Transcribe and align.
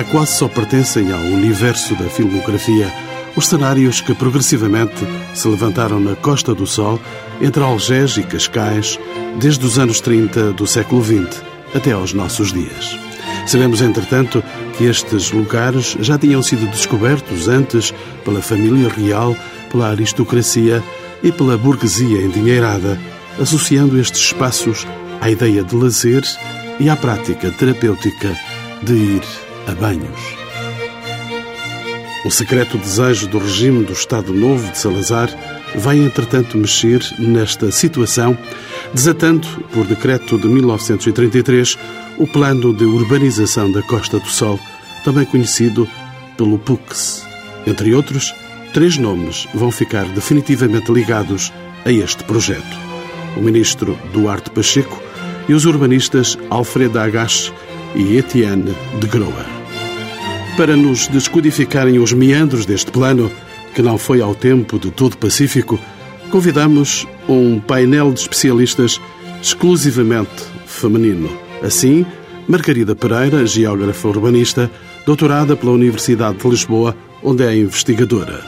já 0.00 0.04
quase 0.04 0.32
só 0.32 0.48
pertencem 0.48 1.12
ao 1.12 1.20
universo 1.20 1.94
da 1.94 2.08
filmografia 2.08 2.90
os 3.36 3.46
cenários 3.46 4.00
que 4.00 4.14
progressivamente 4.14 5.06
se 5.34 5.46
levantaram 5.46 6.00
na 6.00 6.16
Costa 6.16 6.54
do 6.54 6.66
Sol, 6.66 6.98
entre 7.38 7.62
Algés 7.62 8.16
e 8.16 8.22
Cascais, 8.22 8.98
desde 9.38 9.66
os 9.66 9.78
anos 9.78 10.00
30 10.00 10.52
do 10.52 10.66
século 10.66 11.04
XX 11.04 11.42
até 11.74 11.92
aos 11.92 12.14
nossos 12.14 12.50
dias. 12.50 12.98
Sabemos, 13.46 13.82
entretanto, 13.82 14.42
que 14.78 14.84
estes 14.84 15.32
lugares 15.32 15.98
já 16.00 16.16
tinham 16.16 16.42
sido 16.42 16.66
descobertos 16.70 17.46
antes 17.46 17.92
pela 18.24 18.40
família 18.40 18.88
real, 18.88 19.36
pela 19.70 19.90
aristocracia 19.90 20.82
e 21.22 21.30
pela 21.30 21.58
burguesia 21.58 22.22
endinheirada, 22.22 22.98
associando 23.38 24.00
estes 24.00 24.22
espaços 24.22 24.86
à 25.20 25.28
ideia 25.28 25.62
de 25.62 25.76
lazer 25.76 26.22
e 26.78 26.88
à 26.88 26.96
prática 26.96 27.50
terapêutica 27.50 28.34
de 28.82 28.94
ir 28.94 29.49
a 29.70 29.74
banhos. 29.74 30.20
O 32.24 32.30
secreto 32.30 32.76
desejo 32.76 33.26
do 33.28 33.38
regime 33.38 33.84
do 33.84 33.92
Estado 33.92 34.32
Novo 34.34 34.70
de 34.70 34.78
Salazar 34.78 35.30
vai, 35.76 35.98
entretanto, 35.98 36.58
mexer 36.58 37.00
nesta 37.18 37.70
situação, 37.70 38.36
desatando, 38.92 39.46
por 39.72 39.86
decreto 39.86 40.38
de 40.38 40.46
1933, 40.46 41.78
o 42.18 42.26
plano 42.26 42.74
de 42.74 42.84
urbanização 42.84 43.72
da 43.72 43.82
Costa 43.82 44.18
do 44.18 44.28
Sol, 44.28 44.60
também 45.02 45.24
conhecido 45.24 45.88
pelo 46.36 46.58
PUX. 46.58 47.26
Entre 47.66 47.94
outros, 47.94 48.34
três 48.74 48.98
nomes 48.98 49.48
vão 49.54 49.70
ficar 49.70 50.04
definitivamente 50.06 50.92
ligados 50.92 51.50
a 51.86 51.92
este 51.92 52.22
projeto: 52.24 52.78
o 53.36 53.40
ministro 53.40 53.98
Duarte 54.12 54.50
Pacheco 54.50 55.02
e 55.48 55.54
os 55.54 55.64
urbanistas 55.64 56.36
Alfredo 56.50 56.98
Agache 56.98 57.52
e 57.94 58.18
Etienne 58.18 58.74
de 59.00 59.06
Groa 59.06 59.59
para 60.60 60.76
nos 60.76 61.08
descodificarem 61.08 61.98
os 61.98 62.12
meandros 62.12 62.66
deste 62.66 62.90
plano, 62.90 63.32
que 63.74 63.80
não 63.80 63.96
foi 63.96 64.20
ao 64.20 64.34
tempo 64.34 64.78
de 64.78 64.90
todo 64.90 65.16
pacífico, 65.16 65.80
convidamos 66.30 67.08
um 67.26 67.58
painel 67.58 68.12
de 68.12 68.20
especialistas 68.20 69.00
exclusivamente 69.40 70.44
feminino. 70.66 71.30
Assim, 71.62 72.04
Margarida 72.46 72.94
Pereira, 72.94 73.46
geógrafa 73.46 74.06
urbanista, 74.06 74.70
doutorada 75.06 75.56
pela 75.56 75.72
Universidade 75.72 76.36
de 76.36 76.46
Lisboa, 76.46 76.94
onde 77.22 77.42
é 77.42 77.56
investigadora. 77.56 78.44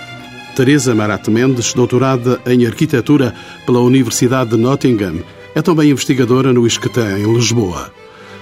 Teresa 0.55 0.94
Marat 0.94 1.27
Mendes, 1.28 1.72
doutorada 1.72 2.38
em 2.44 2.66
arquitetura 2.66 3.34
pela 3.64 3.80
Universidade 3.80 4.50
de 4.50 4.58
Nottingham, 4.58 5.20
é 5.55 5.62
também 5.62 5.88
investigadora 5.88 6.52
no 6.52 6.66
ISCTE, 6.66 7.00
em 7.00 7.34
Lisboa. 7.34 7.90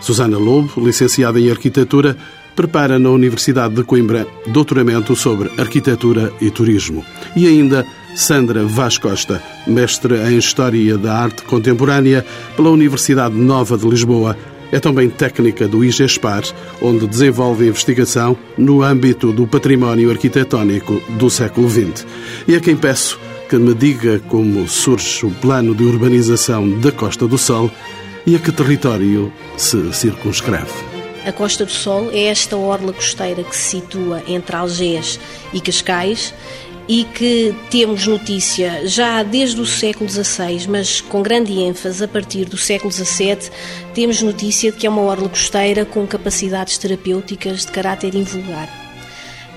Susana 0.00 0.38
Lobo, 0.38 0.84
licenciada 0.84 1.38
em 1.38 1.50
arquitetura, 1.50 2.16
prepara 2.60 2.98
na 2.98 3.08
Universidade 3.08 3.74
de 3.74 3.82
Coimbra 3.82 4.26
doutoramento 4.48 5.16
sobre 5.16 5.50
arquitetura 5.56 6.30
e 6.42 6.50
turismo. 6.50 7.02
E 7.34 7.46
ainda 7.46 7.86
Sandra 8.14 8.66
Vaz 8.66 8.98
Costa, 8.98 9.42
mestre 9.66 10.14
em 10.28 10.36
História 10.36 10.98
da 10.98 11.14
Arte 11.14 11.42
Contemporânea 11.44 12.22
pela 12.54 12.68
Universidade 12.68 13.34
Nova 13.34 13.78
de 13.78 13.88
Lisboa, 13.88 14.36
é 14.70 14.78
também 14.78 15.08
técnica 15.08 15.66
do 15.66 15.82
IGESPAR, 15.82 16.42
onde 16.82 17.06
desenvolve 17.06 17.66
investigação 17.66 18.36
no 18.58 18.82
âmbito 18.82 19.32
do 19.32 19.46
património 19.46 20.10
arquitetónico 20.10 21.00
do 21.18 21.30
século 21.30 21.66
XX. 21.66 22.04
E 22.46 22.54
a 22.54 22.60
quem 22.60 22.76
peço 22.76 23.18
que 23.48 23.56
me 23.56 23.72
diga 23.72 24.20
como 24.28 24.68
surge 24.68 25.24
o 25.24 25.30
plano 25.30 25.74
de 25.74 25.84
urbanização 25.84 26.78
da 26.78 26.92
Costa 26.92 27.26
do 27.26 27.38
Sol 27.38 27.70
e 28.26 28.36
a 28.36 28.38
que 28.38 28.52
território 28.52 29.32
se 29.56 29.94
circunscreve. 29.94 30.89
A 31.24 31.32
Costa 31.32 31.66
do 31.66 31.70
Sol 31.70 32.10
é 32.12 32.24
esta 32.24 32.56
orla 32.56 32.92
costeira 32.92 33.44
que 33.44 33.54
se 33.54 33.80
situa 33.80 34.22
entre 34.26 34.56
Algés 34.56 35.20
e 35.52 35.60
Cascais 35.60 36.32
e 36.88 37.04
que 37.04 37.54
temos 37.70 38.06
notícia 38.06 38.86
já 38.88 39.22
desde 39.22 39.60
o 39.60 39.66
século 39.66 40.08
XVI, 40.08 40.66
mas 40.68 41.00
com 41.00 41.22
grande 41.22 41.52
ênfase 41.60 42.02
a 42.02 42.08
partir 42.08 42.46
do 42.46 42.56
século 42.56 42.90
XVII, 42.90 43.50
temos 43.94 44.22
notícia 44.22 44.72
de 44.72 44.78
que 44.78 44.86
é 44.86 44.90
uma 44.90 45.02
orla 45.02 45.28
costeira 45.28 45.84
com 45.84 46.06
capacidades 46.06 46.78
terapêuticas 46.78 47.66
de 47.66 47.70
caráter 47.70 48.14
invulgar. 48.14 48.68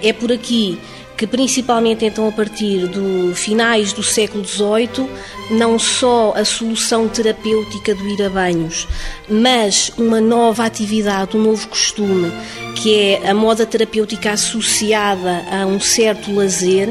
É 0.01 0.11
por 0.11 0.31
aqui 0.31 0.77
que 1.23 1.27
principalmente 1.27 2.03
então 2.03 2.27
a 2.27 2.33
partir 2.33 2.85
do 2.85 3.33
finais 3.33 3.93
do 3.93 4.03
século 4.03 4.43
XVIII, 4.43 5.09
não 5.51 5.79
só 5.79 6.33
a 6.35 6.43
solução 6.43 7.07
terapêutica 7.07 7.95
do 7.95 8.05
ir 8.05 8.21
a 8.23 8.29
banhos, 8.29 8.85
mas 9.29 9.89
uma 9.97 10.19
nova 10.19 10.65
atividade, 10.65 11.37
um 11.37 11.41
novo 11.41 11.65
costume, 11.69 12.29
que 12.75 12.93
é 12.93 13.29
a 13.29 13.33
moda 13.33 13.65
terapêutica 13.65 14.31
associada 14.31 15.45
a 15.49 15.65
um 15.65 15.79
certo 15.79 16.29
lazer, 16.35 16.89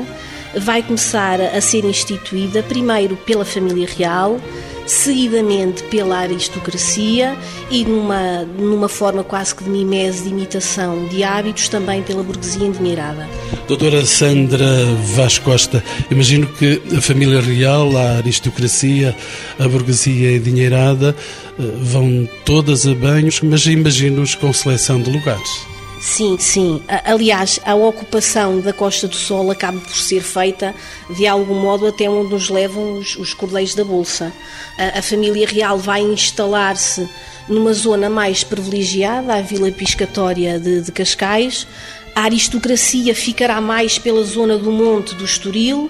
vai 0.57 0.83
começar 0.83 1.39
a 1.39 1.61
ser 1.61 1.85
instituída 1.85 2.63
primeiro 2.63 3.17
pela 3.19 3.45
família 3.45 3.87
real, 3.87 4.41
seguidamente 4.87 5.83
pela 5.85 6.19
aristocracia 6.19 7.37
e 7.71 7.85
numa, 7.85 8.43
numa 8.59 8.89
forma 8.89 9.25
quase 9.25 9.55
que 9.55 9.65
de 9.65 9.71
mimese, 9.71 10.25
de 10.25 10.29
imitação 10.29 11.07
de 11.09 11.23
hábitos, 11.23 11.69
também 11.69 12.03
pela 12.03 12.23
burguesia 12.23 12.67
endinheirada. 12.67 13.29
Doutora 13.67 14.05
Sandra 14.05 14.85
Vaz 15.15 15.39
Costa, 15.39 15.83
imagino 16.11 16.47
que 16.47 16.83
a 16.97 17.01
família 17.01 17.41
real, 17.41 17.97
a 17.97 18.19
aristocracia, 18.19 19.17
a 19.59 19.69
burguesia 19.69 20.37
endinheirada 20.37 21.17
eh, 21.59 21.63
vão 21.81 22.29
todas 22.45 22.87
a 22.87 22.95
banhos, 22.95 23.41
mas 23.41 23.67
imagino-os 23.67 24.35
com 24.35 24.53
seleção 24.53 25.01
de 25.01 25.11
lugares. 25.11 25.73
Sim, 26.03 26.37
sim. 26.37 26.83
Aliás, 27.05 27.61
a 27.65 27.77
ocupação 27.77 28.61
da 28.61 28.73
Costa 28.73 29.07
do 29.07 29.15
Sol 29.15 29.53
acaba 29.53 29.79
por 29.79 29.97
ser 29.97 30.21
feita 30.21 30.75
de 31.09 31.29
algum 31.29 31.55
modo 31.55 31.87
até 31.87 32.11
onde 32.11 32.33
nos 32.33 32.51
levam 32.51 32.99
os, 32.99 33.15
os 33.15 33.33
cordeiros 33.33 33.77
da 33.77 33.85
Bolsa. 33.85 34.33
A, 34.77 34.99
a 34.99 35.03
família 35.03 35.47
real 35.47 35.79
vai 35.79 36.01
instalar-se 36.01 37.09
numa 37.49 37.73
zona 37.73 38.11
mais 38.11 38.43
privilegiada, 38.43 39.37
a 39.37 39.43
Vila 39.43 39.71
Piscatória 39.71 40.59
de, 40.59 40.81
de 40.81 40.91
Cascais, 40.91 41.69
a 42.17 42.23
aristocracia 42.23 43.15
ficará 43.15 43.61
mais 43.61 43.97
pela 43.97 44.25
zona 44.25 44.59
do 44.59 44.73
Monte 44.73 45.15
do 45.15 45.25
Estoril, 45.25 45.89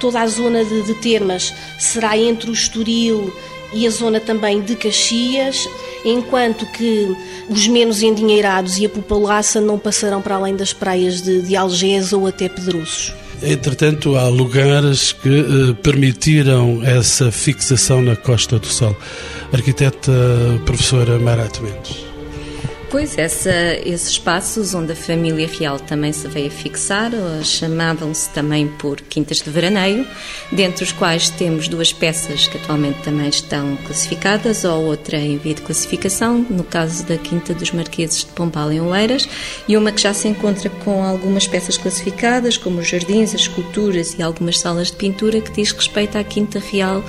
toda 0.00 0.22
a 0.22 0.26
zona 0.26 0.64
de, 0.64 0.82
de 0.82 0.94
Termas 0.94 1.52
será 1.78 2.16
entre 2.16 2.48
o 2.48 2.54
Estoril 2.54 3.30
e 3.74 3.86
a 3.86 3.90
zona 3.90 4.18
também 4.18 4.62
de 4.62 4.76
Caxias, 4.76 5.68
enquanto 6.04 6.66
que 6.66 7.14
os 7.48 7.66
menos 7.68 8.02
endinheirados 8.02 8.78
e 8.78 8.86
a 8.86 8.88
populaça 8.88 9.60
não 9.60 9.78
passarão 9.78 10.20
para 10.20 10.36
além 10.36 10.56
das 10.56 10.72
praias 10.72 11.20
de, 11.20 11.42
de 11.42 11.56
Algés 11.56 12.12
ou 12.12 12.26
até 12.26 12.48
Pedroços. 12.48 13.12
Entretanto, 13.42 14.16
há 14.16 14.28
lugares 14.28 15.12
que 15.12 15.28
eh, 15.28 15.74
permitiram 15.82 16.80
essa 16.84 17.32
fixação 17.32 18.00
na 18.00 18.14
Costa 18.14 18.56
do 18.58 18.66
Sol. 18.66 18.96
Arquiteta 19.52 20.12
professora 20.64 21.18
Marat 21.18 21.58
Mendes. 21.60 22.11
Pois, 22.92 23.16
essa, 23.16 23.50
esses 23.86 24.10
espaços 24.10 24.74
onde 24.74 24.92
a 24.92 24.94
família 24.94 25.48
real 25.48 25.80
também 25.80 26.12
se 26.12 26.28
veio 26.28 26.48
a 26.48 26.50
fixar, 26.50 27.10
chamavam-se 27.42 28.28
também 28.28 28.68
por 28.68 29.00
Quintas 29.00 29.38
de 29.38 29.48
Veraneio, 29.48 30.06
dentre 30.52 30.84
os 30.84 30.92
quais 30.92 31.30
temos 31.30 31.68
duas 31.68 31.90
peças 31.90 32.46
que 32.48 32.58
atualmente 32.58 32.98
também 33.02 33.30
estão 33.30 33.78
classificadas, 33.86 34.64
ou 34.64 34.84
outra 34.84 35.16
em 35.16 35.38
via 35.38 35.54
de 35.54 35.62
classificação, 35.62 36.44
no 36.50 36.62
caso 36.64 37.06
da 37.06 37.16
Quinta 37.16 37.54
dos 37.54 37.72
Marqueses 37.72 38.26
de 38.26 38.32
Pombal 38.32 38.70
em 38.70 38.82
Oeiras, 38.82 39.26
e 39.66 39.74
uma 39.74 39.90
que 39.90 40.02
já 40.02 40.12
se 40.12 40.28
encontra 40.28 40.68
com 40.68 41.02
algumas 41.02 41.46
peças 41.46 41.78
classificadas, 41.78 42.58
como 42.58 42.80
os 42.80 42.88
jardins, 42.88 43.34
as 43.34 43.40
esculturas 43.40 44.14
e 44.18 44.22
algumas 44.22 44.58
salas 44.58 44.90
de 44.90 44.98
pintura, 44.98 45.40
que 45.40 45.50
diz 45.50 45.72
respeito 45.72 46.18
à 46.18 46.22
Quinta 46.22 46.58
Real 46.58 47.02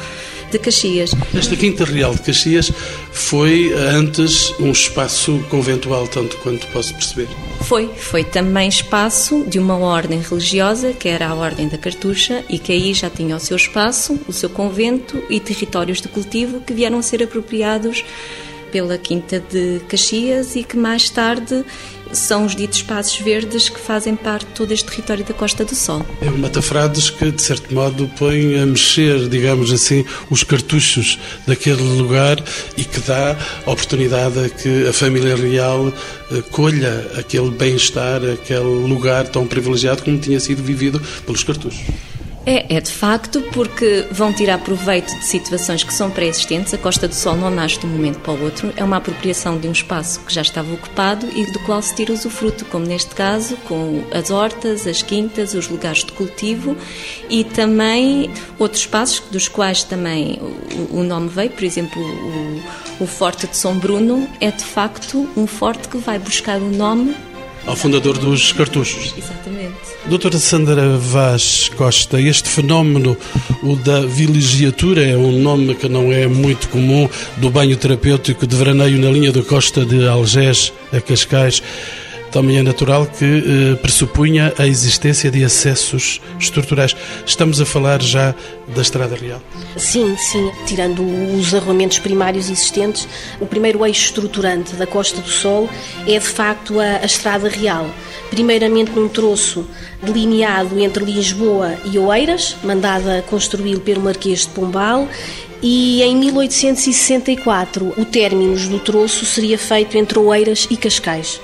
de 0.50 0.60
Caxias. 0.60 1.12
Esta 1.36 1.56
Quinta 1.56 1.84
Real 1.84 2.14
de 2.14 2.22
Caxias 2.22 2.72
foi 3.12 3.74
antes 3.74 4.54
um 4.60 4.72
espaço 4.72 5.44
tanto 5.80 6.38
quanto 6.38 6.68
posso 6.68 6.94
perceber. 6.94 7.28
Foi, 7.62 7.88
foi 7.88 8.24
também 8.24 8.68
espaço 8.68 9.46
de 9.48 9.60
uma 9.60 9.78
ordem 9.78 10.20
religiosa, 10.20 10.94
que 10.94 11.08
era 11.08 11.28
a 11.28 11.36
Ordem 11.36 11.68
da 11.68 11.78
Cartucha, 11.78 12.44
e 12.50 12.60
que 12.60 12.72
aí 12.72 12.94
já 12.94 13.10
tinha 13.10 13.36
o 13.36 13.40
seu 13.40 13.58
espaço, 13.58 14.20
o 14.28 14.34
seu 14.34 14.50
convento 14.50 15.22
e 15.30 15.40
territórios 15.40 16.02
de 16.02 16.08
cultivo 16.08 16.62
que 16.62 16.74
vieram 16.74 17.00
a 17.00 17.02
ser 17.02 17.24
apropriados 17.24 18.04
pela 18.72 18.98
Quinta 18.98 19.40
de 19.40 19.82
Caxias 19.88 20.56
e 20.56 20.64
que 20.64 20.76
mais 20.76 21.08
tarde 21.08 21.64
são 22.14 22.46
os 22.46 22.56
ditos 22.56 22.80
espaços 22.80 23.20
verdes 23.20 23.70
que 23.70 23.80
fazem 23.80 24.16
parte 24.16 24.46
de 24.48 24.54
todo 24.54 24.72
este 24.72 24.86
território 24.86 25.24
da 25.24 25.34
Costa 25.34 25.66
do 25.66 25.76
Sol. 25.76 26.06
É 26.22 26.30
o 26.30 26.38
Matafrades 26.38 27.10
que, 27.10 27.32
de 27.32 27.42
certo 27.42 27.74
modo, 27.74 28.10
põe 28.18 28.60
a 28.60 28.66
mexer, 28.66 29.28
digamos 29.30 29.72
assim, 29.72 30.06
os 30.30 30.44
cartuchos 30.44 31.20
daquele 31.48 31.82
lugar 31.82 32.42
e 32.78 32.84
que 32.84 33.00
dá 33.02 33.36
oportunidade 33.66 34.40
a 34.40 34.50
que 34.50 34.88
a 34.88 34.94
família 34.94 35.36
real 35.36 35.92
eh, 36.32 36.42
colha 36.52 37.12
aquele 37.18 37.52
bem-estar, 37.52 38.22
aquele 38.24 38.88
lugar 38.88 39.28
tão 39.28 39.48
privilegiado 39.48 40.04
como 40.04 40.18
tinha 40.18 40.40
sido 40.40 40.64
vivido 40.64 41.02
pelos 41.26 41.44
cartuchos. 41.44 41.82
É, 42.46 42.76
é 42.76 42.82
de 42.82 42.92
facto 42.92 43.42
porque 43.54 44.06
vão 44.12 44.34
tirar 44.34 44.58
proveito 44.58 45.08
de 45.18 45.26
situações 45.26 45.82
que 45.84 45.94
são 45.94 46.12
pré-existentes. 46.12 46.74
A 46.74 46.78
Costa 46.78 47.08
do 47.08 47.16
Sol 47.16 47.38
não 47.38 47.50
nasce 47.50 47.80
de 47.80 47.86
um 47.86 47.90
momento 47.90 48.20
para 48.20 48.34
o 48.34 48.44
outro, 48.44 48.74
é 48.76 48.84
uma 48.84 48.98
apropriação 48.98 49.58
de 49.58 49.68
um 49.68 49.72
espaço 49.72 50.20
que 50.22 50.34
já 50.34 50.42
estava 50.42 50.74
ocupado 50.74 51.26
e 51.34 51.46
do 51.52 51.60
qual 51.60 51.82
se 51.82 51.96
tira 51.96 52.12
usufruto, 52.12 52.66
como 52.66 52.86
neste 52.86 53.16
caso, 53.16 53.56
com 53.66 54.04
as 54.14 54.30
hortas, 54.30 54.86
as 54.86 55.02
quintas, 55.02 55.54
os 55.54 55.70
lugares 55.70 56.04
de 56.04 56.12
cultivo 56.12 56.76
e 57.30 57.46
também 57.46 58.30
outros 58.60 58.82
espaços 58.82 59.24
dos 59.32 59.48
quais 59.48 59.84
também 59.84 60.38
o, 60.92 61.00
o 61.00 61.04
nome 61.04 61.30
veio, 61.30 61.50
por 61.50 61.64
exemplo, 61.64 62.02
o, 62.02 63.04
o 63.04 63.08
Forte 63.08 63.48
de 63.48 63.56
São 63.56 63.78
Bruno 63.80 64.28
é 64.42 64.52
de 64.52 64.66
facto 64.66 65.30
um 65.38 65.48
forte 65.48 65.88
que 65.88 65.98
vai 65.98 66.20
buscar 66.20 66.58
o 66.58 66.70
nome 66.70 67.16
ao 67.66 67.76
fundador 67.76 68.18
dos 68.18 68.52
cartuchos. 68.52 69.14
Exatamente. 69.18 69.74
Doutora 70.06 70.38
Sandra 70.38 70.98
Vaz 70.98 71.70
Costa, 71.78 72.20
este 72.20 72.50
fenómeno, 72.50 73.18
o 73.62 73.76
da 73.76 74.02
vilegiatura, 74.02 75.04
é 75.06 75.16
um 75.16 75.40
nome 75.40 75.76
que 75.76 75.88
não 75.88 76.12
é 76.12 76.28
muito 76.28 76.68
comum, 76.70 77.10
do 77.38 77.50
banho 77.50 77.78
terapêutico 77.78 78.46
de 78.46 78.56
veraneio 78.56 79.00
na 79.00 79.10
linha 79.10 79.32
da 79.32 79.42
costa 79.42 79.86
de 79.86 80.08
Algés 80.08 80.74
a 80.92 81.00
Cascais 81.00 81.64
também 82.34 82.58
é 82.58 82.64
natural 82.64 83.06
que 83.06 83.24
eh, 83.26 83.76
pressupunha 83.76 84.52
a 84.58 84.66
existência 84.66 85.30
de 85.30 85.46
acessos 85.46 86.20
estruturais. 86.40 86.96
Estamos 87.28 87.62
a 87.62 87.66
falar 87.66 88.02
já 88.02 88.34
da 88.74 88.82
Estrada 88.82 89.16
Real? 89.16 89.40
Sim, 89.78 90.18
sim. 90.18 90.52
Tirando 90.66 91.04
os 91.38 91.54
arruamentos 91.54 92.00
primários 92.00 92.50
existentes, 92.50 93.08
o 93.40 93.46
primeiro 93.46 93.86
eixo 93.86 94.06
estruturante 94.06 94.76
da 94.76 94.88
Costa 94.88 95.22
do 95.22 95.30
Sol 95.30 95.70
é 96.08 96.18
de 96.18 96.26
facto 96.26 96.80
a, 96.80 97.04
a 97.04 97.06
Estrada 97.06 97.48
Real. 97.48 97.88
Primeiramente 98.32 98.92
num 98.92 99.08
troço 99.08 99.68
delineado 100.02 100.80
entre 100.80 101.06
Lisboa 101.06 101.76
e 101.86 102.00
Oeiras, 102.00 102.58
mandada 102.64 103.24
construí-lo 103.30 103.82
pelo 103.82 104.02
Marquês 104.02 104.40
de 104.40 104.48
Pombal, 104.48 105.08
e 105.62 106.02
em 106.02 106.16
1864 106.16 107.94
o 107.96 108.06
término 108.06 108.58
do 108.68 108.80
troço 108.80 109.24
seria 109.24 109.58
feito 109.58 109.96
entre 109.98 110.18
Oeiras 110.18 110.68
e 110.72 110.76
Cascais 110.76 111.40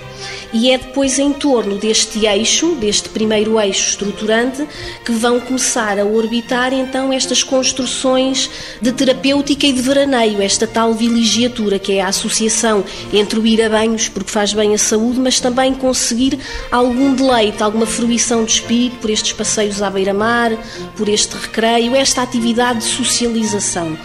e 0.54 0.71
é 0.71 0.77
depois 0.77 1.19
em 1.19 1.31
torno 1.31 1.77
deste 1.77 2.25
eixo, 2.25 2.75
deste 2.75 3.10
primeiro 3.10 3.60
eixo 3.60 3.89
estruturante, 3.89 4.68
que 5.06 5.12
vão 5.12 5.39
começar 5.39 6.00
a 6.00 6.06
orbitar 6.06 6.74
então 6.74 7.13
estas 7.13 7.44
construções 7.44 8.50
de 8.81 8.92
terapêutica 8.92 9.68
e 9.68 9.74
de 9.74 9.81
veraneio, 9.81 10.42
esta 10.42 10.66
tal 10.66 10.94
vilegiatura, 10.94 11.80
que 11.80 11.94
é 11.94 12.01
a 12.01 12.07
associação 12.07 12.83
entre 13.13 13.39
o 13.39 13.45
ir 13.45 13.62
a 13.62 13.69
banhos, 13.69 14.10
porque 14.10 14.31
faz 14.31 14.54
bem 14.54 14.74
à 14.74 14.77
saúde, 14.77 15.19
mas 15.19 15.39
também 15.39 15.74
conseguir 15.74 16.39
algum 16.71 17.13
deleite, 17.13 17.62
alguma 17.62 17.86
fruição 17.86 18.44
de 18.44 18.54
espírito 18.54 18.98
por 18.98 19.10
estes 19.10 19.33
passeios 19.33 19.81
à 19.81 19.89
beira-mar, 19.89 20.51
por 20.95 21.07
este 21.07 21.36
recreio, 21.36 21.95
esta 21.95 22.21
atividade 22.21 22.80
de 22.80 22.86
socialização 22.86 23.98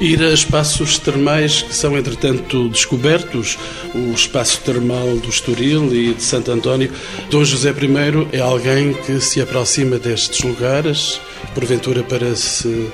ir 0.00 0.22
a 0.22 0.32
espaços 0.32 0.98
termais 0.98 1.62
que 1.62 1.74
são, 1.74 1.96
entretanto, 1.96 2.68
descobertos, 2.68 3.58
o 3.94 4.12
espaço 4.12 4.60
termal 4.62 5.16
do 5.16 5.28
Estoril 5.28 5.94
e 5.94 6.14
de 6.14 6.22
Santo 6.22 6.50
António. 6.50 6.90
Dom 7.30 7.44
José 7.44 7.70
I 7.70 8.36
é 8.36 8.40
alguém 8.40 8.94
que 8.94 9.20
se 9.20 9.40
aproxima 9.40 9.98
destes 9.98 10.40
lugares, 10.40 11.20
porventura 11.54 12.02
para 12.02 12.34
se 12.34 12.90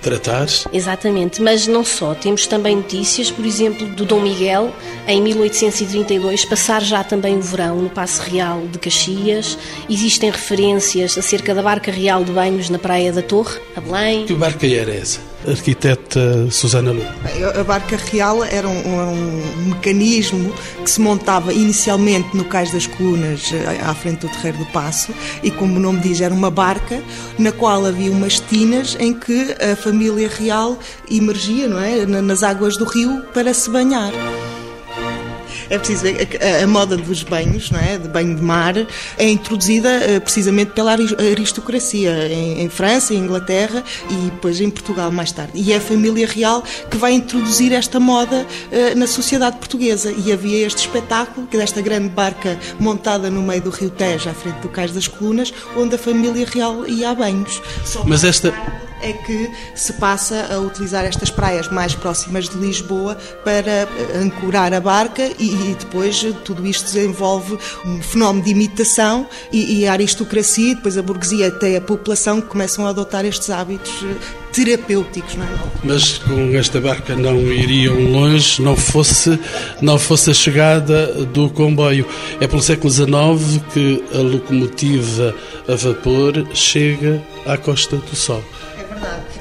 tratar. 0.00 0.46
Exatamente, 0.72 1.42
mas 1.42 1.66
não 1.66 1.84
só. 1.84 2.14
Temos 2.14 2.46
também 2.46 2.76
notícias, 2.76 3.30
por 3.30 3.44
exemplo, 3.44 3.86
do 3.88 4.04
Dom 4.04 4.20
Miguel, 4.20 4.72
em 5.06 5.20
1832, 5.20 6.44
passar 6.44 6.82
já 6.82 7.02
também 7.02 7.36
o 7.36 7.42
verão 7.42 7.82
no 7.82 7.90
Passo 7.90 8.22
Real 8.22 8.62
de 8.70 8.78
Caxias. 8.78 9.58
Existem 9.88 10.30
referências 10.30 11.18
acerca 11.18 11.54
da 11.54 11.62
barca 11.62 11.90
real 11.90 12.24
de 12.24 12.32
banhos 12.32 12.70
na 12.70 12.78
Praia 12.78 13.12
da 13.12 13.22
Torre, 13.22 13.58
a 13.76 13.80
Belém. 13.80 14.24
Que 14.24 14.34
barca 14.34 14.66
era 14.66 14.94
essa? 14.94 15.33
Arquiteta 15.48 16.50
Susana 16.50 16.92
Lu. 16.92 17.02
A 17.58 17.64
barca 17.64 17.96
real 17.96 18.44
era 18.44 18.68
um, 18.68 18.72
um, 18.72 19.68
mecanismo 19.68 20.52
que 20.82 20.90
se 20.90 21.00
montava 21.00 21.52
inicialmente 21.52 22.36
no 22.36 22.44
Cais 22.44 22.72
das 22.72 22.86
Colunas, 22.86 23.52
eh, 23.52 23.80
à 23.82 23.94
frente 23.94 24.20
do 24.20 24.28
Terreiro 24.28 24.58
do 24.58 24.66
Passo, 24.66 25.12
e 25.42 25.50
como 25.50 25.76
o 25.76 25.80
nome 25.80 26.00
diz, 26.00 26.20
era 26.20 26.34
uma 26.34 26.50
barca 26.50 27.02
na 27.38 27.52
qual 27.52 27.84
havia 27.84 28.10
umas 28.10 28.40
tinas 28.40 28.96
em 28.98 29.12
que 29.12 29.54
a 29.60 29.76
família 29.76 30.28
real 30.28 30.78
emergia 31.10 31.68
não 31.68 31.80
é, 31.80 32.06
nas 32.06 32.42
águas 32.42 32.76
do 32.76 32.84
rio 32.84 33.22
para 33.32 33.52
se 33.52 33.70
banhar 33.70 34.12
é 35.74 35.78
preciso 35.78 36.02
ver 36.02 36.28
a, 36.40 36.64
a, 36.64 36.66
moda 36.66 36.96
dos 36.96 37.22
banhos, 37.22 37.70
não 37.70 37.80
é? 37.80 37.98
de 37.98 38.08
banho 38.08 38.34
de 38.34 38.42
mar, 38.42 38.74
é 39.18 39.28
introduzida 39.28 39.88
eh, 39.88 40.20
precisamente 40.20 40.72
pela 40.72 40.92
aristocracia 40.92 42.28
em, 42.28 42.62
em 42.62 42.68
França, 42.68 43.14
em 43.14 43.18
Inglaterra 43.18 43.82
e 44.10 44.14
depois 44.30 44.60
em 44.60 44.70
Portugal 44.70 45.10
mais 45.10 45.32
tarde. 45.32 45.52
E 45.54 45.72
é 45.72 45.76
a 45.76 45.80
família 45.80 46.26
real 46.26 46.62
que 46.90 46.96
vai 46.96 47.12
introduzir 47.12 47.72
esta 47.72 47.98
moda 47.98 48.46
uh, 48.46 48.98
na 48.98 49.06
sociedade 49.06 49.56
portuguesa. 49.56 50.12
E 50.24 50.32
havia 50.32 50.66
este 50.66 50.80
espetáculo, 50.80 51.46
que 51.46 51.56
é 51.56 51.60
desta 51.60 51.80
grande 51.80 52.08
barca 52.08 52.58
montada 52.78 53.30
no 53.30 53.42
meio 53.42 53.62
do 53.62 53.70
rio 53.70 53.90
Tejo, 53.90 54.28
à 54.28 54.34
frente 54.34 54.60
do 54.60 54.68
Cais 54.68 54.92
das 54.92 55.08
Colunas, 55.08 55.52
onde 55.76 55.94
a 55.94 55.98
família 55.98 56.46
real 56.46 56.86
ia 56.86 57.10
a 57.10 57.14
banhos. 57.14 57.60
Só 57.84 58.04
Mas 58.04 58.24
esta 58.24 58.54
é 59.00 59.12
que 59.12 59.50
se 59.74 59.92
passa 59.94 60.54
a 60.54 60.58
utilizar 60.58 61.04
estas 61.04 61.30
praias 61.30 61.68
mais 61.68 61.94
próximas 61.94 62.48
de 62.48 62.56
Lisboa 62.56 63.16
para 63.44 63.70
eh, 63.70 63.88
ancorar 64.22 64.72
a 64.72 64.80
barca 64.80 65.30
e, 65.38 65.70
e 65.70 65.76
depois 65.78 66.24
tudo 66.44 66.66
isto 66.66 66.84
desenvolve 66.84 67.58
um 67.84 68.00
fenómeno 68.00 68.44
de 68.44 68.50
imitação 68.50 69.26
e, 69.52 69.80
e, 69.80 69.86
a 69.86 69.92
aristocracia 69.92 70.74
depois 70.74 70.96
a 70.96 71.02
burguesia 71.02 71.48
até 71.48 71.76
a 71.76 71.80
população 71.80 72.40
que 72.40 72.48
começam 72.48 72.86
a 72.86 72.90
adotar 72.90 73.24
estes 73.24 73.50
hábitos 73.50 73.92
eh, 74.02 74.44
terapêuticos, 74.52 75.34
não 75.34 75.44
é? 75.44 75.48
Mas 75.82 76.18
com 76.18 76.56
esta 76.56 76.80
barca 76.80 77.16
não 77.16 77.36
iriam 77.36 77.98
longe, 78.12 78.62
não 78.62 78.76
fosse, 78.76 79.38
não 79.82 79.98
fosse 79.98 80.30
a 80.30 80.34
chegada 80.34 81.06
do 81.24 81.50
comboio. 81.50 82.06
É 82.40 82.46
pelo 82.46 82.62
século 82.62 82.90
XIX 82.90 83.60
que 83.72 84.04
a 84.14 84.18
locomotiva 84.18 85.34
a 85.68 85.74
vapor 85.74 86.46
chega 86.54 87.22
à 87.44 87.56
Costa 87.56 87.96
do 87.96 88.14
Sol 88.14 88.42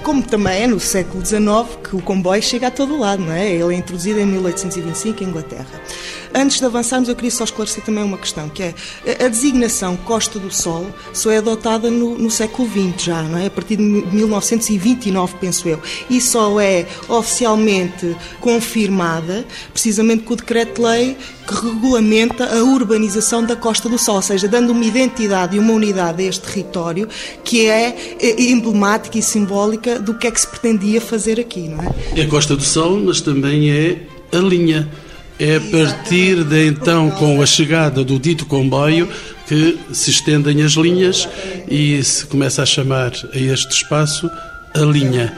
como 0.03 0.21
também 0.21 0.63
é 0.63 0.67
no 0.67 0.79
século 0.79 1.25
XIX 1.25 1.77
que 1.83 1.95
o 1.95 2.01
comboio 2.01 2.41
chega 2.41 2.67
a 2.67 2.71
todo 2.71 2.97
lado, 2.97 3.23
não 3.23 3.31
é? 3.31 3.49
Ele 3.49 3.73
é 3.73 3.77
introduzido 3.77 4.19
em 4.19 4.25
1825 4.25 5.23
em 5.23 5.27
Inglaterra. 5.27 5.81
Antes 6.35 6.59
de 6.59 6.65
avançarmos, 6.65 7.09
eu 7.09 7.15
queria 7.15 7.31
só 7.31 7.43
esclarecer 7.43 7.83
também 7.83 8.03
uma 8.03 8.17
questão, 8.17 8.49
que 8.49 8.63
é 8.63 8.73
a 9.23 9.27
designação 9.27 9.95
Costa 9.95 10.39
do 10.39 10.51
Sol 10.51 10.87
só 11.13 11.29
é 11.31 11.37
adotada 11.37 11.91
no, 11.91 12.17
no 12.17 12.31
século 12.31 12.67
XX 12.67 13.03
já, 13.03 13.21
não 13.23 13.37
é? 13.37 13.47
A 13.47 13.51
partir 13.51 13.75
de 13.75 13.83
1929, 13.83 15.35
penso 15.39 15.67
eu. 15.67 15.79
E 16.09 16.19
só 16.19 16.59
é 16.59 16.87
oficialmente 17.07 18.15
confirmada 18.39 19.45
precisamente 19.71 20.23
com 20.23 20.33
o 20.33 20.37
decreto-lei 20.37 21.15
que 21.47 21.53
regulamenta 21.53 22.45
a 22.45 22.63
urbanização 22.63 23.43
da 23.45 23.55
Costa 23.55 23.87
do 23.87 23.97
Sol, 23.97 24.15
ou 24.15 24.21
seja, 24.21 24.47
dando 24.47 24.71
uma 24.71 24.85
identidade 24.85 25.55
e 25.55 25.59
uma 25.59 25.73
unidade 25.73 26.23
a 26.23 26.27
este 26.27 26.41
território 26.41 27.07
que 27.43 27.67
é 27.67 28.17
emblemática 28.39 29.17
e 29.17 29.21
simbólica 29.21 29.99
do 29.99 30.13
que 30.13 30.27
é 30.27 30.31
que 30.31 30.39
se 30.39 30.47
pretendia 30.47 31.01
fazer 31.01 31.39
aqui, 31.39 31.67
não 31.67 31.83
é? 31.83 32.19
É 32.19 32.23
a 32.23 32.27
Costa 32.27 32.55
do 32.55 32.63
Sol, 32.63 32.99
mas 32.99 33.21
também 33.21 33.69
é 33.69 34.07
a 34.31 34.37
linha 34.37 34.89
é 35.39 35.55
a 35.55 35.61
partir 35.61 36.43
de 36.43 36.67
então, 36.67 37.09
com 37.11 37.41
a 37.41 37.45
chegada 37.45 38.03
do 38.03 38.19
dito 38.19 38.45
comboio, 38.45 39.09
que 39.47 39.77
se 39.91 40.11
estendem 40.11 40.61
as 40.61 40.73
linhas 40.73 41.27
e 41.67 42.03
se 42.03 42.25
começa 42.25 42.63
a 42.63 42.65
chamar 42.65 43.11
a 43.33 43.37
este 43.37 43.71
espaço 43.71 44.29
a 44.73 44.79
linha. 44.79 45.35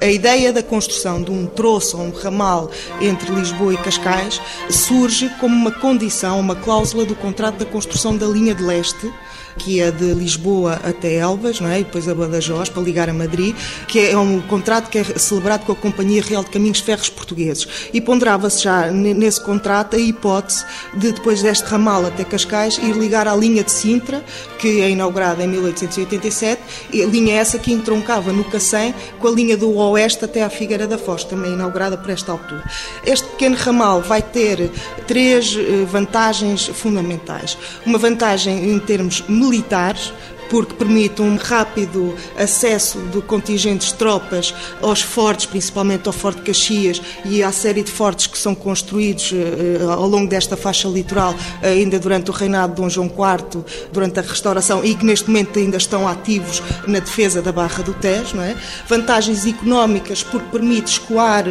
A 0.00 0.06
ideia 0.06 0.52
da 0.52 0.62
construção 0.62 1.22
de 1.22 1.30
um 1.30 1.46
troço 1.46 1.98
ou 1.98 2.04
um 2.04 2.10
ramal 2.10 2.70
entre 3.00 3.30
Lisboa 3.32 3.74
e 3.74 3.76
Cascais 3.76 4.40
surge 4.70 5.28
como 5.38 5.54
uma 5.54 5.70
condição, 5.70 6.40
uma 6.40 6.56
cláusula 6.56 7.04
do 7.04 7.14
contrato 7.14 7.56
da 7.56 7.66
construção 7.66 8.16
da 8.16 8.26
linha 8.26 8.54
de 8.54 8.62
leste 8.62 9.10
que 9.58 9.80
é 9.80 9.90
de 9.90 10.12
Lisboa 10.14 10.80
até 10.84 11.14
Elvas, 11.14 11.60
não 11.60 11.68
é? 11.68 11.80
e 11.80 11.84
depois 11.84 12.08
a 12.08 12.14
Badajoz, 12.14 12.68
para 12.68 12.82
ligar 12.82 13.08
a 13.08 13.12
Madrid, 13.12 13.54
que 13.86 13.98
é 13.98 14.16
um 14.16 14.40
contrato 14.42 14.88
que 14.88 14.98
é 14.98 15.04
celebrado 15.04 15.64
com 15.64 15.72
a 15.72 15.76
Companhia 15.76 16.22
Real 16.22 16.44
de 16.44 16.50
Caminhos 16.50 16.80
Ferros 16.80 17.08
Portugueses. 17.08 17.66
E 17.92 18.00
ponderava-se 18.00 18.62
já 18.62 18.90
nesse 18.90 19.40
contrato 19.40 19.96
a 19.96 19.98
hipótese 19.98 20.64
de, 20.94 21.12
depois 21.12 21.42
deste 21.42 21.64
ramal 21.64 22.06
até 22.06 22.24
Cascais, 22.24 22.78
ir 22.78 22.92
ligar 22.92 23.26
à 23.26 23.34
linha 23.34 23.62
de 23.62 23.72
Sintra, 23.72 24.24
que 24.58 24.80
é 24.80 24.90
inaugurada 24.90 25.42
em 25.42 25.48
1887, 25.48 26.60
e 26.92 27.04
linha 27.04 27.34
essa 27.34 27.58
que 27.58 27.72
entroncava 27.72 28.32
no 28.32 28.44
Cacém 28.44 28.94
com 29.18 29.28
a 29.28 29.30
linha 29.30 29.56
do 29.56 29.74
Oeste 29.76 30.24
até 30.24 30.42
à 30.42 30.50
Figueira 30.50 30.86
da 30.86 30.98
Foz, 30.98 31.24
também 31.24 31.52
inaugurada 31.52 31.96
por 31.96 32.10
esta 32.10 32.32
altura. 32.32 32.62
Este 33.04 33.26
pequeno 33.28 33.56
ramal 33.56 34.02
vai 34.02 34.22
ter 34.22 34.70
três 35.06 35.56
eh, 35.56 35.84
vantagens 35.84 36.66
fundamentais. 36.66 37.56
Uma 37.84 37.98
vantagem 37.98 38.70
em 38.70 38.78
termos 38.78 39.24
militares, 39.40 40.12
porque 40.50 40.74
permite 40.74 41.22
um 41.22 41.36
rápido 41.36 42.14
acesso 42.36 42.98
de 43.12 43.22
contingentes 43.22 43.88
de 43.88 43.94
tropas 43.94 44.52
aos 44.82 45.00
fortes, 45.00 45.46
principalmente 45.46 46.08
ao 46.08 46.12
Forte 46.12 46.42
Caxias 46.42 47.00
e 47.24 47.42
à 47.42 47.52
série 47.52 47.82
de 47.82 47.90
fortes 47.90 48.26
que 48.26 48.36
são 48.36 48.54
construídos 48.54 49.32
eh, 49.32 49.82
ao 49.84 50.08
longo 50.08 50.28
desta 50.28 50.56
faixa 50.56 50.88
litoral, 50.88 51.34
ainda 51.62 51.98
durante 51.98 52.30
o 52.30 52.32
reinado 52.32 52.74
de 52.74 52.82
Dom 52.82 52.88
João 52.88 53.06
IV, 53.06 53.64
durante 53.92 54.18
a 54.18 54.22
restauração 54.22 54.84
e 54.84 54.94
que 54.94 55.04
neste 55.04 55.28
momento 55.28 55.58
ainda 55.58 55.76
estão 55.76 56.08
ativos 56.08 56.62
na 56.86 56.98
defesa 56.98 57.40
da 57.40 57.52
Barra 57.52 57.82
do 57.82 57.94
Tejo. 57.94 58.36
Não 58.36 58.42
é? 58.42 58.56
Vantagens 58.88 59.46
económicas, 59.46 60.22
porque 60.22 60.48
permite 60.50 60.92
escoar 60.92 61.44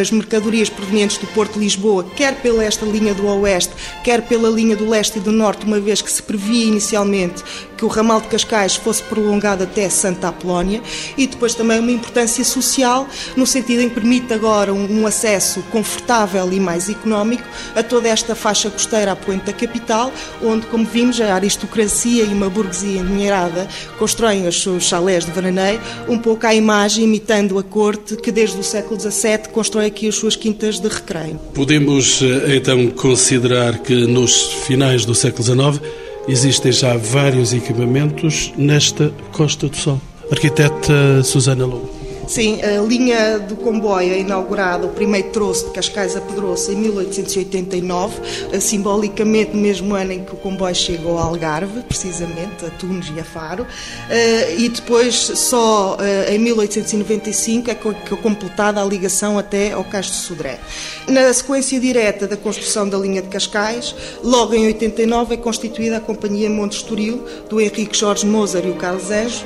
as 0.00 0.10
mercadorias 0.10 0.68
provenientes 0.68 1.16
do 1.18 1.26
Porto 1.28 1.54
de 1.54 1.60
Lisboa, 1.60 2.04
quer 2.16 2.34
pela 2.40 2.64
esta 2.64 2.84
linha 2.84 3.14
do 3.14 3.26
Oeste, 3.26 3.72
quer 4.02 4.22
pela 4.22 4.48
linha 4.48 4.74
do 4.74 4.88
Leste 4.88 5.18
e 5.18 5.20
do 5.20 5.30
Norte, 5.30 5.64
uma 5.64 5.78
vez 5.78 6.02
que 6.02 6.10
se 6.10 6.22
previa 6.22 6.66
inicialmente 6.66 7.44
que 7.76 7.84
o 7.84 7.88
ramal 7.88 8.20
de 8.20 8.28
Cascais 8.32 8.76
fosse 8.76 9.02
prolongado 9.02 9.64
até 9.64 9.90
Santa 9.90 10.28
Apolónia 10.28 10.80
e 11.18 11.26
depois 11.26 11.54
também 11.54 11.78
uma 11.78 11.90
importância 11.90 12.42
social, 12.42 13.06
no 13.36 13.46
sentido 13.46 13.82
em 13.82 13.90
que 13.90 13.94
permite 13.94 14.32
agora 14.32 14.72
um, 14.72 15.06
acesso 15.06 15.62
confortável 15.70 16.50
e 16.50 16.58
mais 16.58 16.88
económico 16.88 17.42
a 17.76 17.82
toda 17.82 18.08
esta 18.08 18.34
faixa 18.34 18.70
costeira 18.70 19.12
à 19.12 19.16
poente 19.16 19.44
da 19.44 19.52
capital, 19.52 20.10
onde, 20.42 20.66
como 20.68 20.86
vimos, 20.86 21.20
a 21.20 21.34
aristocracia 21.34 22.24
e 22.24 22.28
uma 22.28 22.48
burguesia 22.48 23.00
endinheirada 23.00 23.68
constroem 23.98 24.48
os 24.48 24.62
seus 24.62 24.84
chalés 24.84 25.26
de 25.26 25.30
veraneio, 25.32 25.78
um 26.08 26.18
pouco 26.18 26.46
à 26.46 26.54
imagem, 26.54 27.04
imitando 27.04 27.58
a 27.58 27.62
corte 27.62 28.16
que 28.16 28.32
desde 28.32 28.58
o 28.58 28.64
século 28.64 28.98
XVII 28.98 29.50
constrói 29.52 29.86
aqui 29.86 30.08
as 30.08 30.14
suas 30.14 30.36
quintas 30.36 30.80
de 30.80 30.88
recreio. 30.88 31.38
Podemos 31.52 32.22
eh, 32.22 32.56
então 32.56 32.88
considerar 32.88 33.78
que 33.80 34.06
nos 34.06 34.44
finais 34.64 35.04
do 35.04 35.14
século 35.14 35.44
XIX 35.44 36.01
existem 36.28 36.72
já 36.72 36.96
vários 36.96 37.52
equipamentos 37.52 38.52
nesta 38.56 39.12
Costa 39.32 39.68
do 39.68 39.76
Sol. 39.76 40.00
Arquiteta 40.30 41.22
Susana 41.22 41.66
Lobo. 41.66 41.91
Sim, 42.26 42.62
a 42.62 42.80
linha 42.80 43.38
do 43.40 43.56
comboio 43.56 44.12
é 44.12 44.20
inaugurada, 44.20 44.86
o 44.86 44.90
primeiro 44.90 45.30
troço 45.30 45.66
de 45.66 45.72
Cascais 45.72 46.16
a 46.16 46.20
Pedroça, 46.20 46.72
em 46.72 46.76
1889, 46.76 48.20
eh, 48.52 48.60
simbolicamente 48.60 49.54
no 49.54 49.60
mesmo 49.60 49.94
ano 49.94 50.12
em 50.12 50.24
que 50.24 50.32
o 50.32 50.36
comboio 50.36 50.74
chegou 50.74 51.18
ao 51.18 51.30
Algarve, 51.30 51.82
precisamente, 51.82 52.64
a 52.64 52.70
Tunes 52.70 53.12
e 53.14 53.18
a 53.18 53.24
Faro, 53.24 53.66
eh, 54.08 54.54
e 54.56 54.68
depois 54.68 55.14
só 55.14 55.98
eh, 56.00 56.34
em 56.34 56.38
1895 56.38 57.70
é 57.70 57.74
completada 57.74 58.80
a 58.80 58.84
ligação 58.84 59.36
até 59.36 59.72
ao 59.72 59.82
Cais 59.82 60.06
de 60.06 60.12
Sodré. 60.12 60.60
Na 61.08 61.32
sequência 61.32 61.78
direta 61.80 62.28
da 62.28 62.36
construção 62.36 62.88
da 62.88 62.96
linha 62.96 63.20
de 63.20 63.28
Cascais, 63.28 63.94
logo 64.22 64.54
em 64.54 64.66
89 64.66 65.34
é 65.34 65.36
constituída 65.36 65.96
a 65.96 66.00
Companhia 66.00 66.48
Monte 66.48 66.76
Estoril, 66.76 67.24
do 67.50 67.60
Henrique 67.60 67.98
Jorge 67.98 68.24
Mozart 68.24 68.64
e 68.64 68.70
o 68.70 68.74
Carlos 68.74 69.10
Anjo, 69.10 69.44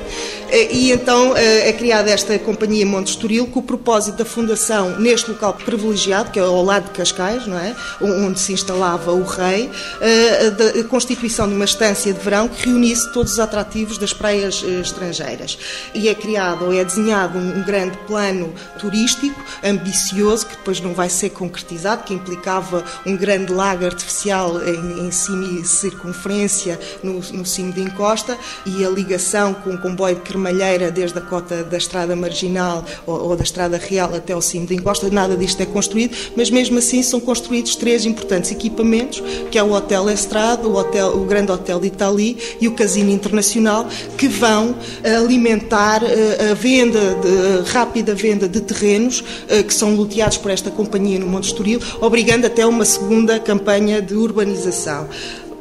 e 0.71 0.91
então 0.91 1.35
é 1.35 1.73
criada 1.73 2.09
esta 2.09 2.37
Companhia 2.39 2.66
Companhia 2.67 2.85
Monte 2.85 3.07
Estoril 3.11 3.47
com 3.47 3.61
o 3.61 3.63
propósito 3.63 4.17
da 4.17 4.25
fundação 4.25 4.99
neste 4.99 5.31
local 5.31 5.53
privilegiado, 5.53 6.31
que 6.31 6.37
é 6.37 6.41
ao 6.41 6.61
lado 6.61 6.87
de 6.87 6.91
Cascais, 6.91 7.47
não 7.47 7.57
é? 7.57 7.73
onde 8.01 8.37
se 8.41 8.51
instalava 8.51 9.13
o 9.13 9.23
rei, 9.23 9.71
eh, 10.01 10.81
a 10.81 10.83
constituição 10.83 11.47
de 11.47 11.53
uma 11.53 11.63
estância 11.63 12.11
de 12.11 12.19
verão 12.19 12.49
que 12.49 12.67
reunisse 12.67 13.09
todos 13.13 13.31
os 13.31 13.39
atrativos 13.39 13.97
das 13.97 14.11
praias 14.11 14.61
eh, 14.67 14.81
estrangeiras. 14.81 15.57
E 15.93 16.09
é 16.09 16.13
criado 16.13 16.65
ou 16.65 16.73
é 16.73 16.83
desenhado 16.83 17.39
um 17.39 17.63
grande 17.63 17.97
plano 17.99 18.53
turístico 18.77 19.41
ambicioso, 19.63 20.47
que 20.47 20.57
depois 20.57 20.81
não 20.81 20.93
vai 20.93 21.07
ser 21.07 21.29
concretizado, 21.29 22.03
que 22.03 22.13
implicava 22.13 22.83
um 23.05 23.15
grande 23.15 23.53
lago 23.53 23.85
artificial 23.85 24.61
em, 24.61 25.07
em 25.07 25.11
semicircunferência 25.11 26.77
no, 27.01 27.13
no 27.13 27.45
cimo 27.45 27.71
de 27.71 27.81
encosta 27.81 28.37
e 28.65 28.83
a 28.83 28.89
ligação 28.89 29.53
com 29.53 29.69
o 29.69 29.77
comboio 29.77 30.15
de 30.15 30.21
cremalheira 30.21 30.91
desde 30.91 31.17
a 31.17 31.21
cota 31.21 31.63
da 31.63 31.77
estrada 31.77 32.13
marginal 32.13 32.56
Marginal 32.57 32.83
ou, 33.05 33.29
ou, 33.29 33.35
da 33.35 33.43
Estrada 33.43 33.77
Real 33.77 34.13
até 34.13 34.33
ao 34.33 34.41
cimo 34.41 34.65
da 34.65 34.73
encosta, 34.73 35.09
nada 35.09 35.37
disto 35.37 35.61
é 35.61 35.65
construído, 35.65 36.15
mas 36.35 36.49
mesmo 36.49 36.77
assim 36.77 37.03
são 37.03 37.19
construídos 37.19 37.75
três 37.75 38.05
importantes 38.05 38.51
equipamentos, 38.51 39.21
que 39.51 39.57
é 39.57 39.63
o 39.63 39.71
Hotel 39.71 40.09
Estrada, 40.09 40.67
o, 40.67 40.75
hotel, 40.75 41.15
o 41.15 41.25
Grande 41.25 41.51
Hotel 41.51 41.79
de 41.79 41.87
Itali 41.87 42.37
e 42.59 42.67
o 42.67 42.71
Casino 42.71 43.11
Internacional, 43.11 43.87
que 44.17 44.27
vão 44.27 44.75
alimentar 45.03 46.03
eh, 46.03 46.51
a 46.51 46.53
venda, 46.53 47.15
de, 47.15 47.59
a 47.59 47.71
rápida 47.71 48.15
venda 48.15 48.47
de 48.47 48.61
terrenos 48.61 49.23
eh, 49.47 49.63
que 49.63 49.73
são 49.73 49.95
loteados 49.95 50.37
por 50.37 50.51
esta 50.51 50.71
companhia 50.71 51.19
no 51.19 51.27
Monte 51.27 51.45
Estoril, 51.45 51.79
obrigando 52.01 52.47
até 52.47 52.65
uma 52.65 52.85
segunda 52.85 53.39
campanha 53.39 54.01
de 54.01 54.15
urbanização. 54.15 55.07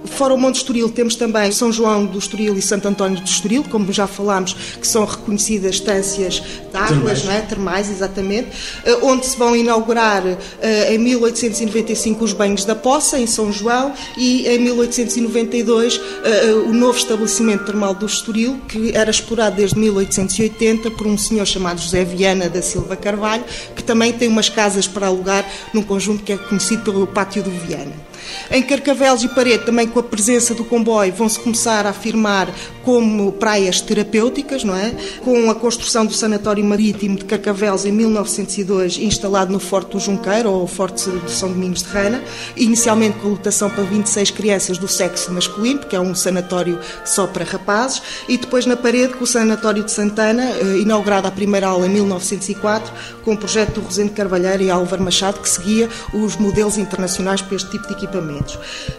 Fora 0.07 0.35
o 0.35 0.39
Monte 0.39 0.57
Estoril, 0.57 0.89
temos 0.89 1.15
também 1.15 1.51
São 1.53 1.73
João 1.73 2.07
do 2.07 2.19
Estoril 2.19 2.57
e 2.57 2.63
Santo 2.63 2.89
António 2.89 3.21
do 3.21 3.27
Estoril, 3.27 3.65
como 3.65 3.93
já 3.93 4.07
falámos, 4.07 4.55
que 4.81 4.87
são 4.87 5.05
reconhecidas 5.05 5.77
estâncias 5.77 6.43
de 6.71 6.77
águas, 6.77 6.89
termais, 6.89 7.25
não 7.25 7.33
é? 7.33 7.41
termais 7.41 7.91
exatamente, 7.91 8.49
eh, 8.85 8.99
onde 9.03 9.27
se 9.27 9.37
vão 9.37 9.55
inaugurar 9.55 10.23
eh, 10.61 10.95
em 10.95 10.99
1895 10.99 12.25
os 12.25 12.33
banhos 12.33 12.65
da 12.65 12.75
Poça, 12.75 13.19
em 13.19 13.27
São 13.27 13.53
João, 13.53 13.93
e 14.17 14.47
em 14.47 14.59
1892 14.59 16.01
eh, 16.25 16.53
o 16.67 16.73
novo 16.73 16.97
estabelecimento 16.97 17.65
termal 17.65 17.95
do 17.95 18.07
Estoril, 18.07 18.61
que 18.69 18.97
era 18.97 19.11
explorado 19.11 19.57
desde 19.57 19.79
1880 19.79 20.91
por 20.93 21.07
um 21.07 21.19
senhor 21.19 21.47
chamado 21.47 21.81
José 21.81 22.05
Viana 22.05 22.49
da 22.49 22.63
Silva 22.63 22.97
Carvalho, 22.97 23.45
que 23.75 23.83
também 23.83 24.13
tem 24.13 24.29
umas 24.29 24.49
casas 24.49 24.87
para 24.87 25.07
alugar 25.07 25.47
num 25.73 25.83
conjunto 25.83 26.23
que 26.23 26.33
é 26.33 26.37
conhecido 26.37 26.83
pelo 26.83 27.07
Pátio 27.07 27.43
do 27.43 27.51
Viana. 27.51 28.16
Em 28.51 28.63
Carcavelos 28.63 29.23
e 29.23 29.29
Parede, 29.29 29.65
também 29.65 29.87
com 29.87 29.99
a 29.99 30.03
presença 30.03 30.55
do 30.55 30.65
comboio, 30.65 31.13
vão-se 31.13 31.39
começar 31.39 31.87
a 31.87 31.91
afirmar 31.91 32.49
como 32.85 33.33
praias 33.33 33.81
terapêuticas, 33.81 34.63
não 34.63 34.75
é? 34.77 34.95
Com 35.25 35.51
a 35.51 35.55
construção 35.55 36.07
do 36.07 36.13
Sanatório 36.13 36.65
Marítimo 36.65 37.17
de 37.17 37.25
Carcavelos 37.25 37.85
em 37.85 37.93
1902, 37.93 38.99
instalado 38.99 39.53
no 39.53 39.59
Forte 39.59 39.93
do 39.93 40.01
Junqueiro, 40.01 40.51
ou 40.51 40.67
Forte 40.67 41.11
de 41.11 41.31
São 41.31 41.49
Domingos 41.49 41.83
de 41.83 41.89
Rana, 41.89 42.23
inicialmente 42.57 43.19
com 43.19 43.29
lotação 43.29 43.69
para 43.69 43.83
26 43.83 44.31
crianças 44.31 44.79
do 44.79 44.87
sexo 44.87 45.33
masculino, 45.33 45.81
porque 45.81 45.97
é 45.97 46.01
um 46.01 46.15
sanatório 46.15 46.79
só 47.05 47.27
para 47.27 47.45
rapazes, 47.45 48.03
e 48.29 48.39
depois 48.39 48.67
na 48.67 48.77
parede 48.77 49.15
com 49.15 49.25
o 49.25 49.27
Sanatório 49.27 49.83
de 49.83 49.91
Santana, 49.91 50.45
eh, 50.45 50.79
inaugurado 50.79 51.27
a 51.27 51.31
primeira 51.31 51.67
aula 51.67 51.87
em 51.87 51.91
1904, 51.91 52.93
com 53.25 53.33
o 53.33 53.37
projeto 53.37 53.75
do 53.75 53.81
Rosendo 53.81 54.13
Carvalheiro 54.13 54.63
e 54.63 54.71
Álvaro 54.71 55.03
Machado, 55.03 55.41
que 55.41 55.49
seguia 55.49 55.89
os 56.13 56.37
modelos 56.37 56.79
internacionais 56.79 57.43
para 57.43 57.57
este 57.57 57.71
tipo 57.71 57.89
de 57.89 57.95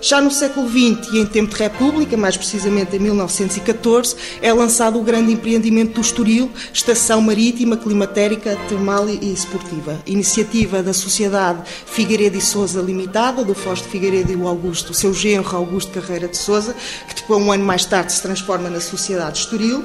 Já 0.02 0.22
no 0.22 0.32
século 0.32 0.68
XX 0.70 1.14
e 1.14 1.20
em 1.20 1.26
tempo 1.26 1.56
de 1.56 1.62
República, 1.62 2.16
mais 2.16 2.38
precisamente 2.38 2.96
em 2.96 3.00
1914, 3.00 4.16
é 4.42 4.54
lançado 4.54 5.00
o 5.00 5.04
grande 5.04 5.32
empreendimento 5.32 5.96
do 5.96 6.02
Estoril, 6.02 6.52
Estação 6.74 7.22
Marítima, 7.22 7.78
Climatérica, 7.78 8.58
Termal 8.68 9.10
e 9.10 9.34
Esportiva. 9.34 10.00
Iniciativa 10.06 10.82
da 10.84 10.94
Sociedade 10.94 11.62
Figueiredo 11.86 12.38
e 12.38 12.42
Souza 12.42 12.82
Limitada, 12.82 13.44
do 13.44 13.54
Fausto 13.54 13.88
Figueiredo 13.88 14.32
e 14.32 14.36
o 14.36 14.48
Augusto, 14.48 14.92
o 14.92 14.94
seu 14.94 15.14
genro 15.14 15.56
Augusto 15.56 15.92
Carreira 15.92 16.28
de 16.28 16.38
Souza, 16.38 16.76
que 17.08 17.16
depois, 17.16 17.42
um 17.42 17.52
ano 17.52 17.64
mais 17.64 17.86
tarde, 17.86 18.12
se 18.12 18.22
transforma 18.22 18.70
na 18.70 18.80
Sociedade 18.80 19.40
Estoril. 19.40 19.84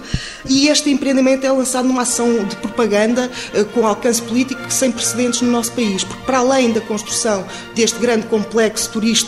E 0.49 0.69
este 0.69 0.91
empreendimento 0.91 1.47
é 1.47 1.53
lançado 1.53 1.87
numa 1.87 2.03
ação 2.03 2.45
de 2.45 2.57
propaganda 2.57 3.31
eh, 3.55 3.65
com 3.65 3.87
alcance 3.87 4.21
político 4.21 4.61
sem 4.71 4.91
precedentes 4.91 5.43
no 5.43 5.51
nosso 5.51 5.73
país, 5.73 6.05
porque 6.05 6.23
para 6.25 6.39
além 6.39 6.73
da 6.73 6.81
construção 6.81 7.45
deste 7.75 7.99
grande 7.99 8.27
complexo 8.27 8.91
turístico 8.91 9.22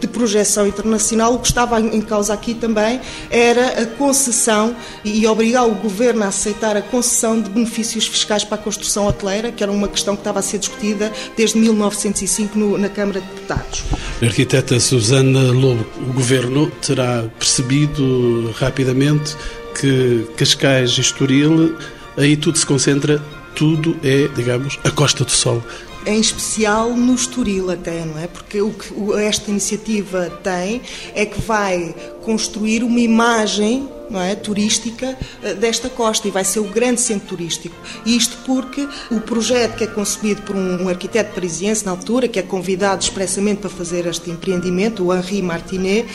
de 0.00 0.06
projeção 0.06 0.66
internacional, 0.66 1.34
o 1.34 1.38
que 1.38 1.48
estava 1.48 1.80
em 1.80 2.00
causa 2.00 2.32
aqui 2.32 2.54
também 2.54 3.00
era 3.30 3.82
a 3.82 3.86
concessão 3.86 4.74
e 5.04 5.26
obrigar 5.26 5.66
o 5.66 5.74
governo 5.74 6.24
a 6.24 6.28
aceitar 6.28 6.76
a 6.76 6.82
concessão 6.82 7.40
de 7.40 7.50
benefícios 7.50 8.06
fiscais 8.06 8.44
para 8.44 8.56
a 8.56 8.58
construção 8.58 9.06
hoteleira, 9.06 9.52
que 9.52 9.62
era 9.62 9.70
uma 9.70 9.88
questão 9.88 10.14
que 10.14 10.20
estava 10.20 10.38
a 10.38 10.42
ser 10.42 10.58
discutida 10.58 11.12
desde 11.36 11.58
1905 11.58 12.58
no, 12.58 12.78
na 12.78 12.88
Câmara 12.88 13.20
de 13.20 13.26
Deputados. 13.26 13.84
Arquiteta 14.22 14.78
Susana 14.80 15.52
Lobo, 15.52 15.86
o 16.00 16.12
governo 16.12 16.70
terá 16.82 17.24
percebido 17.38 18.52
rapidamente 18.58 19.36
que 19.80 20.26
Cascais 20.36 20.90
e 20.92 21.00
Estoril, 21.00 21.76
aí 22.16 22.36
tudo 22.36 22.58
se 22.58 22.66
concentra 22.66 23.22
tudo 23.54 23.96
é, 24.04 24.28
digamos, 24.34 24.78
a 24.84 24.90
Costa 24.90 25.24
do 25.24 25.30
Sol. 25.30 25.62
Em 26.08 26.20
especial 26.20 26.94
no 26.94 27.14
Estoril 27.14 27.70
até, 27.70 28.02
não 28.02 28.18
é? 28.18 28.26
Porque 28.26 28.62
o 28.62 28.72
que 28.72 29.12
esta 29.20 29.50
iniciativa 29.50 30.30
tem 30.42 30.80
é 31.14 31.26
que 31.26 31.38
vai 31.38 31.94
construir 32.28 32.84
uma 32.84 33.00
imagem 33.00 33.88
não 34.10 34.20
é, 34.20 34.34
turística 34.34 35.16
eh, 35.42 35.54
desta 35.54 35.88
costa 35.88 36.26
e 36.26 36.30
vai 36.30 36.44
ser 36.44 36.60
o 36.60 36.64
grande 36.64 37.00
centro 37.00 37.28
turístico. 37.28 37.74
Isto 38.04 38.38
porque 38.44 38.88
o 39.10 39.20
projeto 39.20 39.76
que 39.76 39.84
é 39.84 39.86
concebido 39.86 40.42
por 40.42 40.56
um, 40.56 40.88
arquiteto 40.88 41.34
parisiense 41.34 41.84
na 41.84 41.90
altura, 41.90 42.28
que 42.28 42.38
é 42.38 42.42
convidado 42.42 43.02
expressamente 43.02 43.60
para 43.60 43.70
fazer 43.70 44.06
este 44.06 44.30
empreendimento, 44.30 45.04
o 45.04 45.14
Henri 45.14 45.42
Martinet, 45.42 46.08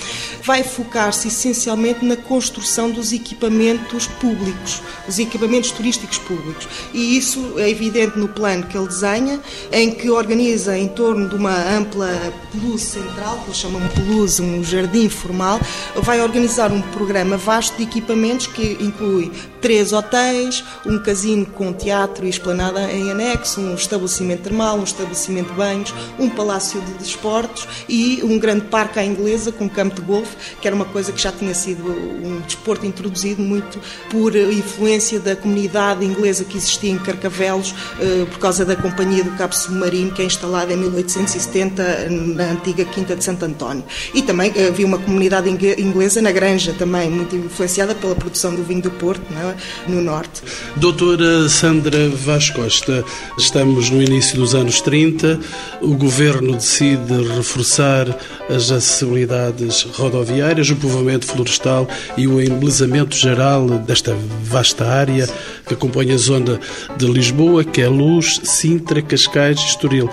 vai 0.43 0.63
focar-se 0.63 1.27
essencialmente 1.27 2.03
na 2.03 2.15
construção 2.15 2.89
dos 2.89 3.11
equipamentos 3.11 4.07
públicos, 4.07 4.81
os 5.07 5.19
equipamentos 5.19 5.71
turísticos 5.71 6.17
públicos. 6.17 6.67
E 6.93 7.17
isso 7.17 7.53
é 7.57 7.69
evidente 7.69 8.17
no 8.17 8.27
plano 8.27 8.65
que 8.65 8.77
ele 8.77 8.87
desenha, 8.87 9.39
em 9.71 9.91
que 9.91 10.09
organiza 10.09 10.77
em 10.77 10.87
torno 10.87 11.29
de 11.29 11.35
uma 11.35 11.55
ampla 11.55 12.33
pelouse 12.51 12.85
central, 12.85 13.39
que 13.39 13.45
eles 13.47 13.57
chamam 13.57 13.81
pelouse, 13.89 14.41
um 14.41 14.63
jardim 14.63 15.09
formal, 15.09 15.59
vai 16.03 16.21
organizar 16.21 16.69
um 16.69 16.81
programa 16.81 17.37
vasto 17.37 17.77
de 17.77 17.83
equipamentos 17.83 18.47
que 18.47 18.77
inclui 18.81 19.31
três 19.63 19.93
hotéis, 19.93 20.61
um 20.85 20.99
casino 20.99 21.45
com 21.45 21.71
teatro 21.71 22.25
e 22.25 22.29
esplanada 22.29 22.81
em 22.91 23.09
anexo, 23.09 23.61
um 23.61 23.75
estabelecimento 23.75 24.41
termal, 24.41 24.77
um 24.77 24.83
estabelecimento 24.83 25.51
de 25.51 25.53
banhos, 25.53 25.93
um 26.19 26.29
palácio 26.29 26.81
de 26.81 26.91
desportos 26.95 27.65
e 27.87 28.19
um 28.23 28.37
grande 28.37 28.65
parque 28.65 28.99
à 28.99 29.05
inglesa 29.05 29.53
com 29.53 29.69
campo 29.69 29.95
de 29.95 30.01
golfe, 30.01 30.35
que 30.59 30.67
era 30.67 30.75
uma 30.75 30.83
coisa 30.83 31.13
que 31.13 31.21
já 31.21 31.31
tinha 31.31 31.53
sido 31.53 31.81
um 31.89 32.41
desporto 32.41 32.85
introduzido 32.85 33.41
muito 33.41 33.79
por 34.09 34.35
influência 34.35 35.17
da 35.17 35.33
comunidade 35.33 36.03
inglesa 36.03 36.43
que 36.43 36.57
existia 36.57 36.91
em 36.91 36.97
Carcavelos 36.97 37.73
eh, 38.01 38.25
por 38.29 38.39
causa 38.39 38.65
da 38.65 38.75
Companhia 38.75 39.23
do 39.23 39.31
Cabo 39.37 39.55
Submarino, 39.55 40.11
que 40.11 40.21
é 40.21 40.25
instalada 40.25 40.73
em 40.73 40.77
1870 40.77 42.09
na 42.09 42.51
antiga 42.51 42.83
Quinta 42.83 43.15
de 43.15 43.23
Santo 43.23 43.45
António. 43.45 43.85
E 44.13 44.21
também 44.21 44.51
havia 44.67 44.85
uma 44.85 44.97
comunidade 44.97 45.49
inglesa 45.49 46.21
na 46.21 46.33
Granja 46.33 46.73
também, 46.73 47.09
muito 47.09 47.33
influenciada 47.33 47.95
pela 47.95 48.13
produção 48.13 48.53
do 48.53 48.61
vinho 48.61 48.81
do 48.81 48.91
Porto, 48.91 49.23
é? 49.31 49.52
No 49.87 50.01
Norte. 50.01 50.41
Doutora 50.75 51.47
Sandra 51.49 52.09
Vaz 52.09 52.49
Costa, 52.49 53.03
estamos 53.37 53.89
no 53.89 54.01
início 54.01 54.37
dos 54.37 54.55
anos 54.55 54.81
30, 54.81 55.39
o 55.81 55.95
Governo 55.95 56.53
decide 56.55 57.13
reforçar 57.35 58.07
as 58.49 58.71
acessibilidades 58.71 59.83
rodoviárias, 59.83 60.69
o 60.69 60.75
povoamento 60.75 61.25
florestal 61.25 61.87
e 62.17 62.27
o 62.27 62.41
embelezamento 62.41 63.15
geral 63.15 63.67
desta 63.79 64.15
vasta 64.43 64.85
área 64.85 65.27
que 65.65 65.73
acompanha 65.73 66.15
a 66.15 66.17
zona 66.17 66.59
de 66.97 67.05
Lisboa, 67.05 67.63
que 67.63 67.81
é 67.81 67.87
Luz, 67.87 68.39
Sintra, 68.43 69.01
Cascais 69.01 69.59
e 69.59 69.65
Estoril. 69.65 70.09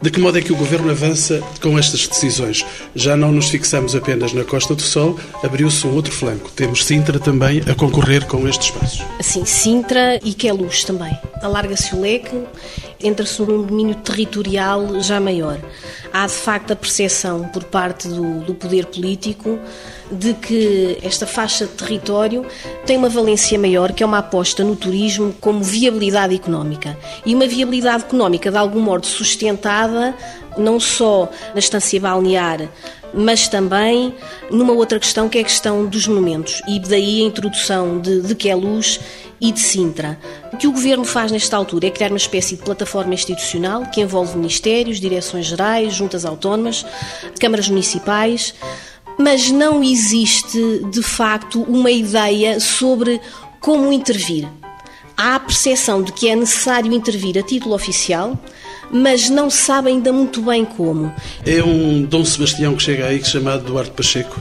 De 0.00 0.10
que 0.10 0.20
modo 0.20 0.38
é 0.38 0.40
que 0.40 0.52
o 0.52 0.56
Governo 0.56 0.90
avança 0.90 1.42
com 1.60 1.76
estas 1.76 2.06
decisões? 2.06 2.64
Já 2.94 3.16
não 3.16 3.32
nos 3.32 3.48
fixamos 3.48 3.96
apenas 3.96 4.32
na 4.32 4.44
Costa 4.44 4.74
do 4.74 4.82
Sol, 4.82 5.18
abriu-se 5.42 5.86
um 5.86 5.94
outro 5.94 6.12
flanco. 6.12 6.50
Temos 6.54 6.84
Sintra 6.84 7.18
também 7.18 7.62
a 7.68 7.74
concorrer 7.74 8.24
com 8.26 8.46
estes 8.46 8.70
espaços. 8.78 9.06
Assim, 9.18 9.44
Sintra 9.44 10.18
e 10.22 10.32
Queluz 10.32 10.84
também. 10.84 11.16
Alarga-se 11.42 11.94
o 11.94 12.00
leque, 12.00 12.44
entra-se 13.00 13.40
num 13.42 13.62
domínio 13.62 13.94
territorial 13.96 15.00
já 15.00 15.20
maior. 15.20 15.58
Há, 16.12 16.26
de 16.26 16.32
facto, 16.32 16.72
a 16.72 16.76
percepção 16.76 17.44
por 17.48 17.64
parte 17.64 18.08
do, 18.08 18.40
do 18.40 18.54
poder 18.54 18.86
político 18.86 19.58
de 20.10 20.32
que 20.32 20.98
esta 21.02 21.26
faixa 21.26 21.66
de 21.66 21.72
território 21.72 22.46
tem 22.86 22.96
uma 22.96 23.10
valência 23.10 23.58
maior, 23.58 23.92
que 23.92 24.02
é 24.02 24.06
uma 24.06 24.18
aposta 24.18 24.64
no 24.64 24.74
turismo 24.74 25.34
como 25.38 25.62
viabilidade 25.62 26.34
económica. 26.34 26.96
E 27.26 27.34
uma 27.34 27.46
viabilidade 27.46 28.04
económica, 28.04 28.50
de 28.50 28.56
algum 28.56 28.80
modo, 28.80 29.06
sustentada 29.06 30.14
não 30.56 30.80
só 30.80 31.28
na 31.52 31.60
estância 31.60 32.00
balnear, 32.00 32.68
mas 33.12 33.48
também 33.48 34.14
numa 34.50 34.72
outra 34.72 34.98
questão 34.98 35.28
que 35.28 35.38
é 35.38 35.40
a 35.40 35.44
questão 35.44 35.86
dos 35.86 36.06
monumentos 36.06 36.62
e 36.68 36.78
daí 36.80 37.22
a 37.22 37.26
introdução 37.26 38.00
de, 38.00 38.20
de 38.22 38.34
Queluz 38.34 39.00
e 39.40 39.52
de 39.52 39.60
Sintra. 39.60 40.18
O 40.52 40.56
que 40.56 40.66
o 40.66 40.72
Governo 40.72 41.04
faz 41.04 41.30
nesta 41.30 41.56
altura 41.56 41.86
é 41.86 41.90
criar 41.90 42.08
uma 42.08 42.16
espécie 42.16 42.56
de 42.56 42.62
plataforma 42.62 43.14
institucional 43.14 43.86
que 43.86 44.00
envolve 44.00 44.36
ministérios, 44.36 45.00
direções 45.00 45.46
gerais, 45.46 45.94
juntas 45.94 46.24
autónomas, 46.24 46.84
câmaras 47.38 47.68
municipais, 47.68 48.54
mas 49.18 49.50
não 49.50 49.82
existe 49.82 50.84
de 50.90 51.02
facto 51.02 51.62
uma 51.62 51.90
ideia 51.90 52.60
sobre 52.60 53.20
como 53.60 53.92
intervir. 53.92 54.48
Há 55.16 55.34
a 55.34 55.40
percepção 55.40 56.02
de 56.02 56.12
que 56.12 56.28
é 56.28 56.36
necessário 56.36 56.92
intervir 56.92 57.36
a 57.36 57.42
título 57.42 57.74
oficial, 57.74 58.38
mas 58.90 59.28
não 59.28 59.50
sabe 59.50 59.88
ainda 59.88 60.12
muito 60.12 60.40
bem 60.42 60.64
como. 60.64 61.12
É 61.46 61.62
um 61.62 62.02
Dom 62.02 62.24
Sebastião 62.24 62.74
que 62.74 62.82
chega 62.82 63.06
aí, 63.06 63.24
chamado 63.24 63.64
Duarte 63.64 63.92
Pacheco. 63.92 64.40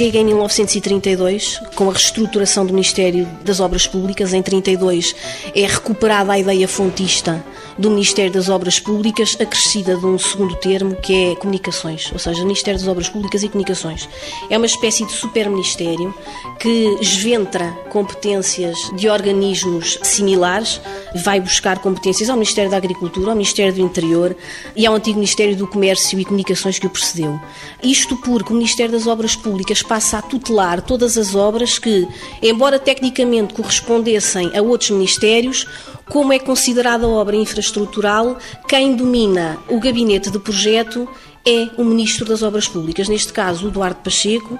Chega 0.00 0.16
em 0.16 0.24
1932, 0.24 1.60
com 1.74 1.90
a 1.90 1.92
reestruturação 1.92 2.64
do 2.64 2.72
Ministério 2.72 3.28
das 3.44 3.60
Obras 3.60 3.86
Públicas. 3.86 4.32
Em 4.32 4.40
32 4.40 5.14
é 5.54 5.66
recuperada 5.66 6.32
a 6.32 6.38
ideia 6.38 6.66
fontista 6.66 7.44
do 7.76 7.90
Ministério 7.90 8.32
das 8.32 8.48
Obras 8.48 8.80
Públicas, 8.80 9.36
acrescida 9.38 9.96
de 9.96 10.06
um 10.06 10.18
segundo 10.18 10.54
termo 10.56 10.96
que 10.96 11.32
é 11.32 11.34
Comunicações, 11.36 12.10
ou 12.12 12.18
seja, 12.18 12.42
Ministério 12.42 12.80
das 12.80 12.88
Obras 12.88 13.10
Públicas 13.10 13.42
e 13.42 13.48
Comunicações. 13.48 14.08
É 14.48 14.56
uma 14.56 14.66
espécie 14.66 15.04
de 15.04 15.12
super-ministério 15.12 16.14
que 16.58 16.96
esventra 17.00 17.70
competências 17.90 18.78
de 18.96 19.08
organismos 19.08 19.98
similares, 20.02 20.80
vai 21.24 21.40
buscar 21.40 21.78
competências 21.78 22.28
ao 22.28 22.36
Ministério 22.36 22.70
da 22.70 22.76
Agricultura, 22.76 23.30
ao 23.30 23.36
Ministério 23.36 23.72
do 23.72 23.80
Interior 23.80 24.36
e 24.76 24.86
ao 24.86 24.94
antigo 24.94 25.16
Ministério 25.16 25.56
do 25.56 25.66
Comércio 25.66 26.18
e 26.18 26.24
Comunicações 26.24 26.78
que 26.78 26.86
o 26.86 26.90
precedeu. 26.90 27.40
Isto 27.82 28.16
porque 28.16 28.52
o 28.52 28.56
Ministério 28.56 28.92
das 28.92 29.06
Obras 29.06 29.34
Públicas 29.36 29.82
passa 29.90 30.18
a 30.18 30.22
tutelar 30.22 30.80
todas 30.80 31.18
as 31.18 31.34
obras 31.34 31.76
que, 31.76 32.06
embora 32.40 32.78
tecnicamente 32.78 33.52
correspondessem 33.52 34.56
a 34.56 34.62
outros 34.62 34.90
ministérios, 34.90 35.66
como 36.08 36.32
é 36.32 36.38
considerada 36.38 37.08
obra 37.08 37.34
infraestrutural, 37.34 38.38
quem 38.68 38.94
domina 38.94 39.58
o 39.68 39.80
gabinete 39.80 40.30
de 40.30 40.38
projeto 40.38 41.08
é 41.44 41.70
o 41.76 41.82
Ministro 41.82 42.24
das 42.24 42.40
Obras 42.40 42.68
Públicas, 42.68 43.08
neste 43.08 43.32
caso 43.32 43.66
o 43.66 43.70
Duarte 43.72 44.02
Pacheco, 44.04 44.56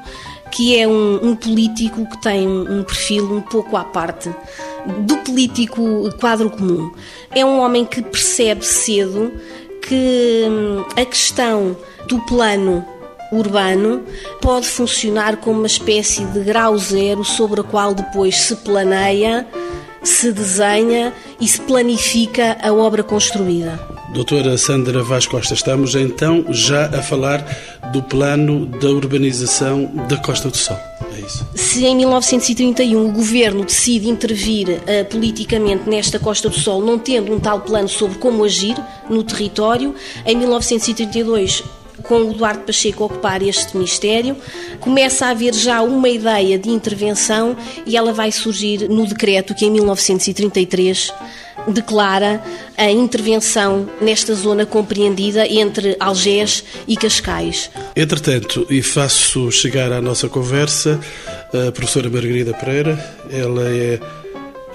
que 0.51 0.77
é 0.77 0.89
um, 0.89 1.21
um 1.23 1.37
político 1.37 2.05
que 2.11 2.21
tem 2.21 2.49
um, 2.49 2.81
um 2.81 2.83
perfil 2.83 3.33
um 3.33 3.41
pouco 3.41 3.77
à 3.77 3.85
parte 3.85 4.35
do 5.07 5.17
político 5.19 6.11
quadro 6.19 6.51
comum. 6.51 6.91
É 7.31 7.45
um 7.45 7.61
homem 7.61 7.85
que 7.85 8.03
percebe 8.03 8.67
cedo 8.67 9.31
que 9.87 10.45
hum, 10.49 10.85
a 11.01 11.05
questão 11.05 11.77
do 12.09 12.19
plano 12.23 12.85
urbano 13.33 14.03
pode 14.41 14.67
funcionar 14.67 15.37
como 15.37 15.59
uma 15.59 15.67
espécie 15.67 16.25
de 16.25 16.41
grau 16.41 16.77
zero 16.79 17.25
sobre 17.25 17.61
a 17.61 17.65
qual 17.65 17.95
depois 17.95 18.37
se 18.37 18.57
planeia 18.57 19.47
se 20.03 20.33
desenha 20.33 21.13
e 21.41 21.47
se 21.47 21.61
planifica 21.61 22.57
a 22.63 22.73
obra 22.73 23.03
construída. 23.03 23.79
Doutora 24.13 24.57
Sandra 24.59 25.03
Vaz 25.03 25.27
Costa, 25.27 25.55
estamos 25.55 25.95
então 25.95 26.45
já 26.49 26.87
a 26.87 27.03
falar 27.03 27.45
do 27.93 28.03
plano 28.03 28.67
da 28.67 28.89
urbanização 28.89 29.85
da 30.09 30.17
Costa 30.17 30.49
do 30.49 30.57
Sol. 30.57 30.77
É. 30.77 31.57
Se 31.57 31.85
em 31.85 31.95
1931 31.97 33.09
o 33.09 33.13
governo 33.13 33.65
decide 33.65 34.09
intervir 34.09 34.69
uh, 34.69 35.05
politicamente 35.09 35.89
nesta 35.89 36.19
Costa 36.19 36.49
do 36.49 36.59
Sol, 36.59 36.81
não 36.83 36.99
tendo 36.99 37.33
um 37.33 37.39
tal 37.39 37.61
plano 37.61 37.89
sobre 37.89 38.19
como 38.19 38.45
agir 38.45 38.77
no 39.09 39.23
território, 39.23 39.95
em 40.27 40.37
1932 40.37 41.63
com 42.11 42.25
o 42.25 42.33
Eduardo 42.33 42.65
Pacheco 42.65 43.05
ocupar 43.05 43.41
este 43.41 43.77
Ministério, 43.77 44.37
começa 44.81 45.27
a 45.27 45.31
haver 45.31 45.55
já 45.55 45.81
uma 45.81 46.09
ideia 46.09 46.59
de 46.59 46.69
intervenção 46.69 47.57
e 47.87 47.97
ela 47.97 48.13
vai 48.13 48.33
surgir 48.33 48.89
no 48.89 49.07
decreto 49.07 49.55
que 49.55 49.65
em 49.65 49.71
1933 49.71 51.15
declara 51.69 52.43
a 52.77 52.91
intervenção 52.91 53.89
nesta 54.01 54.35
zona 54.35 54.67
compreendida 54.67 55.47
entre 55.47 55.97
Algés 56.01 56.65
e 56.89 56.97
Cascais. 56.97 57.71
Entretanto, 57.95 58.67
e 58.69 58.83
faço 58.83 59.53
chegar 59.53 59.93
à 59.93 60.03
nossa 60.03 60.29
conversa 60.29 60.99
a 61.69 61.71
professora 61.71 62.11
Margarida 62.11 62.53
Pereira, 62.55 62.99
ela 63.31 63.69
é 63.69 64.01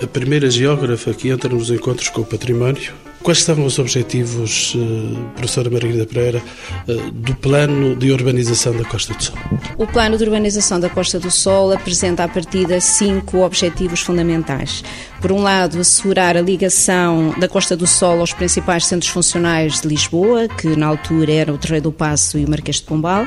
a 0.02 0.08
primeira 0.08 0.50
geógrafa 0.50 1.14
que 1.14 1.28
entra 1.28 1.50
nos 1.50 1.70
encontros 1.70 2.08
com 2.08 2.22
o 2.22 2.26
património 2.26 2.94
Quais 3.26 3.42
são 3.42 3.66
os 3.66 3.80
objetivos, 3.80 4.76
eh, 4.78 5.32
professora 5.36 5.68
Margarida 5.68 6.06
Pereira, 6.06 6.44
eh, 6.88 6.94
do 7.12 7.34
plano 7.34 7.96
de 7.96 8.12
urbanização 8.12 8.78
da 8.78 8.86
Costa 8.86 9.16
do 9.16 9.24
Sol? 9.24 9.36
O 9.80 9.88
plano 9.88 10.16
de 10.16 10.24
urbanização 10.24 10.80
da 10.80 10.90
Costa 10.90 11.20
do 11.20 11.32
Sol 11.32 11.72
apresenta 11.74 12.24
a 12.24 12.28
partir 12.28 12.68
cinco 12.80 13.40
objetivos 13.40 14.02
fundamentais. 14.02 14.84
Por 15.20 15.32
um 15.32 15.42
lado, 15.42 15.80
assegurar 15.80 16.38
a 16.38 16.42
ligação 16.42 17.34
da 17.40 17.48
Costa 17.48 17.76
do 17.76 17.88
Sol 17.88 18.20
aos 18.20 18.32
principais 18.32 18.86
centros 18.86 19.12
funcionais 19.12 19.82
de 19.82 19.88
Lisboa, 19.88 20.48
que 20.48 20.68
na 20.76 20.86
altura 20.86 21.32
eram 21.34 21.56
o 21.56 21.58
Terreiro 21.58 21.86
do 21.86 21.92
Passo 21.92 22.38
e 22.38 22.46
o 22.46 22.50
Marquês 22.50 22.76
de 22.76 22.84
Pombal. 22.84 23.26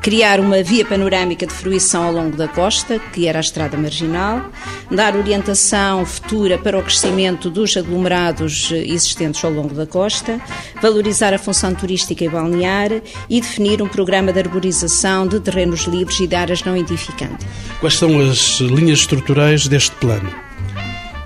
Criar 0.00 0.40
uma 0.40 0.62
via 0.62 0.86
panorâmica 0.86 1.46
de 1.46 1.52
fruição 1.52 2.04
ao 2.04 2.12
longo 2.12 2.34
da 2.34 2.48
costa, 2.48 2.98
que 3.12 3.26
era 3.26 3.40
a 3.40 3.42
Estrada 3.42 3.76
Marginal. 3.76 4.50
Dar 4.90 5.14
orientação 5.14 6.06
futura 6.06 6.56
para 6.56 6.78
o 6.78 6.82
crescimento 6.82 7.50
dos 7.50 7.76
aglomerados 7.76 8.70
existentes 8.72 9.33
ao 9.42 9.50
longo 9.50 9.74
da 9.74 9.86
costa. 9.86 10.40
Valorizar 10.82 11.32
a 11.32 11.38
função 11.38 11.74
turística 11.74 12.24
e 12.24 12.28
balnear 12.28 12.90
e 13.28 13.40
definir 13.40 13.80
um 13.80 13.88
programa 13.88 14.32
de 14.32 14.40
arborização 14.40 15.26
de 15.26 15.40
terrenos 15.40 15.84
livres 15.84 16.20
e 16.20 16.26
de 16.26 16.34
áreas 16.34 16.62
não 16.62 16.76
edificantes. 16.76 17.46
Quais 17.80 17.94
são 17.94 18.20
as 18.20 18.60
linhas 18.60 19.00
estruturais 19.00 19.66
deste 19.66 19.92
plano? 19.96 20.30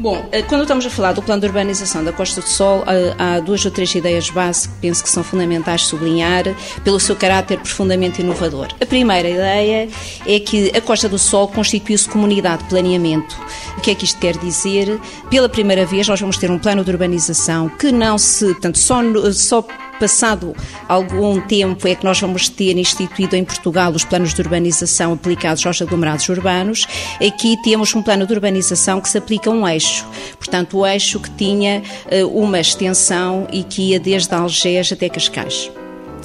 Bom, 0.00 0.28
eh, 0.30 0.42
quando 0.42 0.62
estamos 0.62 0.86
a 0.86 0.90
falar 0.90 1.12
do 1.12 1.20
plano 1.20 1.40
de 1.40 1.48
urbanização 1.48 2.04
da 2.04 2.12
Costa 2.12 2.40
do 2.40 2.46
Sol, 2.46 2.84
eh, 2.86 3.14
há 3.18 3.40
duas 3.40 3.64
ou 3.64 3.70
três 3.70 3.92
ideias 3.96 4.30
base 4.30 4.68
que 4.68 4.74
penso 4.76 5.02
que 5.02 5.10
são 5.10 5.24
fundamentais 5.24 5.86
sublinhar 5.86 6.44
pelo 6.84 7.00
seu 7.00 7.16
caráter 7.16 7.58
profundamente 7.58 8.22
inovador. 8.22 8.68
A 8.80 8.86
primeira 8.86 9.28
ideia 9.28 9.88
é 10.24 10.38
que 10.38 10.70
a 10.76 10.80
Costa 10.80 11.08
do 11.08 11.18
Sol 11.18 11.48
constitui-se 11.48 12.08
comunidade 12.08 12.62
de 12.62 12.68
planeamento. 12.68 13.36
O 13.76 13.80
que 13.80 13.90
é 13.90 13.94
que 13.96 14.04
isto 14.04 14.20
quer 14.20 14.36
dizer? 14.36 15.00
Pela 15.28 15.48
primeira 15.48 15.84
vez 15.84 16.06
nós 16.06 16.20
vamos 16.20 16.38
ter 16.38 16.48
um 16.48 16.60
plano 16.60 16.84
de 16.84 16.90
urbanização 16.92 17.68
que 17.68 17.90
não 17.90 18.16
se, 18.18 18.46
portanto, 18.46 18.78
só, 18.78 19.00
só 19.32 19.64
passado 19.98 20.54
algum 20.88 21.40
tempo, 21.40 21.86
é 21.88 21.94
que 21.94 22.04
nós 22.04 22.20
vamos 22.20 22.48
ter 22.48 22.76
instituído 22.76 23.36
em 23.36 23.44
Portugal 23.44 23.92
os 23.92 24.04
planos 24.04 24.34
de 24.34 24.40
urbanização 24.40 25.12
aplicados 25.12 25.64
aos 25.66 25.80
aglomerados 25.82 26.28
urbanos. 26.28 26.86
Aqui 27.24 27.56
temos 27.62 27.94
um 27.94 28.02
plano 28.02 28.26
de 28.26 28.32
urbanização 28.32 29.00
que 29.00 29.08
se 29.08 29.18
aplica 29.18 29.50
a 29.50 29.52
um 29.52 29.66
eixo. 29.66 30.06
Portanto, 30.38 30.78
o 30.78 30.86
eixo 30.86 31.20
que 31.20 31.30
tinha 31.30 31.82
uh, 32.06 32.26
uma 32.28 32.60
extensão 32.60 33.46
e 33.52 33.62
que 33.62 33.90
ia 33.90 34.00
desde 34.00 34.34
Algés 34.34 34.92
até 34.92 35.08
Cascais. 35.08 35.70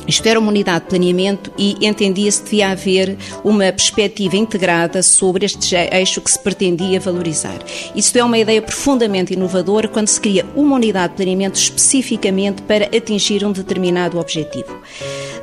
Isto 0.08 0.28
era 0.28 0.40
uma 0.40 0.50
unidade 0.50 0.86
de 0.86 0.90
planeamento 0.90 1.52
e 1.58 1.86
entendia-se 1.86 2.40
que 2.40 2.46
devia 2.46 2.70
haver 2.70 3.18
uma 3.44 3.72
perspectiva 3.72 4.36
integrada 4.36 5.02
sobre 5.02 5.46
este 5.46 5.76
eixo 5.76 6.22
que 6.22 6.32
se 6.32 6.40
pretendia 6.40 7.00
valorizar. 7.00 7.60
Isto 7.96 8.18
é 8.18 8.24
uma 8.24 8.38
ideia 8.38 8.62
profundamente 8.62 9.34
inovadora 9.34 9.88
quando 9.88 10.08
se 10.08 10.20
cria 10.20 10.46
uma 10.56 10.76
unidade 10.76 11.14
de 11.14 11.18
planeamento 11.18 11.56
especificamente 11.56 12.62
para 12.64 12.86
atingir 12.86 13.46
um 13.46 13.52
determinado 13.52 14.20
objetivo. 14.20 14.82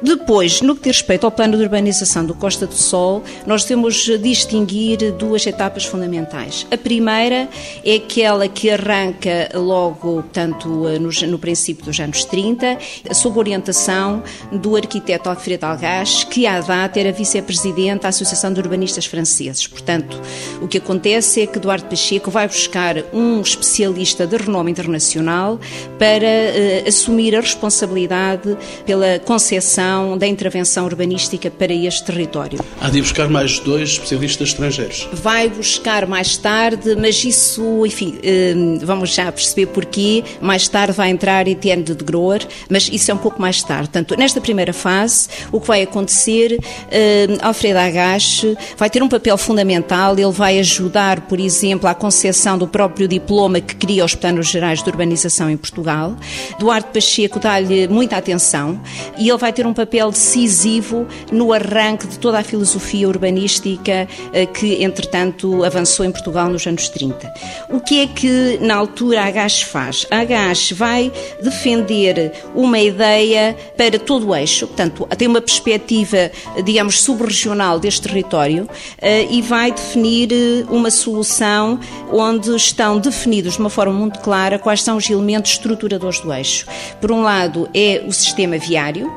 Depois, 0.03 0.63
no 0.63 0.75
que 0.75 0.83
diz 0.85 0.97
respeito 0.97 1.25
ao 1.25 1.31
plano 1.31 1.59
de 1.59 1.63
urbanização 1.63 2.25
do 2.25 2.35
Costa 2.35 2.67
do 2.67 2.75
Sol, 2.75 3.23
nós 3.47 3.65
temos 3.65 3.97
distinguir 4.23 5.13
duas 5.13 5.47
etapas 5.47 5.85
fundamentais. 5.85 6.67
A 6.71 6.79
primeira 6.79 7.49
é 7.85 7.97
aquela 7.97 8.49
que 8.49 8.71
arranca 8.71 9.51
logo, 9.55 10.23
portanto, 10.23 10.69
no, 10.69 11.11
no 11.29 11.39
princípio 11.39 11.85
dos 11.85 12.01
anos 12.01 12.25
30, 12.25 12.79
sob 13.13 13.39
orientação 13.39 14.23
do 14.53 14.77
arquiteto 14.77 15.29
Alfredo 15.29 15.65
Algás, 15.65 16.25
que 16.25 16.47
à 16.47 16.61
data 16.61 16.99
era 16.99 17.13
vice-presidente 17.13 18.03
da 18.03 18.09
Associação 18.09 18.53
de 18.53 18.61
Urbanistas 18.61 19.07
Franceses. 19.07 19.67
Portanto, 19.67 20.21
o 20.61 20.69
que 20.69 20.79
acontece 20.79 21.43
é 21.43 21.47
que 21.47 21.59
Eduardo 21.59 21.87
Pacheco 21.87 22.31
vai 22.31 22.47
buscar 22.47 22.97
um 23.13 23.41
especialista 23.41 24.27
de 24.27 24.37
renome 24.37 24.71
internacional 24.71 25.59
para 25.99 26.27
uh, 26.27 26.89
assumir 26.89 27.35
a 27.35 27.41
responsabilidade 27.41 28.57
pela 28.85 29.19
concepção 29.21 30.17
da 30.17 30.27
intervenção 30.27 30.85
urbanística 30.85 31.51
para 31.51 31.73
este 31.73 32.05
território. 32.05 32.59
Há 32.81 32.91
de 32.91 33.01
buscar 33.01 33.29
mais 33.29 33.59
dois 33.61 33.91
especialistas 33.91 34.49
estrangeiros. 34.49 35.09
Vai 35.13 35.49
buscar 35.49 36.07
mais 36.07 36.37
tarde, 36.37 36.97
mas 36.97 37.25
isso, 37.25 37.85
enfim, 37.87 38.19
eh, 38.23 38.55
vamos 38.83 39.15
já 39.15 39.31
perceber 39.31 39.67
porquê. 39.67 40.25
Mais 40.41 40.69
tarde 40.69 40.93
vai 40.93 41.11
entrar 41.11 41.47
Etienne 41.47 41.83
de 41.83 41.95
Groer, 41.95 42.47
mas 42.69 42.89
isso 42.89 43.11
é 43.11 43.15
um 43.15 43.19
pouco 43.19 43.41
mais 43.41 43.63
tarde. 43.63 43.89
Portanto, 43.91 44.17
nesta 44.17 44.40
primeira 44.41 44.73
fase, 44.73 45.29
o 45.53 45.61
que 45.61 45.67
vai 45.67 45.83
acontecer, 45.83 46.59
eh, 46.91 47.27
Alfredo 47.41 47.79
Agache 47.79 48.57
vai 48.77 48.91
ter 48.91 49.03
um 49.03 49.09
papel 49.09 49.37
fundamental, 49.37 50.19
ele 50.19 50.33
vai 50.33 50.59
ajudar, 50.59 51.23
por 51.23 51.39
exemplo, 51.39 51.89
à 51.89 51.95
concepção 51.95 52.59
do 52.59 52.67
próprio 52.67 53.07
diploma 53.07 53.61
que 53.61 53.75
cria 53.77 54.05
os 54.05 54.15
planos 54.15 54.49
gerais 54.49 54.83
de 54.83 54.89
urbanização 54.89 55.51
em 55.51 55.57
Portugal. 55.57 56.17
Duarte 56.59 56.91
Pacheco 56.93 57.39
dá-lhe 57.39 57.89
muita 57.89 58.17
atenção 58.17 58.81
e 59.19 59.29
ele 59.29 59.39
vai 59.39 59.53
ter 59.53 59.67
um 59.67 59.75
papel 59.75 60.11
decisivo 60.11 61.07
no 61.33 61.53
arranque 61.53 62.07
de 62.07 62.19
toda 62.19 62.39
a 62.39 62.43
filosofia 62.43 63.09
urbanística 63.09 64.09
eh, 64.33 64.47
que, 64.47 64.83
entretanto, 64.83 65.65
avançou 65.65 66.05
em 66.05 66.13
Portugal 66.13 66.49
nos 66.49 66.67
anos 66.67 66.89
30. 66.89 67.33
O 67.71 67.81
que 67.81 68.03
é 68.03 68.07
que, 68.07 68.59
na 68.61 68.77
altura, 68.77 69.25
Agache 69.25 69.65
faz? 69.65 70.07
Agache 70.11 70.75
vai 70.75 71.13
defender 71.43 72.33
uma 72.55 72.79
ideia 72.79 73.57
para 73.77 73.99
todo 73.99 74.30
eixo, 74.35 74.67
portanto, 74.67 75.07
tem 75.17 75.29
uma 75.29 75.41
perspectiva, 75.41 76.31
digamos, 76.65 77.01
subregional 77.03 77.79
deste 77.79 78.03
território 78.03 78.69
eh, 78.99 79.27
e 79.31 79.43
vai 79.43 79.73
definir 79.73 80.33
eh, 80.33 80.65
uma 80.71 80.91
solução 80.91 81.79
onde 82.13 82.55
estão 82.55 82.99
definidos 82.99 83.55
de 83.55 83.61
uma 83.61 83.71
forma 83.71 83.93
muito 83.93 84.21
clara 84.21 84.59
quais 84.59 84.83
são 84.83 84.97
os 84.97 85.09
elementos 85.09 85.53
estruturadores 85.53 86.21
do 86.21 86.33
eixo. 86.33 86.67
Por 87.01 87.13
um 87.13 87.23
lado, 87.23 87.69
é 87.75 88.03
o 88.07 88.13
sistema 88.13 88.59
viário, 88.59 89.11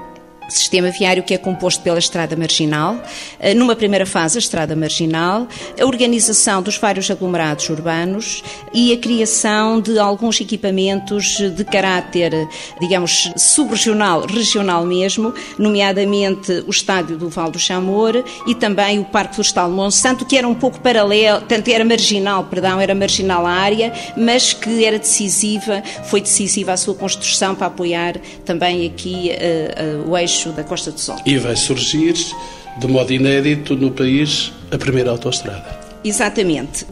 sistema 0.53 0.89
viário 0.89 1.23
que 1.23 1.33
é 1.33 1.37
composto 1.37 1.81
pela 1.81 1.99
estrada 1.99 2.35
marginal, 2.35 3.01
eh, 3.39 3.53
numa 3.53 3.75
primeira 3.75 4.05
fase 4.05 4.37
a 4.37 4.39
estrada 4.39 4.75
marginal, 4.75 5.47
a 5.79 5.85
organização 5.85 6.61
dos 6.61 6.77
vários 6.77 7.09
aglomerados 7.09 7.69
urbanos 7.69 8.43
e 8.73 8.93
a 8.93 8.97
criação 8.97 9.81
de 9.81 9.97
alguns 9.99 10.39
equipamentos 10.39 11.37
de 11.37 11.63
caráter, 11.63 12.31
digamos, 12.79 13.31
subregional, 13.35 14.25
regional 14.25 14.85
mesmo, 14.85 15.33
nomeadamente 15.57 16.63
o 16.67 16.71
estádio 16.71 17.17
do 17.17 17.29
Val 17.29 17.51
do 17.51 17.59
Chamor 17.59 18.23
e 18.47 18.55
também 18.55 18.99
o 18.99 19.05
Parque 19.05 19.35
Florestal 19.35 19.69
Monsanto, 19.69 20.25
que 20.25 20.37
era 20.37 20.47
um 20.47 20.55
pouco 20.55 20.79
paralelo, 20.79 21.41
tanto 21.41 21.69
era 21.69 21.85
marginal, 21.85 22.43
perdão, 22.45 22.79
era 22.79 22.93
marginal 22.93 23.45
a 23.45 23.51
área, 23.51 23.93
mas 24.15 24.53
que 24.53 24.85
era 24.85 24.99
decisiva, 24.99 25.81
foi 26.05 26.21
decisiva 26.21 26.73
a 26.73 26.77
sua 26.77 26.95
construção 26.95 27.55
para 27.55 27.67
apoiar 27.67 28.17
também 28.45 28.85
aqui 28.85 29.31
uh, 29.31 30.07
uh, 30.07 30.11
o 30.11 30.17
eixo 30.17 30.42
da 30.51 30.63
Costa 30.63 30.91
do 30.91 30.99
Sol. 30.99 31.17
E 31.25 31.37
vai 31.37 31.55
surgir, 31.55 32.13
de 32.77 32.87
modo 32.87 33.13
inédito 33.13 33.75
no 33.75 33.91
país, 33.91 34.51
a 34.71 34.77
primeira 34.77 35.11
autoestrada. 35.11 35.83
Exatamente. 36.03 36.85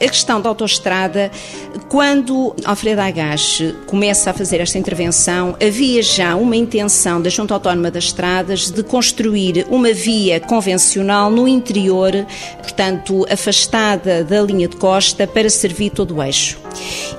A 0.00 0.08
questão 0.08 0.40
da 0.40 0.48
autoestrada, 0.48 1.30
quando 1.88 2.54
Alfredo 2.64 3.00
Agache 3.00 3.74
começa 3.86 4.30
a 4.30 4.34
fazer 4.34 4.60
esta 4.60 4.76
intervenção, 4.76 5.56
havia 5.64 6.02
já 6.02 6.34
uma 6.34 6.56
intenção 6.56 7.22
da 7.22 7.30
Junta 7.30 7.54
Autónoma 7.54 7.92
das 7.92 8.04
Estradas 8.04 8.72
de 8.72 8.82
construir 8.82 9.64
uma 9.70 9.92
via 9.92 10.40
convencional 10.40 11.30
no 11.30 11.46
interior, 11.46 12.12
portanto, 12.60 13.24
afastada 13.30 14.24
da 14.24 14.42
linha 14.42 14.66
de 14.66 14.76
costa, 14.76 15.28
para 15.28 15.48
servir 15.48 15.90
todo 15.90 16.16
o 16.16 16.22
eixo. 16.22 16.58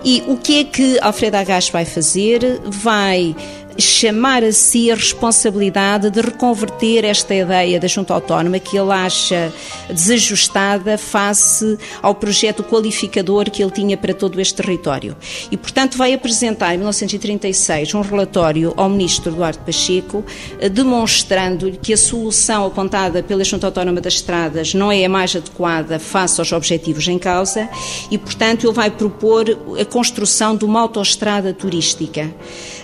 E 0.04 0.22
o 0.28 0.36
que 0.36 0.60
é 0.60 0.64
que 0.66 1.00
Alfredo 1.00 1.38
Agache 1.38 1.72
vai 1.72 1.86
fazer? 1.86 2.60
Vai 2.66 3.34
chamar 3.82 4.44
a 4.44 4.52
si 4.52 4.90
a 4.90 4.96
responsabilidade 4.96 6.10
de 6.10 6.22
reconverter 6.22 7.04
esta 7.04 7.34
ideia 7.34 7.80
da 7.80 7.88
Junta 7.88 8.14
Autónoma 8.14 8.60
que 8.60 8.78
ele 8.78 8.92
acha 8.92 9.52
desajustada 9.90 10.98
face 10.98 11.78
ao 12.02 12.16
projeto 12.16 12.64
qualificador 12.64 13.50
que 13.50 13.62
ele 13.62 13.72
tinha 13.72 13.98
para 13.98 14.14
todo 14.14 14.40
este 14.40 14.56
território. 14.56 15.16
E, 15.52 15.58
portanto, 15.58 15.98
vai 15.98 16.14
apresentar 16.14 16.74
em 16.74 16.78
1936 16.78 17.94
um 17.94 18.02
relatório 18.02 18.74
ao 18.78 18.90
Ministro 18.90 19.32
Eduardo 19.32 19.60
Pacheco 19.60 20.24
eh, 20.60 20.70
demonstrando 20.70 21.72
que 21.82 21.94
a 21.94 21.98
solução 21.98 22.66
apontada 22.66 23.22
pela 23.22 23.44
Junta 23.44 23.68
Autónoma 23.68 24.00
das 24.00 24.16
Estradas 24.16 24.74
não 24.74 24.92
é 24.92 25.04
a 25.06 25.10
mais 25.10 25.36
adequada 25.36 26.00
face 26.00 26.40
aos 26.40 26.52
objetivos 26.52 27.08
em 27.08 27.20
causa 27.20 27.70
e, 28.10 28.18
portanto, 28.18 28.66
ele 28.66 28.74
vai 28.74 28.90
propor 28.90 29.46
a 29.80 29.86
construção 29.86 30.56
de 30.56 30.66
uma 30.66 30.82
autoestrada 30.82 31.54
turística. 31.54 32.34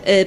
Eh, 0.03 0.25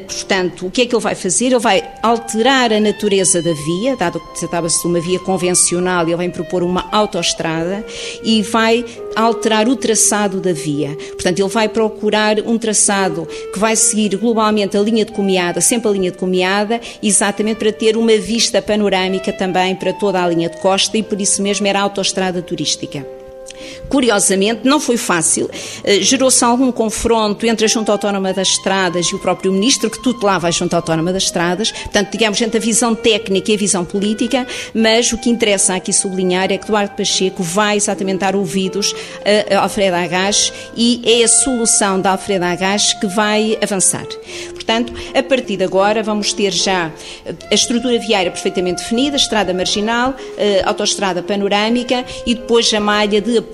portanto, 0.55 0.67
o 0.67 0.71
que 0.71 0.83
é 0.83 0.87
que 0.87 0.95
ele 0.95 1.03
vai 1.03 1.15
fazer? 1.15 1.47
Ele 1.47 1.59
vai 1.59 1.83
alterar 2.03 2.73
a 2.73 2.81
natureza 2.81 3.43
da 3.43 3.53
via, 3.53 3.97
dado 3.97 4.21
que 4.21 4.39
tratava-se 4.41 4.81
de 4.81 4.87
uma 4.87 5.01
via 5.01 5.19
convencional, 5.19 6.05
ele 6.05 6.17
vai 6.17 6.29
propor 6.29 6.63
uma 6.63 6.89
autoestrada 6.93 7.85
e 8.23 8.43
vai 8.43 8.85
alterar 9.17 9.69
o 9.69 9.77
traçado 9.77 10.41
da 10.41 10.53
via. 10.53 10.97
Portanto, 11.13 11.41
ele 11.41 11.49
vai 11.49 11.69
procurar 11.69 12.39
um 12.41 12.57
traçado 12.57 13.27
que 13.53 13.59
vai 13.59 13.77
seguir 13.77 14.17
globalmente 14.17 14.77
a 14.77 14.81
linha 14.81 15.05
de 15.05 15.13
comiada, 15.13 15.61
sempre 15.61 15.89
a 15.89 15.93
linha 15.93 16.11
de 16.11 16.19
comiada, 16.19 16.81
exatamente 17.03 17.59
para 17.59 17.73
ter 17.73 17.97
uma 17.97 18.17
vista 18.17 18.63
panorâmica 18.63 19.33
também 19.33 19.75
para 19.75 19.93
toda 19.93 20.23
a 20.23 20.29
linha 20.29 20.49
de 20.49 20.57
costa 20.59 20.97
e 20.97 21.03
por 21.03 21.21
isso 21.21 21.43
mesmo 21.43 21.67
era 21.67 21.81
autoestrada 21.81 22.41
turística. 22.43 23.14
Curiosamente, 23.89 24.61
não 24.65 24.81
foi 24.81 24.97
fácil. 24.97 25.51
Eh, 25.83 26.01
gerou-se 26.01 26.45
algum 26.45 26.73
confronto 26.73 27.47
entre 27.47 27.65
a 27.67 27.69
Junta 27.69 27.93
Autónoma 27.93 28.33
das 28.33 28.49
Estradas 28.49 29.07
e 29.07 29.15
o 29.15 29.19
próprio 29.19 29.53
Ministro, 29.53 29.91
que 29.91 30.03
tutelava 30.03 30.49
a 30.49 30.51
Junta 30.51 30.77
Autónoma 30.77 31.13
das 31.13 31.25
Estradas. 31.25 31.71
Portanto, 31.71 32.11
digamos, 32.11 32.41
entre 32.41 32.59
a 32.59 32.61
visão 32.61 32.95
técnica 32.95 33.51
e 33.51 33.55
a 33.55 33.59
visão 33.59 33.85
política, 33.85 34.47
mas 34.75 35.13
o 35.13 35.19
que 35.19 35.31
interessa 35.31 35.75
aqui 35.75 35.93
sublinhar 35.93 36.51
é 36.51 36.59
que 36.59 36.65
Eduardo 36.65 36.95
Pacheco 36.97 37.43
vai 37.43 37.77
exatamente 37.77 38.19
dar 38.19 38.35
ouvidos 38.35 38.95
a 39.51 39.61
Alfredo 39.61 39.97
Agache 39.97 40.53
e 40.77 41.03
é 41.05 41.25
a 41.25 41.29
solução 41.29 42.01
da 42.01 42.11
Alfredo 42.13 42.45
Agache 42.45 42.99
que 42.99 43.07
vai 43.07 43.59
avançar. 43.63 44.07
Portanto, 44.65 44.95
a 45.15 45.23
partir 45.23 45.59
de 45.59 45.65
agora 45.65 46.03
vamos 46.03 46.33
ter 46.33 46.51
já 46.51 46.91
a 47.51 47.55
estrutura 47.55 47.99
viária 47.99 48.31
perfeitamente 48.31 48.83
definida, 48.83 49.17
estrada 49.17 49.53
marginal, 49.53 50.15
eh, 50.39 50.63
autoestrada 50.65 51.23
panorâmica 51.23 52.05
e 52.25 52.35
depois 52.35 52.73
a 52.73 52.81
malha 52.81 53.21
de 53.21 53.37
apoio 53.37 53.54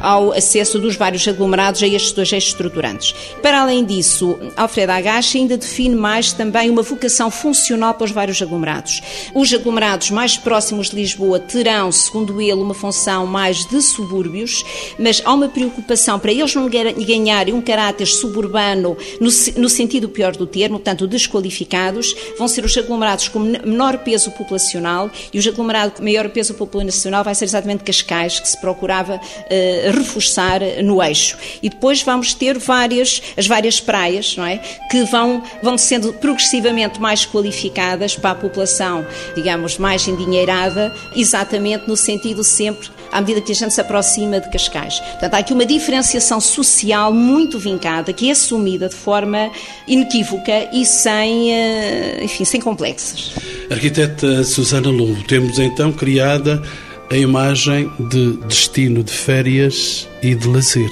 ao 0.00 0.32
acesso 0.32 0.78
dos 0.78 0.96
vários 0.96 1.26
aglomerados 1.26 1.82
a 1.82 1.86
estes 1.86 2.12
dois 2.12 2.32
eixos 2.32 2.50
estruturantes. 2.50 3.14
Para 3.42 3.62
além 3.62 3.84
disso, 3.84 4.38
Alfredo 4.56 4.92
Agache 4.92 5.38
ainda 5.38 5.56
define 5.56 5.94
mais 5.94 6.32
também 6.32 6.70
uma 6.70 6.82
vocação 6.82 7.30
funcional 7.30 7.94
para 7.94 8.04
os 8.04 8.10
vários 8.10 8.40
aglomerados. 8.40 9.00
Os 9.34 9.52
aglomerados 9.52 10.10
mais 10.10 10.36
próximos 10.36 10.90
de 10.90 10.96
Lisboa 10.96 11.38
terão, 11.38 11.90
segundo 11.90 12.40
ele, 12.40 12.60
uma 12.60 12.74
função 12.74 13.26
mais 13.26 13.66
de 13.66 13.80
subúrbios, 13.80 14.64
mas 14.98 15.22
há 15.24 15.32
uma 15.32 15.48
preocupação 15.48 16.18
para 16.18 16.32
eles 16.32 16.54
não 16.54 16.68
ganharem 16.68 17.54
um 17.54 17.60
caráter 17.60 18.06
suburbano 18.06 18.96
no, 19.20 19.30
no 19.56 19.68
sentido 19.68 20.08
pior 20.08 20.36
do 20.36 20.46
termo, 20.46 20.78
portanto, 20.78 21.06
desqualificados, 21.06 22.14
vão 22.38 22.48
ser 22.48 22.64
os 22.64 22.76
aglomerados 22.76 23.28
com 23.28 23.38
menor 23.38 23.98
peso 23.98 24.30
populacional 24.32 25.10
e 25.32 25.38
os 25.38 25.46
aglomerados 25.46 25.96
com 25.96 26.02
maior 26.02 26.28
peso 26.30 26.54
populacional 26.54 27.24
vai 27.24 27.34
ser 27.34 27.44
exatamente 27.44 27.84
Cascais, 27.84 28.40
que 28.40 28.48
se 28.48 28.60
procurava 28.60 29.20
uh, 29.22 29.96
reforçar 29.96 30.60
no 30.82 31.02
eixo. 31.02 31.36
E 31.62 31.68
depois 31.68 32.02
vamos 32.02 32.34
ter 32.34 32.58
várias, 32.58 33.22
as 33.36 33.46
várias 33.46 33.80
praias, 33.80 34.36
não 34.36 34.46
é? 34.46 34.58
Que 34.90 35.04
vão, 35.04 35.42
vão 35.62 35.78
sendo 35.78 36.12
progressivamente 36.14 37.00
mais 37.00 37.24
qualificadas 37.24 38.16
para 38.16 38.30
a 38.30 38.34
população, 38.34 39.06
digamos, 39.34 39.78
mais 39.78 40.06
endinheirada, 40.06 40.92
exatamente 41.14 41.88
no 41.88 41.96
sentido 41.96 42.42
sempre 42.42 42.90
à 43.12 43.20
medida 43.20 43.42
que 43.42 43.52
a 43.52 43.54
gente 43.54 43.74
se 43.74 43.80
aproxima 43.80 44.40
de 44.40 44.48
Cascais. 44.48 44.98
Portanto, 44.98 45.34
há 45.34 45.38
aqui 45.38 45.52
uma 45.52 45.66
diferenciação 45.66 46.40
social 46.40 47.12
muito 47.12 47.58
vincada, 47.58 48.10
que 48.12 48.28
é 48.28 48.32
assumida 48.32 48.88
de 48.88 48.94
forma 48.94 49.50
inequívoca 49.86 50.70
e 50.72 50.86
sem, 50.86 51.52
eh, 51.52 52.24
enfim, 52.24 52.44
sem 52.46 52.60
complexos. 52.60 53.34
Arquiteta 53.70 54.42
Susana 54.44 54.88
Lobo, 54.88 55.22
temos 55.24 55.58
então 55.58 55.92
criada 55.92 56.62
a 57.12 57.16
imagem 57.18 57.92
de 58.00 58.38
destino 58.46 59.04
de 59.04 59.12
férias 59.12 60.08
e 60.22 60.34
de 60.34 60.48
lazer 60.48 60.90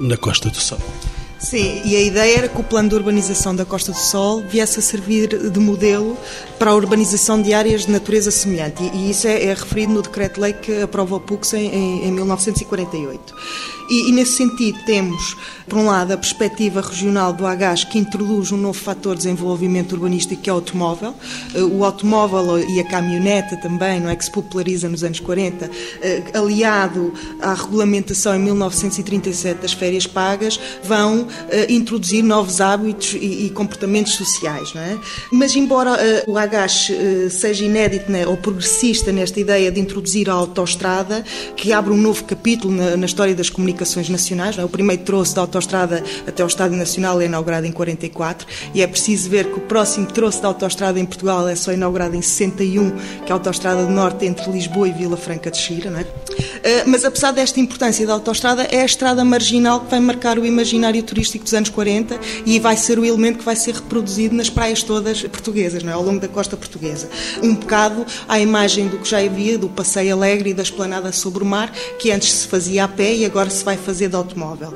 na 0.00 0.16
Costa 0.16 0.50
do 0.50 0.56
Sol. 0.56 0.80
Sim, 1.38 1.82
e 1.84 1.94
a 1.94 2.00
ideia 2.00 2.38
era 2.38 2.48
que 2.48 2.60
o 2.60 2.64
plano 2.64 2.88
de 2.88 2.96
urbanização 2.96 3.54
da 3.54 3.64
Costa 3.64 3.92
do 3.92 3.98
Sol 3.98 4.42
viesse 4.42 4.80
a 4.80 4.82
servir 4.82 5.28
de 5.28 5.60
modelo 5.60 6.18
para 6.58 6.72
a 6.72 6.74
urbanização 6.74 7.40
de 7.40 7.54
áreas 7.54 7.86
de 7.86 7.92
natureza 7.92 8.32
semelhante. 8.32 8.82
E, 8.92 9.10
isso 9.10 9.28
é, 9.28 9.44
é 9.44 9.54
referido 9.54 9.92
no 9.92 10.02
decreto-lei 10.02 10.52
que 10.52 10.82
aprova 10.82 11.14
o 11.14 11.20
PUX 11.20 11.54
em, 11.54 11.68
em, 11.68 12.08
em 12.08 12.12
1948. 12.12 13.34
E, 13.88 14.08
e, 14.08 14.12
nesse 14.12 14.32
sentido 14.32 14.78
temos, 14.84 15.36
por 15.68 15.78
um 15.78 15.86
lado, 15.86 16.12
a 16.12 16.16
perspectiva 16.16 16.80
regional 16.80 17.32
do 17.32 17.46
AGAS 17.46 17.84
que 17.84 17.98
introduz 17.98 18.52
um 18.52 18.56
novo 18.56 18.78
fator 18.78 19.14
de 19.14 19.22
desenvolvimento 19.22 19.92
urbanístico 19.92 20.42
que 20.42 20.50
é 20.50 20.52
o 20.52 20.56
automóvel. 20.56 21.14
Eh, 21.54 21.62
o 21.62 21.84
automóvel 21.84 22.58
e 22.58 22.80
a 22.80 22.84
caminhoneta 22.84 23.56
também, 23.56 24.00
não 24.00 24.08
é 24.08 24.16
que 24.16 24.24
se 24.24 24.30
populariza 24.30 24.88
nos 24.88 25.04
anos 25.04 25.20
40, 25.20 25.70
eh, 26.00 26.22
aliado 26.34 27.12
à 27.40 27.54
regulamentação 27.54 28.34
em 28.34 28.38
1937 28.38 29.60
das 29.60 29.72
férias 29.72 30.06
pagas, 30.06 30.58
vão 30.82 31.26
eh, 31.50 31.66
introduzir 31.72 32.22
novos 32.22 32.60
hábitos 32.60 33.14
e, 33.14 33.50
comportamentos 33.50 34.14
sociais, 34.14 34.72
não 34.74 34.80
é? 34.80 34.98
Mas 35.30 35.54
embora 35.54 35.98
o 36.26 36.38
AGAS 36.38 36.90
seja 37.30 37.64
inédito 37.64 38.10
né, 38.10 38.26
ou 38.26 38.36
progressista 38.36 39.12
nesta 39.12 39.38
ideia 39.38 39.70
de 39.70 39.80
introduzir 39.80 40.30
a 40.30 40.32
autoestrada, 40.32 41.24
que 41.56 41.72
abre 41.72 41.92
um 41.92 41.96
novo 41.96 42.24
capítulo 42.24 42.74
na, 42.74 42.96
na 42.96 43.06
história 43.06 43.34
das 43.34 43.50
comunicações 43.50 43.71
nacionais. 44.08 44.58
É? 44.58 44.64
O 44.64 44.68
primeiro 44.68 45.02
troço 45.02 45.34
da 45.34 45.40
autoestrada 45.40 46.02
até 46.26 46.42
o 46.44 46.46
Estádio 46.46 46.76
Nacional 46.76 47.20
é 47.20 47.26
inaugurado 47.26 47.66
em 47.66 47.72
44 47.72 48.46
e 48.74 48.82
é 48.82 48.86
preciso 48.86 49.28
ver 49.30 49.46
que 49.46 49.58
o 49.58 49.62
próximo 49.62 50.06
troço 50.06 50.42
da 50.42 50.48
autoestrada 50.48 50.98
em 50.98 51.04
Portugal 51.04 51.48
é 51.48 51.54
só 51.54 51.72
inaugurado 51.72 52.16
em 52.16 52.22
61, 52.22 52.90
que 53.24 53.28
é 53.28 53.30
a 53.30 53.34
autoestrada 53.34 53.84
do 53.84 53.90
Norte 53.90 54.26
entre 54.26 54.50
Lisboa 54.50 54.88
e 54.88 54.92
Vila 54.92 55.16
Franca 55.16 55.50
de 55.50 55.58
Xira. 55.58 55.90
É? 55.90 56.31
Eh, 56.62 56.84
mas 56.86 57.04
apesar 57.04 57.32
desta 57.32 57.58
importância 57.58 58.06
da 58.06 58.12
autoestrada, 58.12 58.62
é 58.64 58.82
a 58.82 58.84
estrada 58.84 59.24
marginal 59.24 59.80
que 59.80 59.90
vai 59.90 60.00
marcar 60.00 60.38
o 60.38 60.46
imaginário 60.46 61.02
turístico 61.02 61.44
dos 61.44 61.54
anos 61.54 61.68
40 61.68 62.18
e 62.46 62.58
vai 62.60 62.76
ser 62.76 62.98
o 62.98 63.04
elemento 63.04 63.38
que 63.38 63.44
vai 63.44 63.56
ser 63.56 63.74
reproduzido 63.74 64.34
nas 64.34 64.48
praias 64.48 64.82
todas 64.82 65.22
portuguesas, 65.22 65.82
não 65.82 65.90
é? 65.90 65.94
ao 65.94 66.02
longo 66.02 66.20
da 66.20 66.28
costa 66.28 66.56
portuguesa. 66.56 67.08
Um 67.42 67.54
bocado 67.54 68.06
à 68.28 68.38
imagem 68.38 68.88
do 68.88 68.98
que 68.98 69.08
já 69.08 69.18
havia, 69.18 69.58
do 69.58 69.68
passeio 69.68 70.14
alegre 70.14 70.50
e 70.50 70.54
da 70.54 70.62
esplanada 70.62 71.10
sobre 71.12 71.42
o 71.42 71.46
mar, 71.46 71.72
que 71.98 72.10
antes 72.12 72.32
se 72.32 72.48
fazia 72.48 72.84
a 72.84 72.88
pé 72.88 73.14
e 73.14 73.24
agora 73.24 73.50
se 73.50 73.64
vai 73.64 73.76
fazer 73.76 74.08
de 74.08 74.16
automóvel. 74.16 74.72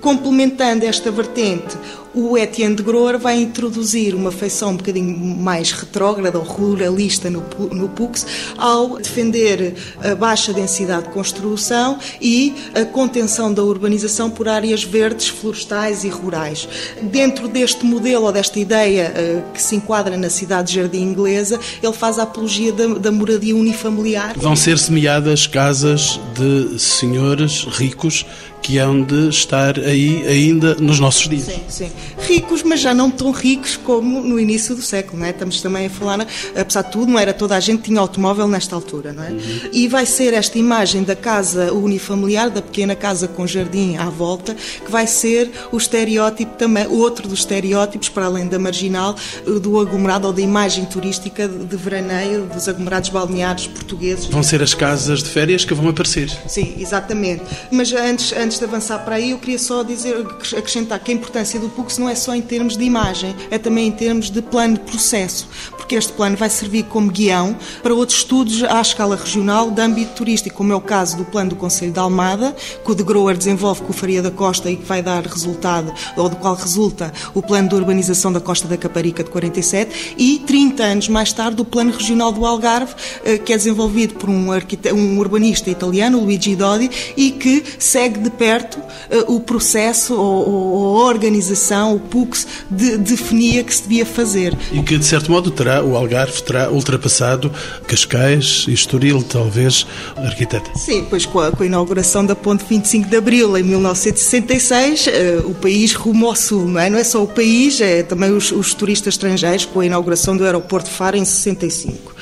Complementando 0.00 0.86
esta 0.86 1.10
vertente, 1.10 1.76
o 2.14 2.36
Etienne 2.36 2.74
de 2.74 2.82
Groer 2.82 3.18
vai 3.18 3.40
introduzir 3.40 4.14
uma 4.14 4.30
feição 4.30 4.70
um 4.70 4.76
bocadinho 4.76 5.16
mais 5.18 5.72
retrógrada 5.72 6.38
ou 6.38 6.44
ruralista 6.44 7.30
no, 7.30 7.44
no 7.72 7.88
PUX 7.88 8.26
ao 8.56 8.98
defender 8.98 9.74
a 10.02 10.14
baixa 10.14 10.52
densidade 10.52 11.04
de 11.04 11.10
construção 11.10 11.98
e 12.20 12.54
a 12.74 12.84
contenção 12.84 13.52
da 13.52 13.62
urbanização 13.62 14.30
por 14.30 14.48
áreas 14.48 14.82
verdes, 14.82 15.28
florestais 15.28 16.04
e 16.04 16.08
rurais. 16.08 16.68
Dentro 17.02 17.48
deste 17.48 17.84
modelo 17.84 18.26
ou 18.26 18.32
desta 18.32 18.58
ideia 18.58 19.12
uh, 19.12 19.52
que 19.52 19.62
se 19.62 19.76
enquadra 19.76 20.16
na 20.16 20.30
cidade 20.30 20.68
de 20.68 20.74
jardim 20.76 21.02
inglesa, 21.02 21.58
ele 21.82 21.92
faz 21.92 22.18
a 22.18 22.22
apologia 22.22 22.72
da, 22.72 22.86
da 22.86 23.12
moradia 23.12 23.54
unifamiliar. 23.54 24.34
Vão 24.36 24.56
ser 24.56 24.78
semeadas 24.78 25.46
casas 25.46 26.18
de 26.34 26.78
senhores 26.78 27.64
ricos 27.64 28.24
que 28.62 28.78
hão 28.78 29.02
de 29.02 29.28
estar 29.28 29.78
aí 29.78 30.26
ainda 30.26 30.74
nos 30.74 30.98
nossos 30.98 31.28
dias. 31.28 31.44
Sim, 31.44 31.60
sim. 31.68 31.90
Ricos, 32.18 32.62
mas 32.62 32.80
já 32.80 32.92
não 32.94 33.10
tão 33.10 33.30
ricos 33.30 33.76
como 33.76 34.20
no 34.20 34.38
início 34.38 34.74
do 34.74 34.82
século, 34.82 35.18
não 35.18 35.26
é? 35.26 35.30
Estamos 35.30 35.60
também 35.60 35.86
a 35.86 35.90
falar, 35.90 36.26
apesar 36.56 36.82
de 36.82 36.92
tudo, 36.92 37.10
não 37.10 37.18
era 37.18 37.32
toda 37.32 37.56
a 37.56 37.60
gente 37.60 37.78
que 37.78 37.84
tinha 37.84 38.00
automóvel 38.00 38.48
nesta 38.48 38.74
altura, 38.74 39.12
não 39.12 39.24
é? 39.24 39.30
Uhum. 39.30 39.70
E 39.72 39.88
vai 39.88 40.06
ser 40.06 40.34
esta 40.34 40.58
imagem 40.58 41.02
da 41.02 41.16
casa 41.16 41.72
unifamiliar, 41.72 42.50
da 42.50 42.62
pequena 42.62 42.94
casa 42.94 43.28
com 43.28 43.46
jardim 43.46 43.96
à 43.96 44.06
volta, 44.06 44.54
que 44.54 44.90
vai 44.90 45.06
ser 45.06 45.50
o 45.72 45.76
estereótipo 45.76 46.56
também, 46.56 46.86
outro 46.86 47.28
dos 47.28 47.40
estereótipos, 47.40 48.08
para 48.08 48.26
além 48.26 48.46
da 48.46 48.58
marginal, 48.58 49.14
do 49.60 49.80
aglomerado 49.80 50.26
ou 50.26 50.32
da 50.32 50.40
imagem 50.40 50.84
turística 50.84 51.48
de 51.48 51.76
veraneio 51.76 52.46
dos 52.46 52.68
aglomerados 52.68 53.10
balneares 53.10 53.66
portugueses. 53.66 54.26
Vão 54.26 54.42
ser 54.42 54.62
as 54.62 54.74
casas 54.74 55.22
de 55.22 55.28
férias 55.30 55.64
que 55.64 55.74
vão 55.74 55.88
aparecer. 55.88 56.30
Sim, 56.46 56.74
exatamente. 56.78 57.42
Mas 57.70 57.92
antes, 57.92 58.32
antes 58.32 58.58
de 58.58 58.64
avançar 58.64 58.98
para 59.04 59.16
aí, 59.16 59.30
eu 59.30 59.38
queria 59.38 59.58
só 59.58 59.82
dizer, 59.82 60.26
acrescentar 60.56 60.98
que 61.00 61.10
a 61.10 61.14
importância 61.14 61.58
do 61.58 61.68
PUX 61.88 61.96
não 61.96 62.08
é 62.08 62.14
só 62.14 62.34
em 62.34 62.42
termos 62.42 62.76
de 62.76 62.84
imagem, 62.84 63.34
é 63.50 63.56
também 63.56 63.88
em 63.88 63.92
termos 63.92 64.30
de 64.30 64.42
plano 64.42 64.74
de 64.74 64.80
processo, 64.80 65.48
porque 65.70 65.94
este 65.94 66.12
plano 66.12 66.36
vai 66.36 66.50
servir 66.50 66.84
como 66.84 67.10
guião 67.10 67.56
para 67.82 67.94
outros 67.94 68.18
estudos 68.18 68.62
à 68.64 68.80
escala 68.80 69.16
regional 69.16 69.70
de 69.70 69.80
âmbito 69.80 70.12
turístico, 70.12 70.56
como 70.58 70.72
é 70.72 70.76
o 70.76 70.80
caso 70.80 71.16
do 71.16 71.24
plano 71.24 71.50
do 71.50 71.56
Conselho 71.56 71.92
de 71.92 71.98
Almada, 71.98 72.54
que 72.84 72.92
o 72.92 72.94
de 72.94 73.02
Grower 73.02 73.36
desenvolve 73.36 73.80
com 73.82 73.90
o 73.90 73.94
Faria 73.94 74.20
da 74.20 74.30
Costa 74.30 74.70
e 74.70 74.76
que 74.76 74.84
vai 74.84 75.02
dar 75.02 75.24
resultado, 75.24 75.92
ou 76.16 76.28
do 76.28 76.36
qual 76.36 76.54
resulta 76.54 77.12
o 77.32 77.42
plano 77.42 77.70
de 77.70 77.74
urbanização 77.74 78.30
da 78.30 78.40
Costa 78.40 78.68
da 78.68 78.76
Caparica 78.76 79.24
de 79.24 79.30
47, 79.30 80.14
e 80.18 80.40
30 80.40 80.82
anos 80.82 81.08
mais 81.08 81.32
tarde 81.32 81.62
o 81.62 81.64
plano 81.64 81.92
regional 81.92 82.32
do 82.32 82.44
Algarve, 82.44 82.94
eh, 83.24 83.38
que 83.38 83.52
é 83.52 83.56
desenvolvido 83.56 84.14
por 84.14 84.28
um, 84.28 84.50
um 84.92 85.18
urbanista 85.18 85.70
italiano, 85.70 86.20
Luigi 86.20 86.54
Dodi, 86.54 86.90
e 87.16 87.30
que 87.30 87.64
segue 87.78 88.18
de 88.18 88.30
perto 88.30 88.78
eh, 89.10 89.24
o 89.26 89.40
processo 89.40 90.14
ou, 90.14 90.98
a 90.98 91.04
organização, 91.06 91.77
o 91.86 91.98
PUX, 91.98 92.46
de, 92.70 92.96
definia 92.98 93.62
que 93.64 93.74
se 93.74 93.82
devia 93.82 94.06
fazer. 94.06 94.56
E 94.72 94.82
que, 94.82 94.98
de 94.98 95.04
certo 95.04 95.30
modo, 95.30 95.50
terá, 95.50 95.82
o 95.82 95.96
Algarve 95.96 96.42
terá 96.42 96.70
ultrapassado 96.70 97.52
Cascais 97.86 98.64
e 98.68 98.72
Estoril, 98.72 99.22
talvez, 99.22 99.86
arquiteta. 100.16 100.70
Sim, 100.76 101.06
pois 101.08 101.26
com 101.26 101.40
a, 101.40 101.50
com 101.50 101.62
a 101.62 101.66
inauguração 101.66 102.24
da 102.24 102.34
Ponte 102.34 102.64
25 102.68 103.08
de 103.08 103.16
Abril, 103.16 103.56
em 103.56 103.62
1966, 103.62 105.06
uh, 105.06 105.10
eh, 105.10 105.42
o 105.44 105.54
país 105.54 105.94
rumo 105.94 106.26
ao 106.26 106.36
sul, 106.36 106.66
não 106.66 106.80
é? 106.80 106.90
Não 106.90 106.98
é 106.98 107.04
só 107.04 107.22
o 107.22 107.26
país, 107.26 107.80
é 107.80 108.02
também 108.02 108.30
os, 108.30 108.50
os 108.52 108.74
turistas 108.74 109.14
estrangeiros, 109.14 109.64
com 109.64 109.80
a 109.80 109.86
inauguração 109.86 110.36
do 110.36 110.44
aeroporto 110.44 110.88
de 110.88 110.96
Faro 110.96 111.16
em 111.16 111.24
65. 111.24 112.14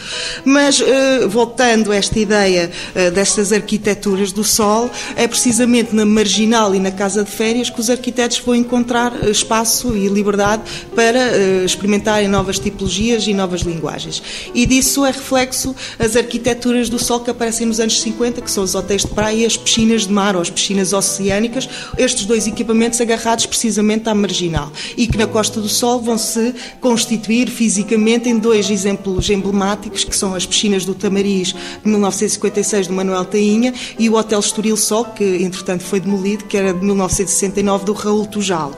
Mas, 0.45 0.81
uh, 0.81 1.29
voltando 1.29 1.93
a 1.93 1.97
esta 1.97 2.19
ideia 2.19 2.71
uh, 2.95 3.11
destas 3.11 3.53
arquiteturas 3.53 4.33
do 4.33 4.45
sol, 4.45 4.91
é 5.17 5.27
precisamente 5.27 5.95
na 5.95 6.05
marginal 6.05 6.75
e 6.75 6.79
na 6.79 6.91
casa 6.91 7.25
de 7.25 7.31
férias 7.31 7.71
que 7.71 7.81
os 7.81 7.91
arquitetos 7.91 8.39
vão 8.39 8.55
encontrar 8.55 9.13
eh, 9.23 9.31
espaço 9.47 9.97
e 9.97 10.09
liberdade 10.09 10.63
para 10.95 11.19
uh, 11.19 11.65
experimentarem 11.65 12.29
novas 12.29 12.59
tipologias 12.59 13.27
e 13.27 13.33
novas 13.33 13.61
linguagens. 13.61 14.23
E 14.53 14.67
disso 14.67 15.05
é 15.07 15.11
reflexo 15.13 15.75
as 15.99 16.17
arquiteturas 16.17 16.89
do 16.89 16.99
sol 16.99 17.21
que 17.21 17.31
aparecem 17.31 17.67
nos 17.67 17.79
anos 17.79 18.01
50, 18.01 18.43
que 18.43 18.51
são 18.51 18.65
os 18.65 18.75
hotéis 18.75 19.03
de 19.03 19.09
praia 19.09 19.47
as 19.47 19.57
piscinas 19.57 20.07
de 20.07 20.13
mar 20.13 20.35
ou 20.35 20.43
as 20.43 20.51
piscinas 20.51 20.93
oceânicas, 20.93 21.69
estes 21.97 22.27
dois 22.27 22.47
equipamentos 22.47 23.01
agarrados 23.01 23.47
precisamente 23.47 24.09
à 24.09 24.15
marginal 24.15 24.73
e 24.97 25.07
que 25.07 25.17
na 25.17 25.27
Costa 25.27 25.61
do 25.61 25.69
Sol 25.69 26.01
vão 26.01 26.19
se 26.19 26.55
constituir 26.81 27.49
fisicamente 27.49 28.29
em 28.29 28.39
dois 28.39 28.69
exemplos 28.71 29.31
emblemáticos, 29.31 30.05
que 30.05 30.17
são 30.17 30.35
as 30.35 30.45
piscinas 30.45 30.85
do 30.85 30.95
Tamariz 30.95 31.49
de 31.49 31.89
1956 31.89 32.89
do 32.89 32.95
Manuel 32.95 33.25
Tainha 33.25 33.73
e 33.99 34.09
o 34.09 34.15
Hotel 34.15 34.41
Estoril 34.41 34.77
Sol, 34.77 35.05
que 35.05 35.25
entretanto 35.43 35.85
foi 35.85 36.01
demolido, 36.01 36.45
que 36.45 36.57
era 36.57 36.73
de 36.73 36.85
1969 36.85 37.85
do 37.85 37.93
Raul 37.93 38.27
Tujal. 38.27 38.73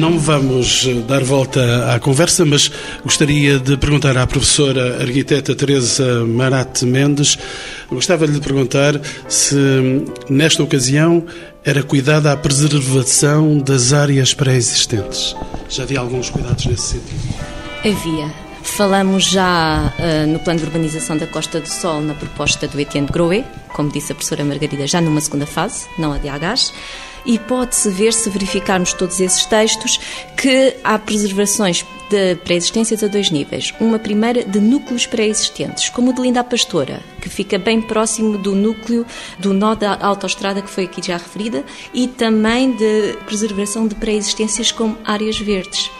Não 0.00 0.18
vamos 0.18 0.86
eh, 0.88 0.94
dar 1.06 1.22
volta 1.22 1.94
à 1.94 2.00
conversa, 2.00 2.42
mas 2.42 2.72
gostaria 3.04 3.58
de 3.58 3.76
perguntar 3.76 4.16
à 4.16 4.26
professora 4.26 5.02
arquiteta 5.02 5.54
Teresa 5.54 6.24
Marat 6.24 6.84
Mendes, 6.84 7.36
gostava 7.90 8.26
de 8.26 8.32
lhe 8.32 8.40
perguntar 8.40 8.98
se 9.28 9.54
nesta 10.30 10.62
ocasião 10.62 11.22
era 11.62 11.82
cuidada 11.82 12.32
a 12.32 12.36
preservação 12.38 13.58
das 13.58 13.92
áreas 13.92 14.32
pré-existentes. 14.32 15.36
Já 15.68 15.82
havia 15.82 16.00
alguns 16.00 16.30
cuidados 16.30 16.64
nesse 16.64 16.94
sentido? 16.94 17.34
Havia. 17.84 18.32
Falamos 18.62 19.24
já 19.24 19.92
uh, 19.98 20.26
no 20.28 20.38
plano 20.38 20.60
de 20.60 20.64
urbanização 20.64 21.18
da 21.18 21.26
Costa 21.26 21.60
do 21.60 21.68
Sol 21.68 22.00
na 22.00 22.14
proposta 22.14 22.66
do 22.66 22.80
Etienne 22.80 23.06
de 23.06 23.12
Groé, 23.12 23.44
como 23.74 23.92
disse 23.92 24.12
a 24.12 24.14
professora 24.14 24.44
Margarida, 24.44 24.86
já 24.86 24.98
numa 24.98 25.20
segunda 25.20 25.44
fase, 25.44 25.86
não 25.98 26.14
a 26.14 26.16
de 26.16 26.30
Agás. 26.30 26.72
E 27.24 27.38
pode-se 27.38 27.88
ver, 27.90 28.12
se 28.12 28.28
verificarmos 28.30 28.92
todos 28.92 29.20
esses 29.20 29.44
textos, 29.46 29.98
que 30.36 30.76
há 30.82 30.98
preservações 30.98 31.84
de 32.10 32.34
pré-existências 32.36 33.04
a 33.04 33.06
dois 33.06 33.30
níveis. 33.30 33.72
Uma 33.80 33.98
primeira 33.98 34.42
de 34.42 34.58
núcleos 34.58 35.06
pré-existentes, 35.06 35.88
como 35.90 36.10
o 36.10 36.12
de 36.12 36.20
Linda 36.20 36.42
Pastora, 36.42 37.00
que 37.20 37.28
fica 37.28 37.56
bem 37.56 37.80
próximo 37.80 38.36
do 38.36 38.54
núcleo 38.54 39.06
do 39.38 39.52
nó 39.52 39.74
da 39.74 39.96
autoestrada 40.00 40.60
que 40.60 40.70
foi 40.70 40.84
aqui 40.84 41.00
já 41.00 41.16
referida, 41.16 41.64
e 41.94 42.08
também 42.08 42.72
de 42.72 43.16
preservação 43.26 43.86
de 43.86 43.94
pré-existências 43.94 44.72
como 44.72 44.98
áreas 45.04 45.38
verdes. 45.38 45.90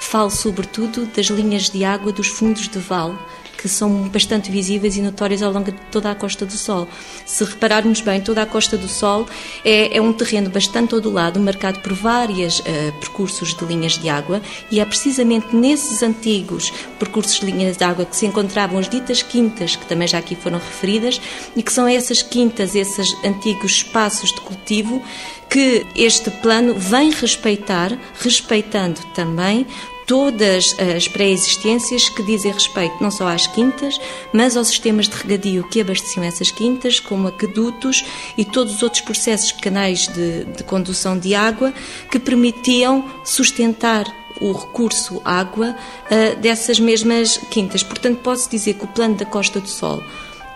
Falo 0.00 0.30
sobretudo 0.30 1.04
das 1.14 1.26
linhas 1.26 1.68
de 1.68 1.84
água 1.84 2.10
dos 2.10 2.28
fundos 2.28 2.66
de 2.68 2.78
vale, 2.78 3.18
que 3.60 3.68
são 3.68 4.08
bastante 4.08 4.50
visíveis 4.50 4.96
e 4.96 5.02
notórias 5.02 5.42
ao 5.42 5.52
longo 5.52 5.70
de 5.70 5.78
toda 5.92 6.10
a 6.10 6.14
Costa 6.14 6.46
do 6.46 6.56
Sol. 6.56 6.88
Se 7.26 7.44
repararmos 7.44 8.00
bem, 8.00 8.18
toda 8.18 8.40
a 8.40 8.46
Costa 8.46 8.78
do 8.78 8.88
Sol 8.88 9.26
é, 9.62 9.94
é 9.98 10.00
um 10.00 10.14
terreno 10.14 10.48
bastante 10.48 10.94
odulado, 10.94 11.38
marcado 11.38 11.80
por 11.80 11.92
vários 11.92 12.60
uh, 12.60 12.64
percursos 12.98 13.54
de 13.54 13.62
linhas 13.66 13.98
de 13.98 14.08
água, 14.08 14.40
e 14.70 14.80
é 14.80 14.84
precisamente 14.86 15.54
nesses 15.54 16.02
antigos 16.02 16.72
percursos 16.98 17.38
de 17.38 17.46
linhas 17.46 17.76
de 17.76 17.84
água 17.84 18.06
que 18.06 18.16
se 18.16 18.24
encontravam 18.24 18.78
as 18.78 18.88
ditas 18.88 19.22
quintas, 19.22 19.76
que 19.76 19.84
também 19.84 20.08
já 20.08 20.18
aqui 20.18 20.34
foram 20.34 20.58
referidas, 20.58 21.20
e 21.54 21.62
que 21.62 21.72
são 21.72 21.86
essas 21.86 22.22
quintas, 22.22 22.74
esses 22.74 23.14
antigos 23.22 23.72
espaços 23.72 24.32
de 24.32 24.40
cultivo, 24.40 25.02
que 25.50 25.84
este 25.94 26.30
plano 26.30 26.74
vem 26.76 27.10
respeitar, 27.10 27.92
respeitando 28.22 29.00
também 29.14 29.66
todas 30.06 30.74
as 30.78 31.06
pré-existências 31.06 32.08
que 32.08 32.22
dizem 32.22 32.52
respeito 32.52 32.96
não 33.00 33.10
só 33.10 33.28
às 33.28 33.46
quintas, 33.46 34.00
mas 34.32 34.56
aos 34.56 34.68
sistemas 34.68 35.08
de 35.08 35.16
regadio 35.16 35.64
que 35.68 35.80
abasteciam 35.80 36.24
essas 36.24 36.50
quintas, 36.50 36.98
como 36.98 37.28
aquedutos 37.28 38.04
e 38.36 38.44
todos 38.44 38.76
os 38.76 38.82
outros 38.82 39.02
processos, 39.02 39.52
canais 39.52 40.08
de, 40.08 40.44
de 40.44 40.64
condução 40.64 41.18
de 41.18 41.34
água, 41.34 41.72
que 42.10 42.18
permitiam 42.18 43.04
sustentar 43.24 44.04
o 44.40 44.52
recurso 44.52 45.20
água 45.24 45.76
uh, 45.76 46.36
dessas 46.40 46.80
mesmas 46.80 47.36
quintas. 47.50 47.82
Portanto, 47.82 48.18
posso 48.18 48.50
dizer 48.50 48.74
que 48.74 48.84
o 48.84 48.88
plano 48.88 49.14
da 49.14 49.24
Costa 49.24 49.60
do 49.60 49.68
Sol, 49.68 50.02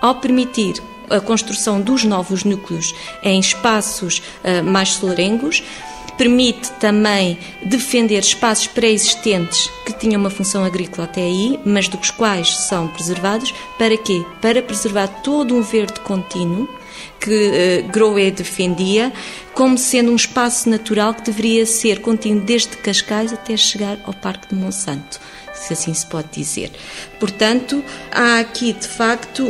ao 0.00 0.16
permitir 0.16 0.82
a 1.10 1.20
construção 1.20 1.80
dos 1.80 2.02
novos 2.02 2.44
núcleos 2.44 2.94
em 3.22 3.38
espaços 3.38 4.22
uh, 4.42 4.64
mais 4.64 4.90
solarengos, 4.90 5.62
permite 6.16 6.70
também 6.72 7.38
defender 7.62 8.20
espaços 8.20 8.66
pré-existentes 8.66 9.70
que 9.84 9.92
tinham 9.92 10.20
uma 10.20 10.30
função 10.30 10.64
agrícola 10.64 11.04
até 11.04 11.22
aí, 11.22 11.58
mas 11.64 11.88
dos 11.88 12.10
quais 12.10 12.56
são 12.56 12.88
preservados. 12.88 13.52
Para 13.78 13.96
quê? 13.96 14.24
Para 14.40 14.62
preservar 14.62 15.08
todo 15.22 15.54
um 15.54 15.62
verde 15.62 16.00
contínuo 16.00 16.68
que 17.20 17.82
uh, 17.84 17.88
Groé 17.90 18.30
defendia 18.30 19.12
como 19.52 19.78
sendo 19.78 20.12
um 20.12 20.16
espaço 20.16 20.68
natural 20.68 21.14
que 21.14 21.22
deveria 21.22 21.64
ser 21.66 22.00
contínuo 22.00 22.42
desde 22.42 22.76
Cascais 22.76 23.32
até 23.32 23.56
chegar 23.56 23.98
ao 24.04 24.12
Parque 24.12 24.48
de 24.48 24.54
Monsanto 24.54 25.20
se 25.54 25.72
assim 25.72 25.94
se 25.94 26.04
pode 26.06 26.28
dizer. 26.32 26.70
Portanto, 27.18 27.82
há 28.10 28.38
aqui, 28.38 28.72
de 28.72 28.86
facto, 28.86 29.46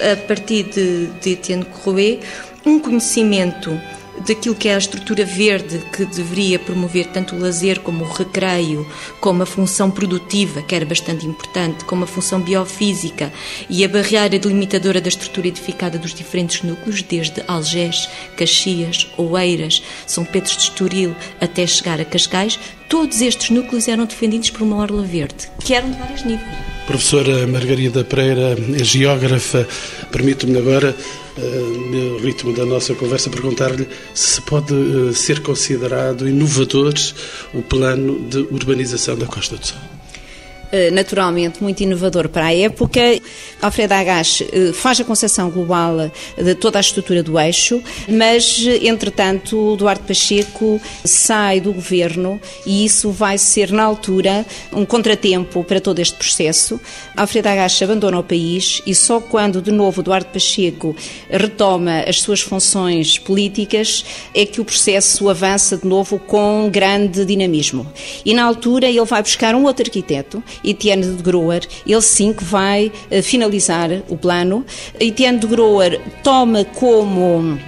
a 0.00 0.16
partir 0.26 0.64
de, 0.64 1.30
Etienne 1.30 1.66
Groé, 1.84 2.20
um 2.64 2.78
conhecimento 2.78 3.78
daquilo 4.26 4.54
que 4.54 4.68
é 4.68 4.74
a 4.74 4.78
estrutura 4.78 5.24
verde 5.24 5.78
que 5.92 6.04
deveria 6.04 6.58
promover 6.58 7.06
tanto 7.06 7.34
o 7.34 7.38
lazer 7.38 7.80
como 7.80 8.04
o 8.04 8.08
recreio, 8.08 8.86
como 9.20 9.42
a 9.42 9.46
função 9.46 9.90
produtiva, 9.90 10.62
que 10.62 10.74
era 10.74 10.84
bastante 10.84 11.26
importante, 11.26 11.84
como 11.84 12.04
a 12.04 12.06
função 12.06 12.40
biofísica 12.40 13.32
e 13.68 13.84
a 13.84 13.88
barreira 13.88 14.38
delimitadora 14.38 15.00
da 15.00 15.08
estrutura 15.08 15.48
edificada 15.48 15.98
dos 15.98 16.14
diferentes 16.14 16.62
núcleos, 16.62 17.02
desde 17.02 17.42
Algés, 17.46 18.08
Caxias, 18.36 19.08
Oeiras, 19.16 19.82
São 20.06 20.24
Pedro 20.24 20.52
de 20.52 20.62
Estoril 20.62 21.14
até 21.40 21.66
chegar 21.66 22.00
a 22.00 22.04
Cascais, 22.04 22.58
todos 22.90 23.22
estes 23.22 23.48
núcleos 23.50 23.88
eram 23.88 24.04
defendidos 24.04 24.50
por 24.50 24.62
uma 24.62 24.76
orla 24.76 25.02
verde, 25.02 25.48
que 25.64 25.72
eram 25.72 25.90
de 25.90 25.96
vários 25.96 26.24
níveis. 26.24 26.58
Professora 26.86 27.46
Margarida 27.46 28.02
Pereira 28.02 28.56
é 28.74 28.84
geógrafa. 28.84 29.66
Permite-me 30.10 30.58
agora 30.58 30.94
no 31.90 32.18
ritmo 32.18 32.52
da 32.52 32.66
nossa 32.66 32.94
conversa, 32.94 33.30
perguntar-lhe 33.30 33.86
se 34.12 34.40
pode 34.42 34.74
eh, 34.74 35.12
ser 35.12 35.40
considerado 35.40 36.28
inovador 36.28 36.94
o 37.54 37.62
plano 37.62 38.18
de 38.28 38.38
urbanização 38.38 39.16
da 39.16 39.26
Costa 39.26 39.56
do 39.56 39.64
Sol. 39.64 39.78
Eh, 40.72 40.90
naturalmente 40.92 41.60
muito 41.62 41.82
inovador 41.82 42.28
para 42.28 42.46
a 42.46 42.54
época. 42.54 43.00
Alfredo 43.60 43.92
Agache 43.92 44.48
eh, 44.52 44.72
faz 44.72 45.00
a 45.00 45.04
concepção 45.04 45.50
global 45.50 46.10
de 46.36 46.54
toda 46.54 46.78
a 46.78 46.80
estrutura 46.80 47.24
do 47.24 47.38
eixo, 47.40 47.82
mas, 48.08 48.64
entretanto, 48.80 49.74
Duarte 49.76 50.04
Pacheco 50.04 50.80
sai 51.04 51.60
do 51.60 51.72
governo 51.72 52.40
e 52.64 52.84
isso 52.84 53.10
vai 53.10 53.36
ser, 53.36 53.72
na 53.72 53.82
altura, 53.82 54.46
um 54.72 54.86
contratempo 54.86 55.64
para 55.64 55.80
todo 55.80 55.98
este 55.98 56.16
processo. 56.16 56.80
Alfredo 57.16 57.48
Agache 57.48 57.82
abandona 57.82 58.20
o 58.20 58.22
país 58.22 58.80
e 58.86 58.94
só 58.94 59.20
quando, 59.20 59.60
de 59.60 59.72
novo, 59.72 60.04
Duarte 60.04 60.30
Pacheco 60.32 60.94
retoma 61.28 62.04
as 62.06 62.20
suas 62.20 62.40
funções 62.42 63.18
políticas 63.18 64.04
é 64.32 64.46
que 64.46 64.60
o 64.60 64.64
processo 64.64 65.28
avança 65.28 65.76
de 65.76 65.86
novo 65.86 66.18
com 66.18 66.70
grande 66.70 67.24
dinamismo. 67.24 67.90
E, 68.24 68.32
na 68.34 68.44
altura, 68.44 68.86
ele 68.86 69.04
vai 69.04 69.20
buscar 69.20 69.54
um 69.56 69.64
outro 69.64 69.84
arquiteto 69.84 70.42
Etienne 70.64 71.02
de 71.02 71.22
Groer, 71.22 71.66
ele 71.86 72.02
sim 72.02 72.32
que 72.32 72.44
vai 72.44 72.92
eh, 73.10 73.22
finalizar 73.22 73.90
o 74.08 74.16
plano. 74.16 74.64
Etienne 74.98 75.38
de 75.38 75.46
Groer 75.46 76.00
toma 76.22 76.64
como 76.64 77.58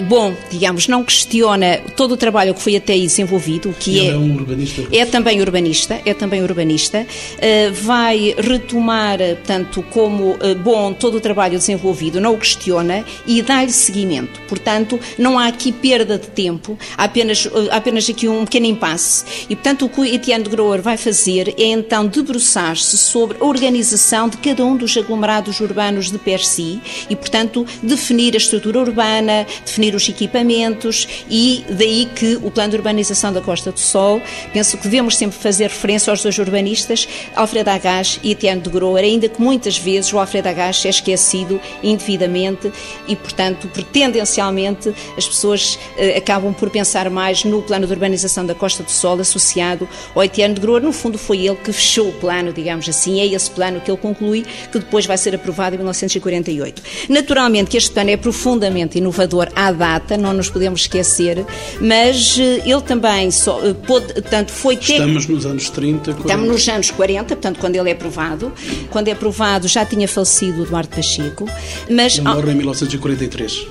bom, 0.00 0.34
digamos, 0.50 0.88
não 0.88 1.04
questiona 1.04 1.78
todo 1.96 2.12
o 2.12 2.16
trabalho 2.16 2.54
que 2.54 2.62
foi 2.62 2.76
até 2.76 2.94
aí 2.94 3.02
desenvolvido, 3.02 3.70
o 3.70 3.74
que 3.74 4.00
é, 4.00 4.10
é 4.10 4.16
um 4.16 4.34
urbanista. 4.34 4.82
É 4.92 5.04
também 5.04 5.40
urbanista, 5.40 6.00
é 6.04 6.14
também 6.14 6.42
urbanista. 6.42 7.06
Uh, 7.06 7.72
vai 7.72 8.34
retomar, 8.38 9.18
portanto, 9.18 9.84
como 9.90 10.36
bom 10.62 10.92
todo 10.92 11.16
o 11.16 11.20
trabalho 11.20 11.58
desenvolvido, 11.58 12.20
não 12.20 12.34
o 12.34 12.38
questiona 12.38 13.04
e 13.26 13.42
dá-lhe 13.42 13.72
seguimento. 13.72 14.40
Portanto, 14.48 14.98
não 15.18 15.38
há 15.38 15.46
aqui 15.46 15.72
perda 15.72 16.18
de 16.18 16.28
tempo, 16.28 16.78
há 16.96 17.04
apenas, 17.04 17.48
há 17.70 17.76
apenas 17.76 18.08
aqui 18.08 18.28
um 18.28 18.44
pequeno 18.44 18.66
impasse. 18.66 19.24
E, 19.48 19.54
portanto, 19.54 19.84
o 19.84 19.88
que 19.88 20.00
o 20.00 20.04
Etienne 20.04 20.44
de 20.44 20.50
Groer 20.50 20.80
vai 20.80 20.96
fazer 20.96 21.54
é 21.58 21.64
então 21.64 22.06
debruçar-se 22.06 22.96
sobre 22.96 23.36
a 23.40 23.44
organização 23.44 24.28
de 24.28 24.36
cada 24.38 24.64
um 24.64 24.76
dos 24.76 24.96
aglomerados 24.96 25.60
urbanos 25.60 26.10
de 26.10 26.18
per 26.18 26.44
si 26.44 26.80
e, 27.08 27.16
portanto, 27.16 27.66
definir 27.82 28.34
a 28.34 28.38
estrutura 28.38 28.80
urbana, 28.80 29.46
definir 29.64 29.81
definir 29.82 29.94
os 29.96 30.08
equipamentos 30.08 31.08
e 31.28 31.64
daí 31.68 32.08
que 32.14 32.36
o 32.42 32.50
plano 32.50 32.70
de 32.70 32.76
urbanização 32.76 33.32
da 33.32 33.40
Costa 33.40 33.72
do 33.72 33.80
Sol, 33.80 34.22
penso 34.52 34.76
que 34.76 34.84
devemos 34.84 35.16
sempre 35.16 35.36
fazer 35.36 35.64
referência 35.64 36.10
aos 36.10 36.22
dois 36.22 36.38
urbanistas, 36.38 37.08
Alfredo 37.34 37.70
Agache 37.70 38.20
e 38.22 38.30
Etienne 38.30 38.60
de 38.60 38.70
Groer, 38.70 39.04
ainda 39.04 39.28
que 39.28 39.40
muitas 39.40 39.76
vezes 39.76 40.12
o 40.12 40.18
Alfredo 40.18 40.48
Agache 40.48 40.86
é 40.86 40.90
esquecido 40.90 41.60
indevidamente 41.82 42.72
e, 43.08 43.16
portanto, 43.16 43.68
tendencialmente 43.92 44.94
as 45.16 45.26
pessoas 45.26 45.78
eh, 45.96 46.16
acabam 46.16 46.54
por 46.54 46.70
pensar 46.70 47.10
mais 47.10 47.44
no 47.44 47.62
plano 47.62 47.86
de 47.86 47.92
urbanização 47.92 48.46
da 48.46 48.54
Costa 48.54 48.82
do 48.82 48.90
Sol 48.90 49.18
associado 49.20 49.88
ao 50.14 50.22
Etienne 50.22 50.54
de 50.54 50.60
Groer. 50.60 50.82
No 50.82 50.92
fundo, 50.92 51.18
foi 51.18 51.46
ele 51.46 51.56
que 51.56 51.72
fechou 51.72 52.08
o 52.08 52.12
plano, 52.12 52.52
digamos 52.52 52.88
assim, 52.88 53.20
é 53.20 53.26
esse 53.26 53.50
plano 53.50 53.80
que 53.80 53.90
ele 53.90 53.98
conclui, 53.98 54.44
que 54.70 54.78
depois 54.78 55.06
vai 55.06 55.18
ser 55.18 55.34
aprovado 55.34 55.74
em 55.74 55.78
1948. 55.78 56.82
Naturalmente 57.08 57.70
que 57.70 57.76
este 57.76 57.90
plano 57.90 58.10
é 58.10 58.16
profundamente 58.16 58.98
inovador 58.98 59.48
à 59.56 59.71
data, 59.74 60.16
não 60.16 60.32
nos 60.32 60.50
podemos 60.50 60.82
esquecer, 60.82 61.44
mas 61.80 62.36
eh, 62.38 62.62
ele 62.64 62.80
também 62.82 63.30
só, 63.30 63.60
eh, 63.64 63.74
pôde, 63.74 64.12
tanto 64.22 64.52
foi 64.52 64.76
ter... 64.76 64.94
Estamos 64.94 65.26
nos 65.26 65.46
anos 65.46 65.70
30, 65.70 66.02
40. 66.02 66.20
Estamos 66.20 66.48
nos 66.48 66.68
anos 66.68 66.90
40, 66.90 67.24
portanto, 67.36 67.58
quando 67.58 67.76
ele 67.76 67.90
é 67.90 67.92
aprovado. 67.92 68.52
Quando 68.90 69.08
é 69.08 69.12
aprovado 69.12 69.68
já 69.68 69.84
tinha 69.84 70.06
falecido 70.08 70.62
Eduardo 70.62 70.94
Pacheco, 70.94 71.48
mas... 71.90 72.18
Ele 72.18 72.28
morre 72.28 72.52
em 72.52 72.56
1943, 72.56 73.66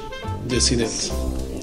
de 0.45 0.55
acidente. 0.55 1.11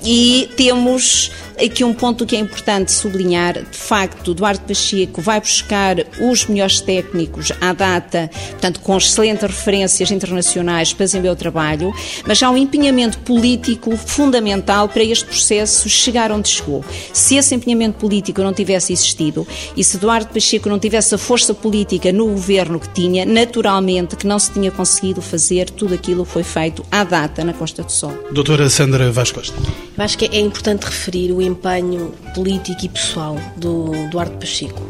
E 0.05 0.49
temos 0.57 1.31
Aqui 1.61 1.83
um 1.83 1.93
ponto 1.93 2.25
que 2.25 2.37
é 2.37 2.39
importante 2.39 2.93
sublinhar, 2.93 3.55
de 3.55 3.77
facto, 3.77 4.33
Duarte 4.33 4.63
Pacheco 4.65 5.21
vai 5.21 5.41
buscar 5.41 5.97
os 6.21 6.47
melhores 6.47 6.81
técnicos 6.81 7.51
à 7.61 7.73
data, 7.73 8.31
portanto, 8.53 8.79
com 8.79 8.97
excelentes 8.97 9.43
referências 9.43 10.09
internacionais 10.13 10.93
para 10.93 11.07
desenvolver 11.07 11.33
o 11.33 11.37
trabalho, 11.37 11.93
mas 12.25 12.41
há 12.45 12.51
um 12.51 12.57
empenhamento 12.57 13.19
político 13.19 13.97
fundamental 13.97 14.89
para 14.89 15.03
este 15.03 15.25
processo 15.25 15.89
chegar 15.89 16.31
onde 16.31 16.49
chegou. 16.49 16.85
Se 17.13 17.35
esse 17.35 17.57
empenhamento 17.57 17.99
político 17.99 18.41
não 18.41 18.53
tivesse 18.53 18.93
existido 18.93 19.45
e 19.77 19.83
se 19.83 19.99
Duarte 19.99 20.33
Pacheco 20.33 20.69
não 20.69 20.79
tivesse 20.79 21.17
a 21.17 21.19
força 21.19 21.53
política 21.53 22.13
no 22.13 22.27
governo 22.27 22.79
que 22.79 22.89
tinha, 22.91 23.27
naturalmente 23.27 24.15
que 24.15 24.29
não 24.29 24.39
se 24.39 24.53
tinha 24.53 24.71
conseguido 24.71 25.21
fazer 25.21 25.69
tudo 25.71 25.95
aquilo 25.95 26.25
que 26.25 26.31
foi 26.31 26.45
feito 26.45 26.85
à 26.89 27.03
data 27.03 27.43
na 27.43 27.53
Costa 27.53 27.83
do 27.83 27.91
Sol. 27.91 28.15
Doutora 28.31 28.71
Sandra 28.71 29.11
Vaz 29.11 29.33
Costa. 29.33 29.57
Eu 29.97 30.05
acho 30.05 30.17
que 30.17 30.27
é 30.27 30.39
importante 30.39 30.85
referir 30.85 31.33
o 31.33 31.48
empenho 31.49 32.13
político 32.35 32.85
e 32.85 32.89
pessoal 32.89 33.37
do 33.57 33.91
Duarte 34.11 34.37
Pacheco 34.37 34.83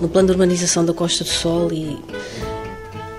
no 0.00 0.08
plano 0.08 0.26
de 0.28 0.32
urbanização 0.32 0.84
da 0.84 0.92
Costa 0.92 1.24
do 1.24 1.30
Sol 1.30 1.72
e 1.72 1.98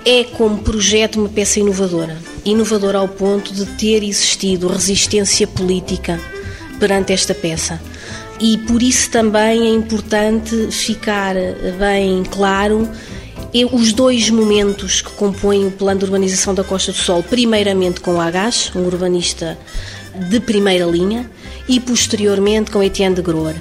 é 0.06 0.24
como 0.24 0.60
projeto 0.60 1.20
uma 1.20 1.30
peça 1.30 1.60
inovadora. 1.60 2.18
Inovadora 2.46 3.00
ao 3.00 3.08
ponto 3.08 3.54
de 3.54 3.66
ter 3.66 4.04
existido 4.04 4.68
resistência 4.68 5.46
política 5.46 6.20
perante 6.80 7.12
esta 7.12 7.36
peça. 7.36 7.80
E 8.40 8.58
por 8.60 8.82
isso 8.82 9.12
também 9.12 9.68
é 9.68 9.70
importante 9.70 10.72
ficar 10.72 11.36
bem 11.78 12.24
claro 12.24 12.90
os 13.74 13.94
dois 13.94 14.30
momentos 14.30 15.02
que 15.02 15.12
compõem 15.12 15.68
o 15.68 15.72
plano 15.72 16.00
de 16.00 16.06
urbanização 16.06 16.54
da 16.54 16.64
Costa 16.64 16.92
do 16.92 16.98
Sol, 16.98 17.24
primeiramente 17.24 18.00
com 18.00 18.22
Agás, 18.22 18.72
um 18.76 18.86
urbanista 18.86 19.58
de 20.28 20.40
primeira 20.40 20.86
linha, 20.86 21.30
e 21.68 21.80
posteriormente 21.80 22.72
com 22.72 22.84
Etienne 22.84 23.16
de 23.16 23.22
Groer. 23.22 23.56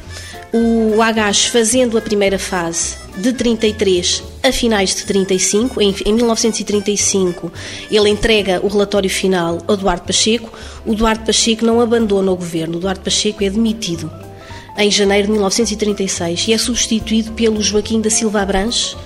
O 0.53 1.03
Agás 1.03 1.45
fazendo 1.45 1.99
a 1.99 2.01
primeira 2.01 2.39
fase 2.39 2.97
de 3.19 3.33
33 3.35 4.23
a 4.43 4.53
finais 4.53 4.95
de 4.95 5.05
35, 5.05 5.83
em, 5.83 5.95
em 6.07 6.13
1935 6.15 7.53
ele 7.91 8.09
entrega 8.09 8.65
o 8.65 8.69
relatório 8.69 9.11
final 9.11 9.59
ao 9.67 9.75
Eduardo 9.75 10.05
Pacheco, 10.05 10.51
o 10.87 10.93
Eduardo 10.95 11.27
Pacheco 11.27 11.67
não 11.67 11.81
abandona 11.81 12.31
o 12.31 12.37
governo, 12.37 12.77
o 12.77 12.79
Eduardo 12.79 13.01
Pacheco 13.01 13.45
é 13.45 13.51
demitido 13.51 14.11
em 14.79 14.91
janeiro 14.91 15.27
de 15.27 15.33
1936 15.33 16.49
e 16.49 16.53
é 16.53 16.59
substituído 16.59 17.33
pelo 17.33 17.61
Joaquim 17.61 18.01
da 18.01 18.09
Silva 18.09 18.41
Abranches, 18.41 18.97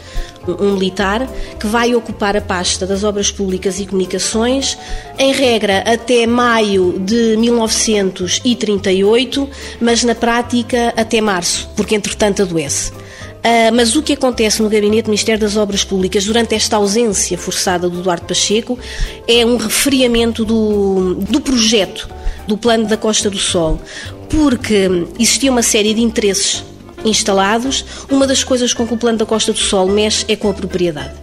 um 0.47 0.73
militar 0.73 1.27
que 1.59 1.67
vai 1.67 1.95
ocupar 1.95 2.37
a 2.37 2.41
pasta 2.41 2.87
das 2.87 3.03
Obras 3.05 3.31
Públicas 3.31 3.81
e 3.81 3.87
Comunicações, 3.87 4.77
em 5.19 5.33
regra 5.33 5.79
até 5.87 6.27
maio 6.27 6.99
de 6.99 7.37
1938, 7.39 9.49
mas 9.81 10.05
na 10.05 10.15
prática 10.15 10.93
até 10.97 11.21
março, 11.21 11.69
porque 11.75 11.95
entretanto 11.95 12.43
adoece. 12.43 12.93
Uh, 12.93 13.75
mas 13.75 13.97
o 13.97 14.03
que 14.03 14.13
acontece 14.13 14.63
no 14.63 14.69
Gabinete 14.69 15.05
do 15.05 15.09
Ministério 15.09 15.41
das 15.41 15.57
Obras 15.57 15.83
Públicas 15.83 16.25
durante 16.25 16.55
esta 16.55 16.77
ausência 16.77 17.37
forçada 17.37 17.89
do 17.89 18.01
Duarte 18.01 18.27
Pacheco 18.27 18.79
é 19.27 19.45
um 19.45 19.57
refriamento 19.57 20.45
do, 20.45 21.17
do 21.17 21.41
projeto 21.41 22.09
do 22.47 22.57
Plano 22.57 22.87
da 22.87 22.97
Costa 22.97 23.29
do 23.29 23.39
Sol, 23.39 23.81
porque 24.29 24.89
existia 25.19 25.51
uma 25.51 25.63
série 25.63 25.95
de 25.95 26.01
interesses 26.01 26.65
instalados, 27.05 27.85
uma 28.11 28.27
das 28.27 28.45
coisas 28.45 28.73
com 28.73 28.87
que 28.87 28.95
o 28.95 28.97
Plano 28.97 29.19
da 29.19 29.27
Costa 29.27 29.53
do 29.53 29.59
Sol 29.59 29.89
mexe 29.89 30.25
é 30.29 30.37
com 30.37 30.51
a 30.51 30.55
propriedade. 30.55 31.15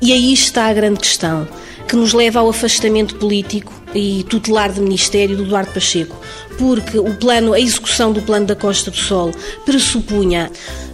E 0.00 0.12
aí 0.12 0.32
está 0.32 0.66
a 0.66 0.72
grande 0.72 1.00
questão, 1.00 1.46
que 1.88 1.96
nos 1.96 2.12
leva 2.12 2.40
ao 2.40 2.48
afastamento 2.48 3.16
político 3.16 3.72
e 3.94 4.24
tutelar 4.28 4.72
de 4.72 4.80
Ministério 4.80 5.36
do 5.36 5.44
Duarte 5.44 5.72
Pacheco, 5.72 6.16
porque 6.58 6.98
o 6.98 7.14
plano, 7.14 7.52
a 7.52 7.60
execução 7.60 8.12
do 8.12 8.22
Plano 8.22 8.46
da 8.46 8.56
Costa 8.56 8.90
do 8.90 8.96
Sol 8.96 9.32
pressupunha 9.64 10.50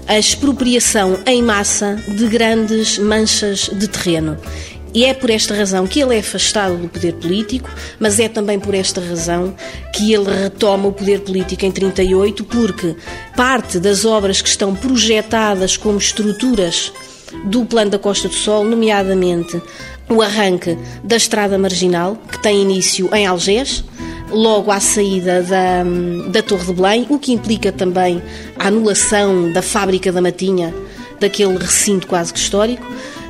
a 0.07 0.19
expropriação 0.19 1.19
em 1.27 1.43
massa 1.43 1.97
de 2.09 2.27
grandes 2.27 2.99
manchas 2.99 3.71
de 3.73 3.89
terreno. 3.89 4.37
E 4.93 5.05
é 5.05 5.15
por 5.15 5.31
esta 5.31 5.55
razão 5.55 5.87
que 5.87 6.01
ele 6.01 6.17
é 6.17 6.19
afastado 6.19 6.77
do 6.77 6.89
poder 6.89 7.15
político, 7.15 7.71
mas 7.99 8.19
é 8.19 8.29
também 8.29 8.59
por 8.59 8.75
esta 8.75 9.01
razão 9.01 9.55
que 9.95 10.13
ele 10.13 10.31
retoma 10.31 10.89
o 10.89 10.93
poder 10.93 11.21
político 11.21 11.65
em 11.65 11.71
38, 11.71 12.45
porque 12.45 12.97
parte 13.37 13.79
das 13.79 14.05
obras 14.05 14.43
que 14.43 14.49
estão 14.49 14.75
projetadas 14.75 15.77
como 15.77 15.99
estruturas 15.99 16.93
do 17.45 17.65
Plano 17.65 17.93
da 17.93 17.99
Costa 17.99 18.29
do 18.29 18.35
Sol, 18.35 18.65
nomeadamente 18.65 19.61
o 20.09 20.21
arranque 20.21 20.77
da 21.05 21.17
Estrada 21.17 21.57
Marginal, 21.57 22.17
que 22.31 22.43
tem 22.43 22.61
início 22.61 23.09
em 23.15 23.27
Algés, 23.27 23.85
logo 24.33 24.73
à 24.73 24.81
saída 24.81 25.43
da, 25.43 25.85
da 26.29 26.43
Torre 26.43 26.67
de 26.67 26.73
Belém, 26.73 27.07
o 27.09 27.19
que 27.19 27.33
implica 27.33 27.71
também 27.71 28.21
a 28.59 28.67
anulação 28.67 29.53
da 29.53 29.63
fábrica 29.63 30.11
da 30.11 30.21
Matinha, 30.21 30.75
daquele 31.21 31.57
recinto 31.59 32.09
quase 32.09 32.33
que 32.33 32.41
histórico 32.41 32.85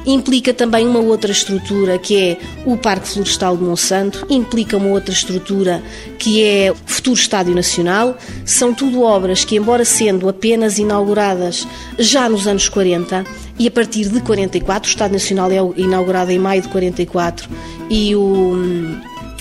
implica 0.06 0.54
também 0.54 0.86
uma 0.86 1.00
outra 1.00 1.30
estrutura 1.30 1.98
que 1.98 2.16
é 2.16 2.38
o 2.64 2.76
Parque 2.76 3.08
Florestal 3.08 3.56
de 3.56 3.64
Monsanto, 3.64 4.26
implica 4.30 4.76
uma 4.76 4.88
outra 4.88 5.12
estrutura 5.12 5.82
que 6.18 6.42
é 6.42 6.72
o 6.72 6.76
futuro 6.86 7.18
Estádio 7.18 7.54
Nacional. 7.54 8.16
São 8.44 8.72
tudo 8.72 9.02
obras 9.02 9.44
que, 9.44 9.56
embora 9.56 9.84
sendo 9.84 10.28
apenas 10.28 10.78
inauguradas 10.78 11.66
já 11.98 12.28
nos 12.28 12.46
anos 12.46 12.68
40 12.68 13.24
e 13.58 13.68
a 13.68 13.70
partir 13.70 14.08
de 14.08 14.20
44, 14.20 14.88
o 14.88 14.92
Estádio 14.92 15.14
Nacional 15.14 15.50
é 15.50 15.80
inaugurado 15.80 16.30
em 16.30 16.38
maio 16.38 16.62
de 16.62 16.68
44 16.68 17.48
e 17.90 18.14
o, 18.16 18.54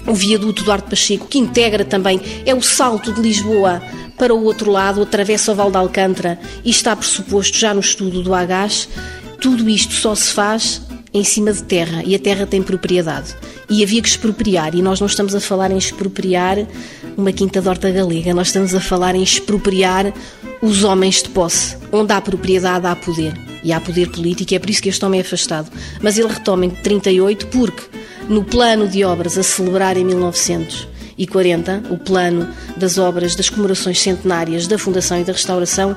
o 0.08 0.14
viaduto 0.14 0.64
Duarte 0.64 0.90
Pacheco, 0.90 1.28
que 1.28 1.40
integra 1.40 1.86
também, 1.86 2.20
é 2.46 2.54
o 2.54 2.62
salto 2.62 3.14
de 3.14 3.22
Lisboa 3.22 3.82
para 4.18 4.34
o 4.34 4.44
outro 4.44 4.70
lado, 4.70 5.02
atravessa 5.02 5.54
o 5.54 5.56
Val 5.56 5.72
de 5.72 5.78
Alcântara 5.78 6.38
e 6.66 6.70
está 6.70 6.94
pressuposto 6.94 7.58
já 7.58 7.74
no 7.74 7.80
estudo 7.80 8.22
do 8.22 8.36
AGAS 8.36 8.90
tudo 9.40 9.70
isto 9.70 9.94
só 9.94 10.14
se 10.16 10.34
faz 10.34 10.82
em 11.14 11.24
cima 11.24 11.52
de 11.52 11.64
terra 11.64 12.04
e 12.06 12.14
a 12.14 12.20
terra 12.20 12.46
tem 12.46 12.62
propriedade. 12.62 13.36
E 13.70 13.84
havia 13.84 14.02
que 14.02 14.08
expropriar, 14.08 14.76
e 14.76 14.82
nós 14.82 15.00
não 15.00 15.08
estamos 15.08 15.34
a 15.36 15.40
falar 15.40 15.72
em 15.72 15.78
expropriar 15.78 16.58
uma 17.18 17.32
quinta 17.32 17.62
de 17.62 17.68
horta 17.68 17.92
galega, 17.92 18.34
nós 18.34 18.48
estamos 18.48 18.74
a 18.74 18.80
falar 18.80 19.16
em 19.16 19.24
expropriar 19.24 20.14
os 20.62 20.84
homens 20.84 21.22
de 21.22 21.30
posse. 21.30 21.78
Onde 21.92 22.12
há 22.14 22.22
propriedade, 22.22 22.86
há 22.86 22.96
poder. 22.96 23.34
E 23.64 23.74
há 23.74 23.80
poder 23.80 24.10
político, 24.10 24.54
e 24.54 24.56
é 24.56 24.60
por 24.60 24.70
isso 24.70 24.82
que 24.82 24.90
este 24.90 25.04
homem 25.04 25.20
é 25.20 25.24
afastado. 25.24 25.70
Mas 26.02 26.18
ele 26.18 26.30
retoma 26.30 26.66
em 26.66 26.70
38 26.70 27.48
porque, 27.48 27.84
no 28.28 28.44
plano 28.44 28.88
de 28.88 29.04
obras 29.04 29.38
a 29.38 29.44
celebrar 29.44 29.98
em 29.98 30.06
1940, 30.06 31.84
o 31.90 31.98
plano 31.98 32.48
das 32.78 32.98
obras 32.98 33.36
das 33.36 33.50
comemorações 33.50 34.00
centenárias 34.00 34.68
da 34.68 34.78
Fundação 34.78 35.20
e 35.20 35.24
da 35.24 35.34
Restauração, 35.34 35.96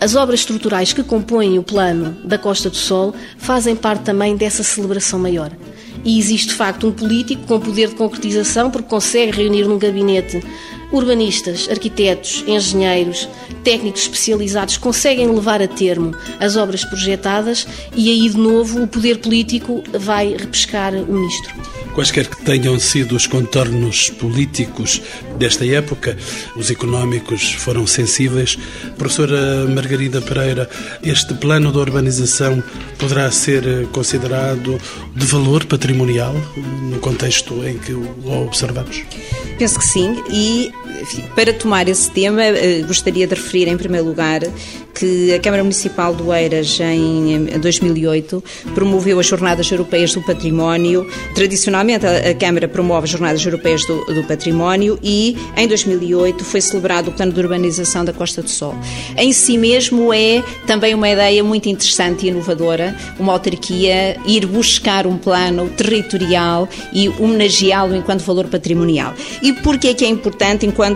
as 0.00 0.14
obras 0.14 0.40
estruturais 0.40 0.92
que 0.92 1.02
compõem 1.02 1.58
o 1.58 1.62
plano 1.62 2.16
da 2.24 2.38
Costa 2.38 2.70
do 2.70 2.76
Sol 2.76 3.14
fazem 3.36 3.74
parte 3.74 4.04
também 4.04 4.36
dessa 4.36 4.62
celebração 4.62 5.18
maior. 5.18 5.50
E 6.04 6.18
existe 6.18 6.48
de 6.48 6.54
facto 6.54 6.86
um 6.86 6.92
político 6.92 7.46
com 7.46 7.60
poder 7.60 7.88
de 7.88 7.94
concretização 7.94 8.70
porque 8.70 8.88
consegue 8.88 9.32
reunir 9.32 9.64
num 9.66 9.78
gabinete 9.78 10.42
urbanistas, 10.90 11.68
arquitetos, 11.68 12.42
engenheiros, 12.46 13.28
técnicos 13.62 14.02
especializados 14.02 14.78
conseguem 14.78 15.30
levar 15.30 15.60
a 15.60 15.68
termo 15.68 16.14
as 16.40 16.56
obras 16.56 16.84
projetadas 16.84 17.66
e 17.94 18.10
aí 18.10 18.28
de 18.28 18.38
novo 18.38 18.82
o 18.82 18.88
poder 18.88 19.18
político 19.18 19.82
vai 19.98 20.34
repescar 20.34 20.94
o 20.94 21.12
ministro 21.12 21.54
quaisquer 21.98 22.28
que 22.28 22.44
tenham 22.44 22.78
sido 22.78 23.16
os 23.16 23.26
contornos 23.26 24.08
políticos 24.08 25.02
desta 25.36 25.66
época, 25.66 26.16
os 26.54 26.70
económicos 26.70 27.54
foram 27.54 27.88
sensíveis. 27.88 28.56
Professora 28.96 29.66
Margarida 29.66 30.20
Pereira, 30.20 30.70
este 31.02 31.34
plano 31.34 31.72
de 31.72 31.78
urbanização 31.78 32.62
poderá 32.98 33.28
ser 33.32 33.88
considerado 33.88 34.80
de 35.16 35.26
valor 35.26 35.64
patrimonial 35.64 35.87
no 36.54 36.98
contexto 37.00 37.64
em 37.64 37.78
que 37.78 37.92
o 37.92 38.44
observamos? 38.46 39.02
Penso 39.58 39.78
que 39.78 39.86
sim, 39.86 40.22
e 40.30 40.72
para 41.34 41.52
tomar 41.52 41.88
esse 41.88 42.10
tema, 42.10 42.42
eh, 42.42 42.82
gostaria 42.86 43.26
de 43.26 43.34
referir 43.34 43.68
em 43.68 43.76
primeiro 43.76 44.06
lugar 44.06 44.40
que 44.98 45.32
a 45.32 45.38
Câmara 45.38 45.62
Municipal 45.62 46.12
do 46.12 46.34
Eiras, 46.34 46.78
em 46.80 47.46
2008, 47.60 48.42
promoveu 48.74 49.20
as 49.20 49.26
Jornadas 49.26 49.70
Europeias 49.70 50.12
do 50.12 50.20
Património. 50.22 51.06
Tradicionalmente, 51.34 52.04
a 52.04 52.34
Câmara 52.34 52.66
promove 52.66 53.04
as 53.04 53.10
Jornadas 53.10 53.44
Europeias 53.44 53.86
do, 53.86 54.04
do 54.06 54.24
Património 54.24 54.98
e, 55.00 55.36
em 55.56 55.68
2008, 55.68 56.44
foi 56.44 56.60
celebrado 56.60 57.10
o 57.10 57.12
Plano 57.12 57.32
de 57.32 57.40
Urbanização 57.40 58.04
da 58.04 58.12
Costa 58.12 58.42
do 58.42 58.50
Sol. 58.50 58.74
Em 59.16 59.32
si 59.32 59.56
mesmo 59.56 60.12
é 60.12 60.42
também 60.66 60.94
uma 60.94 61.08
ideia 61.08 61.44
muito 61.44 61.68
interessante 61.68 62.26
e 62.26 62.30
inovadora, 62.30 62.96
uma 63.20 63.32
autarquia 63.32 64.16
ir 64.26 64.46
buscar 64.46 65.06
um 65.06 65.16
plano 65.16 65.68
territorial 65.70 66.68
e 66.92 67.08
homenageá-lo 67.08 67.94
enquanto 67.94 68.22
valor 68.22 68.48
patrimonial. 68.48 69.14
E 69.40 69.52
porquê 69.52 69.88
é 69.88 69.94
que 69.94 70.04
é 70.04 70.08
importante 70.08 70.66
enquanto 70.66 70.87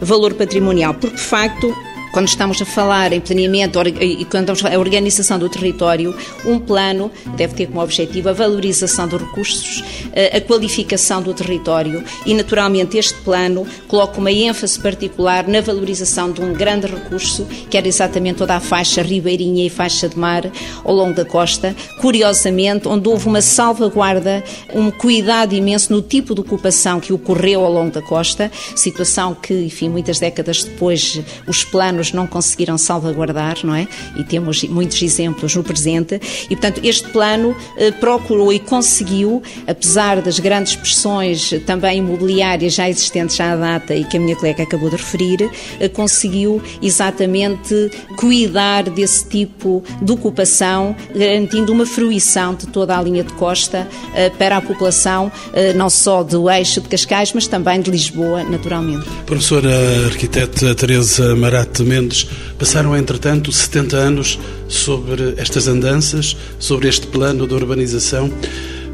valor 0.00 0.34
patrimonial? 0.34 0.94
Porque, 0.94 1.16
de 1.16 1.22
facto, 1.22 1.74
quando 2.16 2.28
estamos 2.28 2.62
a 2.62 2.64
falar 2.64 3.12
em 3.12 3.20
planeamento 3.20 3.78
e 4.00 4.24
quando 4.24 4.50
estamos 4.50 4.64
a 4.64 4.78
organização 4.78 5.38
do 5.38 5.50
território, 5.50 6.16
um 6.46 6.58
plano 6.58 7.10
deve 7.36 7.52
ter 7.52 7.66
como 7.66 7.82
objetivo 7.82 8.30
a 8.30 8.32
valorização 8.32 9.06
dos 9.06 9.20
recursos, 9.20 9.84
eh, 10.14 10.34
a 10.34 10.40
qualificação 10.40 11.20
do 11.20 11.34
território. 11.34 12.02
E, 12.24 12.32
naturalmente, 12.32 12.96
este 12.96 13.20
plano 13.20 13.66
coloca 13.86 14.18
uma 14.18 14.32
ênfase 14.32 14.80
particular 14.80 15.46
na 15.46 15.60
valorização 15.60 16.32
de 16.32 16.40
um 16.40 16.54
grande 16.54 16.86
recurso, 16.86 17.46
que 17.68 17.76
era 17.76 17.86
exatamente 17.86 18.38
toda 18.38 18.54
a 18.54 18.60
faixa 18.60 19.02
ribeirinha 19.02 19.66
e 19.66 19.68
faixa 19.68 20.08
de 20.08 20.18
mar 20.18 20.50
ao 20.82 20.94
longo 20.94 21.12
da 21.12 21.24
costa, 21.26 21.76
curiosamente, 22.00 22.88
onde 22.88 23.06
houve 23.10 23.26
uma 23.26 23.42
salvaguarda, 23.42 24.42
um 24.74 24.90
cuidado 24.90 25.54
imenso 25.54 25.92
no 25.92 26.00
tipo 26.00 26.34
de 26.34 26.40
ocupação 26.40 26.98
que 26.98 27.12
ocorreu 27.12 27.62
ao 27.62 27.70
longo 27.70 27.90
da 27.90 28.00
costa, 28.00 28.50
situação 28.74 29.34
que, 29.34 29.52
enfim, 29.66 29.90
muitas 29.90 30.18
décadas 30.18 30.64
depois 30.64 31.20
os 31.46 31.62
planos 31.62 32.05
hoje 32.06 32.14
não 32.14 32.26
conseguiram 32.26 32.78
salvaguardar, 32.78 33.58
não 33.64 33.74
é? 33.74 33.88
E 34.16 34.22
temos 34.22 34.62
muitos 34.64 35.00
exemplos 35.02 35.54
no 35.54 35.64
presente. 35.64 36.20
E, 36.44 36.48
portanto, 36.50 36.80
este 36.84 37.08
plano 37.08 37.56
eh, 37.76 37.90
procurou 37.92 38.52
e 38.52 38.58
conseguiu, 38.58 39.42
apesar 39.66 40.20
das 40.22 40.38
grandes 40.38 40.76
pressões 40.76 41.50
também 41.66 41.98
imobiliárias 41.98 42.74
já 42.74 42.88
existentes 42.88 43.40
à 43.40 43.56
data 43.56 43.94
e 43.94 44.04
que 44.04 44.16
a 44.16 44.20
minha 44.20 44.36
colega 44.36 44.62
acabou 44.62 44.88
de 44.90 44.96
referir, 44.96 45.50
eh, 45.80 45.88
conseguiu 45.88 46.62
exatamente 46.80 47.90
cuidar 48.16 48.84
desse 48.84 49.28
tipo 49.28 49.82
de 50.00 50.12
ocupação, 50.12 50.94
garantindo 51.14 51.72
uma 51.72 51.86
fruição 51.86 52.54
de 52.54 52.66
toda 52.68 52.96
a 52.96 53.02
linha 53.02 53.24
de 53.24 53.32
costa 53.32 53.88
eh, 54.14 54.30
para 54.30 54.58
a 54.58 54.60
população, 54.60 55.32
eh, 55.52 55.72
não 55.72 55.90
só 55.90 56.22
do 56.22 56.50
eixo 56.50 56.80
de 56.80 56.88
Cascais, 56.88 57.32
mas 57.32 57.46
também 57.46 57.80
de 57.80 57.90
Lisboa, 57.90 58.44
naturalmente. 58.44 59.06
Professora 59.24 59.70
arquiteta 60.06 60.74
Teresa 60.74 61.34
Marate 61.34 61.82
Mendes, 61.86 62.26
passaram 62.58 62.96
entretanto 62.96 63.50
70 63.52 63.96
anos 63.96 64.38
sobre 64.68 65.34
estas 65.36 65.68
andanças, 65.68 66.36
sobre 66.58 66.88
este 66.88 67.06
plano 67.06 67.46
de 67.46 67.54
urbanização. 67.54 68.30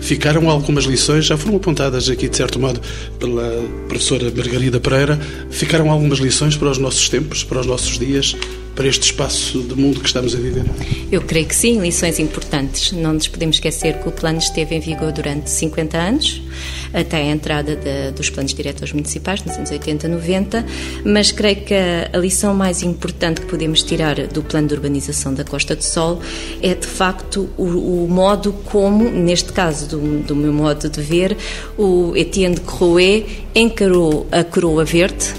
Ficaram 0.01 0.51
algumas 0.51 0.84
lições, 0.84 1.26
já 1.26 1.36
foram 1.36 1.57
apontadas 1.57 2.09
aqui 2.09 2.28
de 2.28 2.36
certo 2.36 2.59
modo 2.59 2.80
pela 3.18 3.49
professora 3.88 4.30
Margarida 4.34 4.80
Pereira, 4.80 5.18
ficaram 5.51 5.90
algumas 5.90 6.18
lições 6.18 6.57
para 6.57 6.70
os 6.70 6.78
nossos 6.78 7.09
tempos, 7.09 7.45
para 7.45 7.61
os 7.61 7.66
nossos 7.66 7.99
dias, 7.99 8.36
para 8.75 8.89
este 8.89 9.05
espaço 9.05 9.62
de 9.62 9.75
mundo 9.75 10.01
que 10.01 10.07
estamos 10.07 10.35
a 10.35 10.39
viver? 10.39 10.64
Eu 11.11 11.20
creio 11.23 11.47
que 11.47 11.55
sim, 11.55 11.81
lições 11.81 12.18
importantes. 12.18 12.93
Não 12.93 13.12
nos 13.12 13.29
podemos 13.29 13.57
esquecer 13.57 13.99
que 13.99 14.09
o 14.09 14.12
plano 14.12 14.39
esteve 14.39 14.75
em 14.75 14.81
vigor 14.81 15.12
durante 15.12 15.51
50 15.51 15.99
anos, 15.99 16.43
até 16.93 17.18
a 17.18 17.27
entrada 17.27 17.77
de, 17.77 18.12
dos 18.12 18.31
planos 18.31 18.55
diretores 18.55 18.93
municipais, 18.93 19.45
nos 19.45 19.57
anos 19.57 19.70
80, 19.70 20.09
90, 20.09 20.64
mas 21.05 21.33
creio 21.33 21.57
que 21.62 21.75
a, 21.75 22.11
a, 22.12 22.18
lição 22.18 22.55
mais 22.55 22.83
importante 22.83 23.41
que 23.41 23.47
podemos 23.47 23.83
tirar 23.83 24.27
do 24.29 24.43
plano 24.43 24.68
de 24.68 24.75
urbanização 24.75 25.35
da 25.35 25.45
Costa 25.45 25.77
do 25.77 25.83
Sol 25.83 26.20
é, 26.62 26.75
de 26.75 26.87
facto, 26.87 27.49
o, 27.57 28.05
o 28.05 28.09
modo 28.09 28.53
como, 28.64 29.11
neste 29.11 29.53
caso, 29.53 29.87
do, 29.89 30.23
do, 30.23 30.37
meu 30.37 30.53
modo 30.53 30.89
de 30.89 31.01
ver, 31.01 31.37
o 31.77 32.16
Etienne 32.16 32.55
de 32.55 32.61
Croé 32.62 33.25
encarou 33.55 34.27
a 34.31 34.43
coroa 34.43 34.85
verde, 34.85 35.35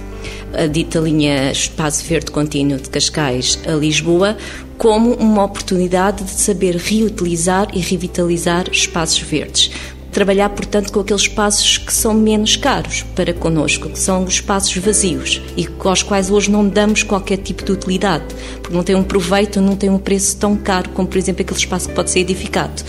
a 0.53 0.67
dita 0.67 0.99
linha 0.99 1.51
Espaço 1.51 2.03
Verde 2.05 2.31
Contínuo 2.31 2.77
de 2.77 2.89
Cascais 2.89 3.59
a 3.67 3.71
Lisboa 3.71 4.37
como 4.77 5.13
uma 5.15 5.43
oportunidade 5.43 6.23
de 6.23 6.31
saber 6.31 6.75
reutilizar 6.75 7.67
e 7.73 7.79
revitalizar 7.79 8.69
espaços 8.71 9.19
verdes. 9.19 9.71
Trabalhar, 10.11 10.49
portanto, 10.49 10.91
com 10.91 10.99
aqueles 10.99 11.23
espaços 11.23 11.79
que 11.79 11.91
são 11.91 12.13
menos 12.13 12.55
caros 12.55 13.03
para 13.15 13.33
connosco, 13.33 13.89
que 13.89 13.97
são 13.97 14.23
os 14.23 14.35
espaços 14.35 14.75
vazios 14.77 15.41
e 15.57 15.67
aos 15.83 16.03
quais 16.03 16.29
hoje 16.29 16.51
não 16.51 16.67
damos 16.67 17.01
qualquer 17.01 17.37
tipo 17.37 17.65
de 17.65 17.71
utilidade, 17.71 18.25
porque 18.61 18.75
não 18.75 18.83
tem 18.83 18.95
um 18.95 19.03
proveito, 19.03 19.59
não 19.59 19.75
tem 19.75 19.89
um 19.89 19.97
preço 19.97 20.37
tão 20.37 20.55
caro 20.55 20.89
como, 20.89 21.07
por 21.07 21.17
exemplo, 21.17 21.41
aquele 21.41 21.59
espaço 21.59 21.89
que 21.89 21.95
pode 21.95 22.11
ser 22.11 22.19
edificado. 22.19 22.83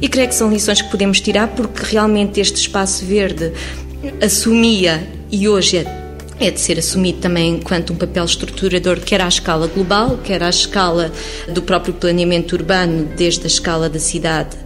E 0.00 0.08
creio 0.08 0.28
que 0.28 0.34
são 0.34 0.50
lições 0.50 0.80
que 0.80 0.90
podemos 0.90 1.20
tirar, 1.20 1.48
porque 1.48 1.82
realmente 1.84 2.40
este 2.40 2.56
espaço 2.56 3.04
verde 3.04 3.52
assumia 4.22 5.06
e 5.30 5.46
hoje 5.48 5.76
é 5.78 6.01
é 6.44 6.50
de 6.50 6.60
ser 6.60 6.78
assumido 6.78 7.18
também 7.18 7.56
enquanto 7.56 7.92
um 7.92 7.96
papel 7.96 8.24
estruturador, 8.24 9.00
quer 9.00 9.20
à 9.20 9.28
escala 9.28 9.66
global, 9.66 10.18
quer 10.24 10.42
à 10.42 10.48
escala 10.48 11.12
do 11.48 11.62
próprio 11.62 11.94
planeamento 11.94 12.54
urbano, 12.54 13.08
desde 13.16 13.44
a 13.44 13.46
escala 13.46 13.88
da 13.88 13.98
cidade 13.98 14.56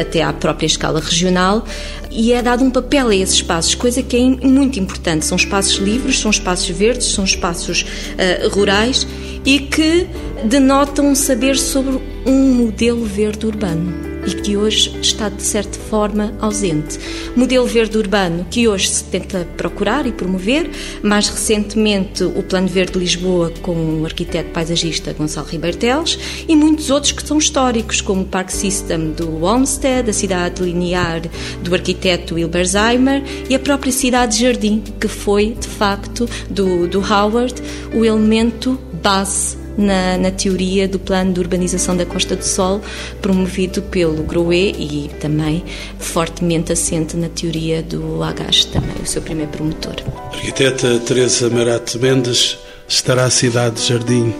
até 0.00 0.22
à 0.22 0.32
própria 0.32 0.66
escala 0.66 1.00
regional, 1.00 1.64
e 2.10 2.32
é 2.32 2.42
dado 2.42 2.62
um 2.62 2.70
papel 2.70 3.08
a 3.08 3.16
esses 3.16 3.36
espaços, 3.36 3.74
coisa 3.74 4.02
que 4.02 4.16
é 4.16 4.20
muito 4.20 4.78
importante. 4.78 5.24
São 5.24 5.36
espaços 5.36 5.76
livres, 5.76 6.18
são 6.18 6.30
espaços 6.30 6.68
verdes, 6.68 7.06
são 7.06 7.24
espaços 7.24 7.82
uh, 7.82 8.48
rurais 8.50 9.06
e 9.44 9.60
que 9.60 10.06
denotam 10.44 11.06
um 11.06 11.14
saber 11.14 11.56
sobre 11.56 12.00
um 12.24 12.54
modelo 12.54 13.04
verde 13.04 13.46
urbano 13.46 14.12
e 14.26 14.34
que 14.34 14.56
hoje 14.56 14.96
está 15.00 15.28
de 15.28 15.42
certa 15.42 15.78
forma 15.78 16.32
ausente. 16.40 16.98
Modelo 17.34 17.66
verde 17.66 17.98
urbano 17.98 18.46
que 18.50 18.68
hoje 18.68 18.88
se 18.88 19.04
tenta 19.04 19.46
procurar 19.56 20.06
e 20.06 20.12
promover, 20.12 20.70
mais 21.02 21.28
recentemente 21.28 22.22
o 22.22 22.42
Plano 22.42 22.68
Verde 22.68 22.92
de 22.92 22.98
Lisboa 23.00 23.52
com 23.62 24.00
o 24.00 24.04
arquiteto 24.04 24.50
paisagista 24.50 25.12
Gonçalo 25.12 25.48
Ribeiro 25.48 25.76
Teles 25.76 26.18
e 26.48 26.54
muitos 26.54 26.90
outros 26.90 27.12
que 27.12 27.26
são 27.26 27.38
históricos, 27.38 28.00
como 28.00 28.22
o 28.22 28.26
Park 28.26 28.50
System 28.50 29.10
do 29.10 29.42
Olmsted, 29.42 30.08
a 30.08 30.12
cidade 30.12 30.62
linear 30.62 31.22
do 31.62 31.74
arquiteto 31.74 32.34
Wilbersheimer 32.34 33.22
e 33.48 33.54
a 33.54 33.58
própria 33.58 33.92
cidade 33.92 34.40
Jardim, 34.40 34.82
que 35.00 35.08
foi, 35.08 35.56
de 35.58 35.66
facto, 35.66 36.28
do, 36.48 36.86
do 36.86 37.00
Howard, 37.00 37.54
o 37.92 38.04
elemento 38.04 38.78
base 39.02 39.61
na, 39.76 40.18
na, 40.18 40.30
teoria 40.30 40.86
do 40.86 40.98
plano 40.98 41.32
de 41.32 41.40
urbanização 41.40 41.96
da 41.96 42.04
Costa 42.04 42.36
do 42.36 42.44
Sol, 42.44 42.80
promovido 43.20 43.82
pelo 43.82 44.22
Groé 44.22 44.70
e 44.70 45.10
também 45.20 45.64
fortemente 45.98 46.72
assente 46.72 47.16
na 47.16 47.28
teoria 47.28 47.82
do 47.82 48.22
Agache, 48.22 48.66
também 48.68 48.96
o 49.02 49.06
seu 49.06 49.22
primeiro 49.22 49.50
promotor. 49.50 49.96
Arquiteta 50.32 50.98
Teresa 51.00 51.48
Marato 51.50 51.98
Mendes, 51.98 52.58
estará 52.88 53.24
a 53.24 53.30
cidade 53.30 53.76
de 53.76 53.88
Jardim 53.88 54.34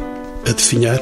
a 0.48 0.52
definhar? 0.52 1.00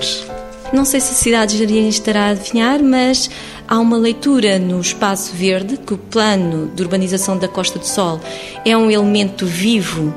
Não 0.73 0.85
sei 0.85 1.01
se 1.01 1.11
a 1.11 1.15
cidade 1.15 1.53
de 1.53 1.59
Jardim 1.59 1.89
estará 1.89 2.29
a 2.29 2.35
definhar, 2.35 2.81
mas 2.81 3.29
há 3.67 3.79
uma 3.79 3.97
leitura 3.97 4.59
no 4.59 4.81
espaço 4.81 5.33
verde 5.35 5.77
que 5.77 5.95
o 5.95 5.99
plano 5.99 6.71
de 6.75 6.83
urbanização 6.83 7.37
da 7.37 7.49
Costa 7.49 7.79
do 7.79 7.87
Sol 7.87 8.21
é 8.65 8.77
um 8.77 8.91
elemento 8.91 9.45
vivo 9.45 10.15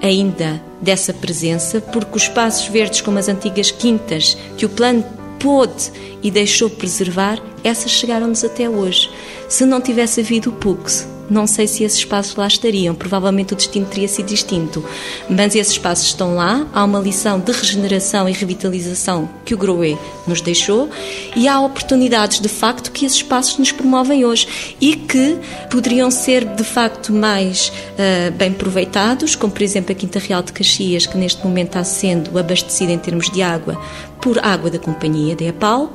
ainda 0.00 0.60
dessa 0.84 1.12
presença, 1.12 1.80
porque 1.80 2.16
os 2.16 2.22
espaços 2.22 2.68
verdes, 2.68 3.00
como 3.00 3.18
as 3.18 3.28
antigas 3.28 3.70
quintas, 3.70 4.36
que 4.56 4.66
o 4.66 4.68
plano 4.68 5.04
pôde 5.40 5.90
e 6.22 6.30
deixou 6.30 6.70
preservar, 6.70 7.40
essas 7.64 7.90
chegaram-nos 7.90 8.44
até 8.44 8.68
hoje. 8.68 9.10
Se 9.48 9.64
não 9.64 9.80
tivesse 9.80 10.20
havido 10.20 10.50
o 10.50 10.52
PUX, 10.52 11.08
não 11.28 11.46
sei 11.46 11.66
se 11.66 11.84
esses 11.84 11.98
espaços 11.98 12.36
lá 12.36 12.46
estariam, 12.46 12.94
provavelmente 12.94 13.52
o 13.52 13.56
destino 13.56 13.86
teria 13.86 14.08
sido 14.08 14.26
distinto. 14.26 14.84
Mas 15.28 15.54
esses 15.54 15.72
espaços 15.72 16.06
estão 16.06 16.36
lá, 16.36 16.66
há 16.72 16.84
uma 16.84 16.98
lição 16.98 17.40
de 17.40 17.52
regeneração 17.52 18.28
e 18.28 18.32
revitalização 18.32 19.28
que 19.44 19.54
o 19.54 19.58
Groé 19.58 19.96
nos 20.26 20.40
deixou. 20.40 20.88
E 21.34 21.48
há 21.48 21.60
oportunidades 21.60 22.40
de 22.40 22.48
facto 22.48 22.90
que 22.90 23.04
esses 23.06 23.18
espaços 23.18 23.58
nos 23.58 23.72
promovem 23.72 24.24
hoje. 24.24 24.76
E 24.80 24.96
que 24.96 25.38
poderiam 25.70 26.10
ser 26.10 26.44
de 26.44 26.64
facto 26.64 27.12
mais 27.12 27.68
uh, 27.68 28.32
bem 28.32 28.50
aproveitados, 28.50 29.34
como 29.34 29.52
por 29.52 29.62
exemplo 29.62 29.92
a 29.92 29.94
Quinta 29.94 30.18
Real 30.18 30.42
de 30.42 30.52
Caxias, 30.52 31.06
que 31.06 31.16
neste 31.16 31.44
momento 31.44 31.68
está 31.68 31.84
sendo 31.84 32.38
abastecida 32.38 32.92
em 32.92 32.98
termos 32.98 33.30
de 33.30 33.42
água 33.42 33.80
por 34.20 34.38
água 34.38 34.70
da 34.70 34.78
companhia 34.78 35.36
da 35.36 35.44
EPAL 35.44 35.92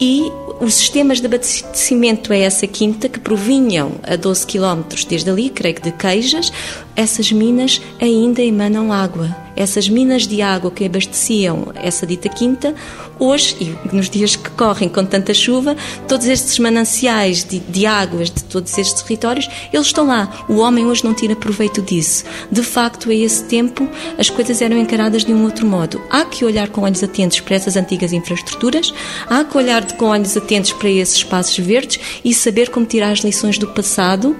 e 0.00 0.32
os 0.60 0.74
sistemas 0.74 1.20
de 1.20 1.26
abastecimento 1.26 2.32
a 2.32 2.36
essa 2.36 2.66
quinta, 2.66 3.08
que 3.08 3.20
provinham 3.20 3.92
a 4.02 4.16
12 4.16 4.46
km 4.46 4.82
desde 5.08 5.30
ali, 5.30 5.50
creio 5.50 5.74
que 5.74 5.82
de 5.82 5.92
Queijas, 5.92 6.52
essas 6.96 7.32
minas 7.32 7.80
ainda 8.00 8.42
emanam 8.42 8.92
água. 8.92 9.34
Essas 9.56 9.88
minas 9.88 10.26
de 10.26 10.40
água 10.40 10.70
que 10.70 10.84
abasteciam 10.84 11.68
essa 11.74 12.06
dita 12.06 12.28
quinta, 12.28 12.74
hoje, 13.18 13.56
e 13.60 13.94
nos 13.94 14.08
dias 14.08 14.34
que 14.36 14.48
correm 14.50 14.88
com 14.88 15.04
tanta 15.04 15.34
chuva, 15.34 15.76
todos 16.08 16.26
estes 16.26 16.58
mananciais 16.58 17.44
de, 17.44 17.58
de 17.58 17.84
águas 17.84 18.30
de 18.30 18.42
todos 18.44 18.76
estes 18.78 19.02
territórios, 19.02 19.48
eles 19.72 19.86
estão 19.86 20.06
lá. 20.06 20.46
O 20.48 20.58
homem 20.58 20.86
hoje 20.86 21.04
não 21.04 21.12
tira 21.12 21.36
proveito 21.36 21.82
disso. 21.82 22.24
De 22.50 22.62
facto, 22.62 23.10
a 23.10 23.14
esse 23.14 23.44
tempo, 23.44 23.86
as 24.16 24.30
coisas 24.30 24.62
eram 24.62 24.78
encaradas 24.78 25.24
de 25.24 25.34
um 25.34 25.44
outro 25.44 25.66
modo. 25.66 26.00
Há 26.08 26.24
que 26.24 26.44
olhar 26.44 26.68
com 26.68 26.82
olhos 26.82 27.02
atentos 27.02 27.40
para 27.40 27.56
essas 27.56 27.76
antigas 27.76 28.12
infraestruturas, 28.12 28.94
há 29.28 29.44
que 29.44 29.58
olhar 29.58 29.84
com 29.92 30.06
olhos 30.06 30.36
atentos 30.36 30.72
para 30.72 30.88
esses 30.88 31.16
espaços 31.16 31.58
verdes 31.58 32.00
e 32.24 32.32
saber 32.32 32.70
como 32.70 32.86
tirar 32.86 33.10
as 33.10 33.20
lições 33.20 33.58
do 33.58 33.66
passado 33.68 34.36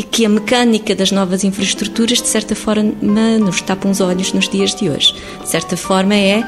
e 0.00 0.02
que 0.02 0.24
a 0.24 0.30
mecânica 0.30 0.94
das 0.94 1.12
novas 1.12 1.44
infraestruturas, 1.44 2.22
de 2.22 2.26
certa 2.26 2.54
forma, 2.54 2.90
nos 3.38 3.60
tapa 3.60 3.86
os 3.86 4.00
olhos 4.00 4.32
nos 4.32 4.48
dias 4.48 4.74
de 4.74 4.88
hoje. 4.88 5.14
De 5.42 5.48
certa 5.48 5.76
forma, 5.76 6.14
é 6.14 6.42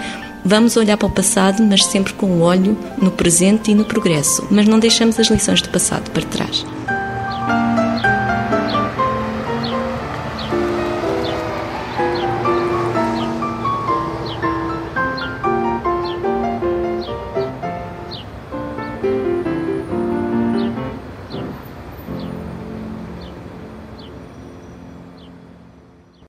Vamos 0.44 0.76
olhar 0.76 0.96
para 0.96 1.06
o 1.06 1.10
passado, 1.10 1.62
mas 1.62 1.84
sempre 1.84 2.12
com 2.14 2.26
o 2.26 2.40
olho 2.40 2.76
no 3.00 3.12
presente 3.12 3.70
e 3.70 3.76
no 3.76 3.84
progresso, 3.84 4.44
mas 4.50 4.66
não 4.66 4.80
deixamos 4.80 5.20
as 5.20 5.28
lições 5.28 5.62
do 5.62 5.68
passado 5.68 6.10
para 6.10 6.24
trás. 6.24 6.66